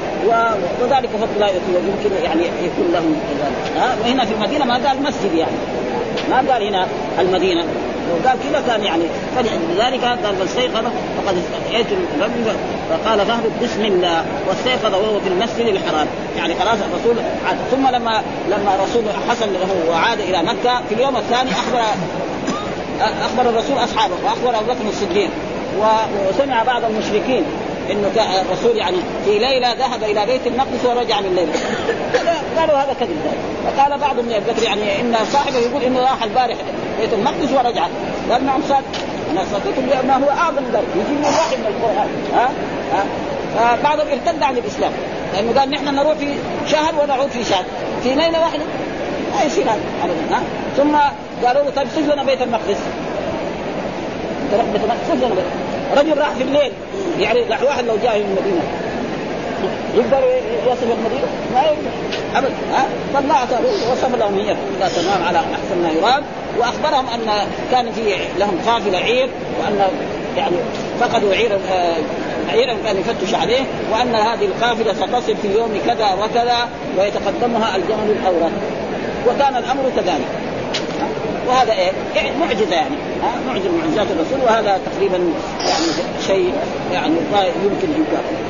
وذلك 0.80 1.08
فضل 1.08 1.28
الله 1.34 1.48
يمكن 1.48 2.24
يعني 2.24 2.42
يكون 2.42 2.92
لهم 2.92 3.16
ها؟ 3.76 3.96
هنا 4.04 4.24
في 4.24 4.34
المدينة 4.34 4.64
ما 4.64 4.74
قال 4.74 5.02
مسجد 5.02 5.34
يعني. 5.34 5.56
ما 6.30 6.52
قال 6.52 6.62
هنا 6.62 6.86
المدينة. 7.18 7.64
وقال 8.10 8.38
كذا 8.50 8.62
كان 8.66 8.84
يعني. 8.84 9.02
فلذلك 9.36 10.04
قال 10.04 10.36
فاستيقظ 10.36 10.84
فقد 11.16 11.42
اتيت 11.66 11.86
ربي 12.20 12.44
فقال 12.90 13.26
فاهبط 13.26 13.50
بسم 13.62 13.84
الله. 13.84 14.24
واستيقظ 14.48 14.94
وهو 14.94 15.20
في 15.20 15.28
المسجد 15.28 15.66
الحرام. 15.66 16.06
يعني 16.36 16.54
خلاص 16.54 16.78
الرسول 16.92 17.16
عاد. 17.46 17.56
ثم 17.70 17.88
لما 17.88 18.22
لما 18.48 18.74
الرسول 18.74 19.04
حصل 19.28 19.48
له 19.52 19.90
وعاد 19.90 20.20
إلى 20.20 20.42
مكة 20.42 20.80
في 20.88 20.94
اليوم 20.94 21.16
الثاني 21.16 21.50
اخبر 21.50 21.80
أخبر 23.00 23.50
الرسول 23.50 23.84
أصحابه 23.84 24.14
وأخبر 24.24 24.58
أبو 24.58 24.66
بكر 24.66 24.88
الصديق. 24.88 25.30
وسمع 26.28 26.62
بعض 26.62 26.82
المشركين. 26.84 27.44
إنه 27.90 28.10
الرسول 28.40 28.76
يعني 28.76 28.96
في 29.24 29.38
ليلة 29.38 29.72
ذهب 29.72 30.02
إلى 30.02 30.26
بيت 30.26 30.46
المقدس 30.46 30.84
ورجع 30.84 31.20
من 31.20 31.34
ليلة. 31.34 31.52
قالوا 32.58 32.76
هذا 32.76 32.96
كذب. 33.00 33.16
فقال 33.64 33.98
بعض 33.98 34.20
من 34.20 34.32
الذكر 34.32 34.62
يعني 34.62 35.00
إن 35.00 35.16
صاحبه 35.32 35.58
يقول 35.58 35.82
إنه 35.82 36.00
راح 36.00 36.22
البارح 36.22 36.56
بيت 37.00 37.12
المقدس 37.12 37.52
ورجع. 37.52 37.86
قال 38.30 38.46
نعم 38.46 38.60
صادق 38.68 38.84
أنا 39.32 39.44
صدقت 39.52 40.04
ما 40.04 40.16
هو 40.16 40.30
أعظم 40.30 40.62
ذلك 40.72 40.88
يجي 40.96 41.12
من 41.12 41.24
واحد 41.24 41.58
من 41.58 41.66
القران 41.66 42.08
ها؟ 42.34 42.50
ها؟ 42.92 43.78
بعضهم 43.84 44.06
ارتد 44.08 44.42
عن 44.42 44.58
الإسلام. 44.58 44.92
لأنه 45.34 45.60
قال 45.60 45.70
نحن 45.70 45.94
نروح 45.94 46.14
في 46.14 46.34
شهر 46.66 46.94
ونعود 47.02 47.28
في 47.28 47.44
شهر. 47.44 47.64
في 48.02 48.08
ليلة 48.08 48.40
واحدة. 48.40 48.62
ما 49.34 49.42
يصير 49.42 49.64
هذا. 49.64 49.80
ابدا 50.04 50.36
ها 50.36 50.42
ثم 50.76 50.96
قالوا 51.46 51.62
له 51.62 51.70
طيب 51.70 51.86
صف 51.96 52.12
لنا 52.12 52.24
بيت 52.24 52.42
المقدس. 52.42 52.76
انت 54.42 54.60
بيت 54.72 54.82
المقدس. 54.84 55.08
صف 55.08 55.14
لنا 55.14 55.34
بيت 55.34 55.44
رجل 55.96 56.18
راح 56.18 56.30
في 56.30 56.42
الليل 56.42 56.72
يعني 57.20 57.40
واحد 57.40 57.84
لو 57.84 57.96
جاء 58.02 58.18
من 58.18 58.24
المدينة. 58.24 58.62
يقدر 59.94 60.26
يصف 60.66 60.82
المدينة؟ 60.82 61.28
ما 61.54 61.60
يقدر. 61.60 61.90
ابدا 62.36 62.54
ها؟ 62.72 62.86
فالله 63.14 63.42
وصف 63.92 64.14
لهم 64.14 64.34
هي 64.34 64.56
كذا 64.80 65.02
تمام 65.02 65.24
على 65.28 65.38
أحسن 65.38 65.82
ما 65.82 65.90
يراد 65.90 66.22
وأخبرهم 66.58 67.06
أن 67.08 67.48
كان 67.70 67.92
في 67.92 68.14
لهم 68.38 68.58
قافلة 68.66 68.98
عير 68.98 69.28
وأن 69.60 69.78
يعني 70.36 70.56
فقدوا 71.00 71.34
عير 71.34 71.58
عيرا 72.52 72.76
كان 72.84 72.96
يفتش 72.96 73.34
عليه 73.34 73.62
وأن 73.92 74.14
هذه 74.14 74.44
القافلة 74.44 74.94
ستصل 74.94 75.36
في 75.42 75.48
يوم 75.54 75.80
كذا 75.86 76.12
وكذا 76.12 76.68
ويتقدمها 76.98 77.76
الجمل 77.76 78.16
الأورق. 78.20 78.52
وكان 79.28 79.56
الأمر 79.56 79.90
كذلك. 79.96 80.28
وهذا 81.48 81.72
إيه؟ 81.72 81.92
يعني 82.16 82.30
معجزة 82.40 82.74
يعني. 82.74 82.96
معجزه 83.46 83.70
معجزات 83.70 84.06
الرسول 84.10 84.40
وهذا 84.44 84.80
تقريبا 84.92 85.16
يعني 85.60 85.86
شيء 86.26 86.52
يعني 86.92 87.14
يمكن 87.64 87.88
انكاره 87.96 88.46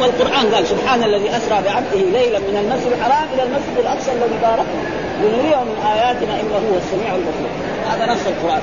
والقرآن 0.00 0.54
قال 0.54 0.66
سبحان 0.66 1.02
الذي 1.02 1.30
أسرى 1.30 1.62
بعبده 1.64 2.00
ليلا 2.18 2.38
من 2.38 2.56
المسجد 2.56 2.92
الحرام 2.92 3.28
إلى 3.34 3.42
المسجد 3.42 3.78
الأقصى 3.78 4.12
الذي 4.12 4.38
باركنا 4.42 4.82
لنريه 5.22 5.56
من 5.56 5.76
آياتنا 5.92 6.40
إنه 6.40 6.54
هو 6.70 6.76
السميع 6.76 7.14
البصير. 7.14 7.50
هذا 7.90 8.12
نص 8.12 8.26
القرآن. 8.26 8.62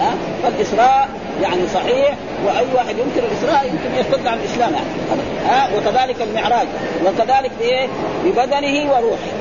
ها؟ 0.00 0.14
فالإسراء 0.42 1.08
يعني 1.42 1.68
صحيح 1.74 2.14
وأي 2.46 2.66
واحد 2.74 2.96
ينكر 2.98 3.28
الإسراء 3.28 3.66
يمكن 3.66 3.96
يرتد 3.98 4.26
عن 4.26 4.38
الإسلام. 4.38 4.72
يعني 4.72 5.20
ها؟ 5.46 5.68
وكذلك 5.76 6.16
المعراج 6.22 6.66
وكذلك 7.06 7.50
بإيه؟ 7.60 7.88
ببدنه 8.24 8.92
وروحه. 8.92 9.32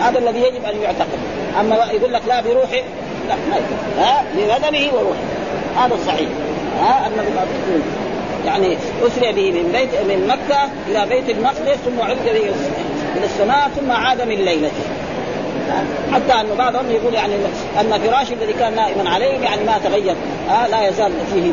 هذا 0.00 0.18
الذي 0.18 0.38
يجب 0.38 0.64
أن 0.64 0.82
يعتقد. 0.82 1.18
أما 1.60 1.76
يقول 1.92 2.12
لك 2.12 2.22
لا 2.28 2.40
بروحه 2.40 2.82
لا 3.28 3.34
ما 3.50 3.56
يكفي. 3.56 4.00
ها 4.00 4.24
ببدنه 4.36 4.94
وروحه. 4.94 5.20
هذا 5.76 5.94
الصحيح. 5.94 6.28
ها 6.80 7.06
النبي 7.06 7.30
يعني 8.46 8.76
أسري 9.06 9.32
به 9.32 9.52
من 9.52 9.72
بيت 9.72 9.88
من 10.08 10.26
مكة 10.28 10.68
إلى 10.88 11.06
بيت 11.06 11.36
المقدس 11.36 11.76
ثم 11.84 12.00
عد 12.00 12.24
به 12.24 12.52
إلى 13.16 13.24
السماء 13.24 13.70
ثم 13.76 13.90
عاد 13.90 14.22
من 14.22 14.36
ليلته. 14.36 14.84
حتى 16.12 16.40
أن 16.40 16.46
بعضهم 16.58 16.90
يقول 16.90 17.14
يعني 17.14 17.34
أن 17.80 18.00
فراش 18.00 18.32
الذي 18.32 18.52
كان 18.52 18.74
نائما 18.74 19.10
عليه 19.10 19.38
يعني 19.38 19.64
ما 19.64 19.78
تغير. 19.84 20.14
آه 20.50 20.66
لا 20.66 20.88
يزال 20.88 21.12
فيه. 21.34 21.52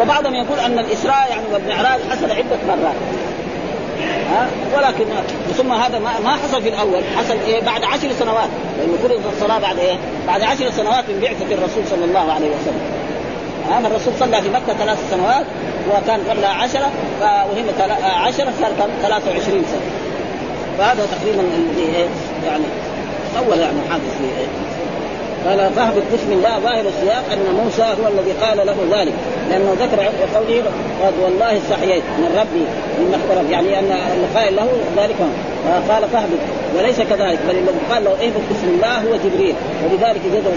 وبعضهم 0.00 0.34
يقول 0.34 0.58
أن 0.58 0.78
الإسراء 0.78 1.30
يعني 1.30 1.42
والمعراج 1.52 2.00
حصل 2.10 2.30
عدة 2.30 2.58
مرات. 2.68 2.94
ها؟ 4.30 4.48
ولكن 4.76 5.04
ثم 5.56 5.72
هذا 5.72 5.98
ما, 5.98 6.10
ما 6.24 6.36
حصل 6.36 6.62
في 6.62 6.68
الأول. 6.68 7.02
حصل 7.16 7.36
إيه؟ 7.46 7.60
بعد 7.60 7.84
عشر 7.84 8.08
سنوات. 8.18 8.48
لأنه 8.78 8.96
فرض 9.02 9.20
الصلاة 9.34 9.58
بعد 9.58 9.78
إيه؟ 9.78 9.96
بعد 10.26 10.42
عشر 10.42 10.70
سنوات 10.70 11.04
من 11.08 11.20
بعثة 11.20 11.54
الرسول 11.54 11.82
صلى 11.90 12.04
الله 12.04 12.32
عليه 12.32 12.48
وسلم. 12.48 12.80
هذا 13.70 13.86
الرسول 13.86 14.12
صلى 14.20 14.42
في 14.42 14.48
مكة 14.48 14.74
ثلاث 14.78 14.98
سنوات 15.10 15.46
وكان 15.90 16.20
قبلها 16.30 16.50
عشرة 16.50 16.90
وهم 17.20 17.64
عشرة 18.02 18.52
صار 18.60 18.72
23 19.02 19.64
سنة. 19.70 19.80
فهذا 20.78 21.06
تقريبا 21.06 21.42
إيه؟ 21.78 22.06
يعني 22.46 22.64
أول 23.38 23.58
يعني 23.58 23.78
حادث 23.90 24.18
في 24.18 24.24
قال 25.46 25.72
فاهبط 25.76 26.02
بسم 26.14 26.32
الله 26.32 26.58
ظاهر 26.58 26.84
السياق 26.88 27.24
أن 27.32 27.54
موسى 27.64 27.82
هو 27.82 28.08
الذي 28.08 28.32
قال 28.32 28.66
له 28.66 28.76
ذلك 28.90 29.12
لأنه 29.50 29.72
ذكر 29.80 30.02
قوله 30.34 30.62
قد 31.02 31.12
والله 31.22 31.56
استحييت 31.56 32.02
من 32.18 32.38
ربي 32.40 32.64
مما 33.00 33.16
اختلف 33.16 33.50
يعني 33.50 33.78
أن 33.78 33.92
القائل 34.24 34.56
له 34.56 34.68
ذلك 34.96 35.16
قال 35.88 36.08
فاهبط 36.08 36.42
وليس 36.78 36.96
كذلك 36.96 37.38
بل 37.48 37.56
الذي 37.56 37.78
قال 37.90 38.04
له 38.04 38.10
اهبط 38.10 38.42
بسم 38.50 38.68
الله 38.68 38.96
هو 38.98 39.16
جبريل 39.24 39.54
ولذلك 39.84 40.20
جزم 40.34 40.54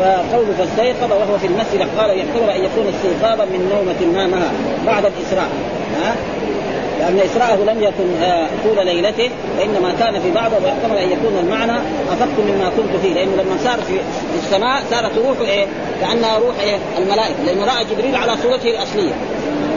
فقوله 0.00 0.54
فاستيقظ 0.58 1.12
وهو 1.12 1.38
في 1.38 1.46
المسجد 1.46 1.88
قال 1.98 2.18
يحتمل 2.18 2.50
أن 2.50 2.64
يكون 2.64 2.94
استيقاظا 2.94 3.44
من 3.44 3.70
نومة 3.74 4.12
نامها 4.18 4.50
بعد 4.86 5.04
الإسراء. 5.04 5.48
ها؟ 6.02 6.14
لأن 7.00 7.18
إسراءه 7.18 7.56
لم 7.56 7.82
يكن 7.82 8.22
آه، 8.22 8.48
طول 8.64 8.86
ليلته 8.86 9.30
وإنما 9.58 9.92
كان 10.00 10.20
في 10.20 10.30
بعضه 10.30 10.56
ويحتمل 10.56 10.96
أن 10.96 11.10
يكون 11.12 11.38
المعنى 11.40 11.78
أفق 12.12 12.28
مما 12.38 12.70
كنت 12.76 13.00
فيه 13.02 13.14
لأنه 13.14 13.32
لما 13.32 13.56
صار 13.64 13.78
في 13.80 14.00
السماء 14.38 14.82
صارت 14.90 15.18
روحه 15.18 15.44
إيه؟ 15.44 15.66
كأنها 16.00 16.38
روح 16.38 16.54
إيه؟ 16.60 16.78
الملائكة 16.98 17.42
لأنه 17.46 17.64
رأى 17.64 17.84
جبريل 17.84 18.16
على 18.16 18.32
صورته 18.42 18.70
الأصلية 18.70 19.12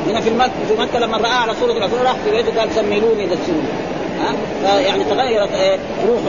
هنا 0.08 0.22
في 0.22 0.30
مكة 0.30 0.52
في 0.68 0.82
مكة 0.82 1.00
لما 1.00 1.18
رأى 1.18 1.32
على 1.32 1.54
صورة 1.60 1.72
الرسول 1.72 2.00
راح 2.06 2.16
في 2.26 2.32
بيته 2.32 2.60
قال 2.60 2.70
سميلوني 2.76 3.26
دسوني 3.26 3.68
ها 4.20 4.34
فيعني 4.64 5.04
تغيرت 5.04 5.50
إيه؟ 5.54 5.78
روح 6.08 6.22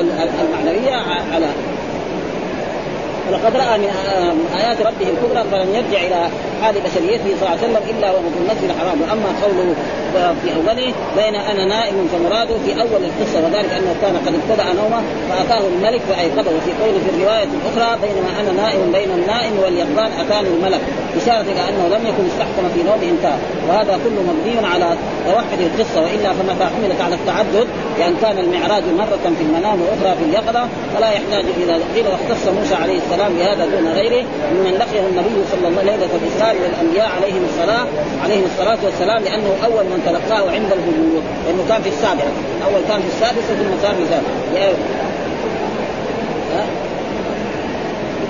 المعنوية 0.43 0.95
على 1.35 1.47
ولقد 3.29 3.57
راى 3.57 3.79
من 3.79 3.91
آيات 4.61 4.79
ربه 4.81 5.09
الكبرى 5.13 5.45
فلم 5.51 5.69
يرجع 5.75 6.01
إلى 6.07 6.29
حال 6.63 6.75
بشريته 6.75 7.31
صلى 7.39 7.47
الله 7.47 7.51
عليه 7.51 7.67
وسلم 7.67 7.83
إلا 7.93 8.11
وهو 8.11 8.29
في 8.35 8.39
المسجد 8.43 8.71
الحرام. 8.71 8.99
وأما 9.03 9.31
قوله 9.43 9.75
في 10.43 10.49
أوله 10.57 10.93
بين 11.17 11.35
أنا 11.35 11.65
نائم 11.65 12.09
فمراده 12.13 12.55
في 12.65 12.73
أول 12.83 13.03
القصة 13.09 13.39
وذلك 13.45 13.71
أنه 13.79 13.95
كان 14.03 14.17
قد 14.27 14.35
ابتدأ 14.41 14.67
نومه 14.81 15.03
فأتاه 15.31 15.63
الملك 15.73 16.01
فأيقظه. 16.11 16.51
وفي 16.57 16.73
قوله 16.83 16.99
في 17.05 17.11
الروايه 17.17 17.49
الاخرى 17.57 17.99
بينما 18.03 18.31
أنا 18.41 18.53
نائم 18.63 18.93
بين 18.93 19.11
النائم 19.19 19.55
واليقظان 19.63 20.11
أتاني 20.21 20.49
الملك 20.49 20.81
اشاره 21.23 21.47
إلى 21.53 21.63
أنه 21.69 21.85
لم 21.95 22.03
يكن 22.07 22.25
استحكم 22.31 22.65
في 22.75 22.83
نومه 22.83 23.09
انتهى. 23.15 23.39
وهذا 23.69 23.99
كله 24.05 24.21
مبني 24.31 24.67
على 24.67 24.97
توحد 25.27 25.61
القصة 25.61 26.01
وإلا 26.03 26.33
فمتى 26.33 26.65
حملت 26.65 27.01
على 27.01 27.15
التعدد 27.15 27.67
لأن 27.99 28.15
كان 28.23 28.39
المعراج 28.39 28.83
مرة 28.99 29.25
في 29.37 29.43
المنام 29.43 29.79
وأخرى 29.83 30.17
في 30.19 30.25
اليقظة 30.29 30.69
فلا 30.95 31.11
يحتاج 31.11 31.45
إلى 31.63 31.73
قيل 31.95 32.07
واختص 32.09 32.49
موسى 32.59 32.75
عليه 32.75 32.99
السلام. 32.99 33.14
بهذا 33.17 33.67
دون 33.67 33.89
غيره 33.89 34.25
ممن 34.53 34.75
لقيه 34.79 35.01
النبي 35.01 35.37
صلى 35.51 35.69
الله 35.69 35.81
عليه 35.81 35.93
وسلم 35.93 36.01
ليله 36.01 36.09
الاسراء 36.23 36.57
والأنبياء 36.63 37.09
عليهم 37.17 37.45
الصلاه 37.51 37.87
عليهم 38.25 38.45
الصلاة 38.53 38.79
والسلام 38.85 39.23
لأنه 39.23 39.51
أول 39.65 39.85
من 39.85 40.03
تلقاه 40.07 40.51
عند 40.51 40.73
الهبوط 40.73 41.23
لأنه 41.47 41.65
كان 41.69 41.83
في 41.83 41.89
السابعه 41.89 42.33
أول 42.67 42.83
كان 42.89 43.01
في 43.01 43.09
السادسه 43.09 43.55
ثم 43.55 43.73
صار 43.83 43.95
في 43.95 44.05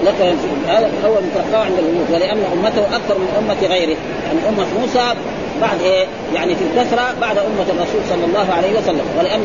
لك 0.04 0.36
هذا 0.68 0.90
أول 1.04 1.22
من 1.22 1.30
تلقاه 1.34 1.64
عند 1.64 1.78
الهبوط 1.78 2.06
ولأن 2.12 2.38
أمته 2.52 2.96
أكثر 2.96 3.18
من 3.18 3.28
أمة 3.38 3.74
غيره. 3.74 3.96
يعني 4.26 4.48
أمة 4.48 4.66
موسى 4.80 5.14
بعد 5.60 5.80
إيه؟ 5.80 6.06
يعني 6.34 6.54
في 6.54 6.64
الكثره 6.64 7.14
بعد 7.20 7.38
أمة 7.38 7.66
الرسول 7.68 8.00
صلى 8.10 8.24
الله 8.24 8.52
عليه 8.54 8.78
وسلم. 8.78 9.04
ولأن 9.18 9.44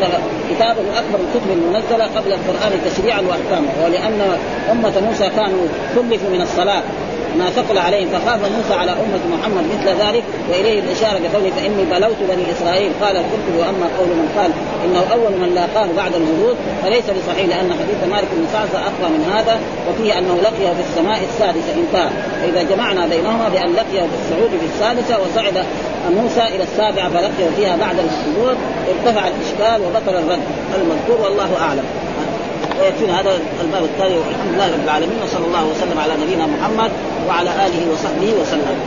كتابه 0.50 0.82
اكبر 1.00 1.20
الكتب 1.20 1.52
المنزلة 1.52 2.06
قبل 2.16 2.34
القرآن 2.34 2.72
تشريعا 2.86 3.22
واحكاما 3.22 3.68
ولأن 3.86 4.38
أمة 4.72 5.02
موسى 5.08 5.30
كانوا 5.30 5.68
كلفوا 5.96 6.30
من 6.30 6.42
الصلاة. 6.42 6.84
ما 7.38 7.50
ثقل 7.50 7.78
عليهم 7.78 8.08
فخاف 8.10 8.40
موسى 8.58 8.74
على 8.74 8.92
أمة 8.92 9.38
محمد 9.38 9.64
مثل 9.74 9.88
ذلك 9.88 10.24
وإليه 10.50 10.80
الإشارة 10.80 11.20
بقوله 11.24 11.52
فإني 11.56 11.84
بلوت 11.92 12.20
بني 12.30 12.44
إسرائيل. 12.52 12.92
قال 13.02 13.18
القرطبي 13.18 13.58
وأما 13.60 13.88
قول 13.98 14.08
من 14.08 14.30
قال 14.38 14.52
إنه 14.86 15.02
أول 15.12 15.32
من 15.32 15.56
لاقاه 15.56 15.88
بعد 15.98 16.14
الهبوط 16.16 16.56
فليس 16.84 17.04
بصحيح 17.04 17.46
لأن 17.48 17.70
حديث 17.80 18.00
مالك 18.14 18.28
بن 18.38 18.46
سعد 18.54 18.70
أقوى 18.76 19.10
من 19.18 19.32
هذا 19.34 19.60
وفيه 19.90 20.18
أنه 20.18 20.36
لقيه 20.42 20.70
في 20.78 20.84
السماء 20.90 21.20
السادسة 21.30 21.74
انتهى 21.82 22.10
فإذا 22.42 22.64
جمعنا 22.64 23.08
بينهما 23.08 23.50
بأن 23.50 23.74
لقيه 23.74 24.02
في 24.02 24.16
الصعود 24.22 24.50
في 24.50 24.66
السادسة 24.74 25.22
وصعد 25.22 25.66
موسى 26.10 26.44
إلى 26.56 26.64
السابعة 26.64 27.10
فلقيه 27.10 27.50
فيها 27.58 27.78
بعد 27.78 27.96
الهبوط 28.00 28.58
ارتفع 28.90 29.28
الإشكال 29.28 29.82
وبطل 29.86 30.16
الرد 30.18 30.44
المذكور 30.76 31.22
والله 31.26 31.50
أعلم. 31.62 31.84
ويكفينا 32.82 33.20
هذا 33.20 33.40
الباب 33.62 33.84
التالي. 33.84 34.18
والحمد 34.18 34.54
لله 34.54 34.74
رب 34.74 34.84
العالمين 34.84 35.18
وصلى 35.24 35.46
الله 35.46 35.66
وسلم 35.66 36.00
على 36.00 36.14
نبينا 36.24 36.46
محمد 36.48 36.92
وعلى 37.28 37.50
آله 37.50 37.92
وصحبه 37.92 38.34
وسلم. 38.42 38.78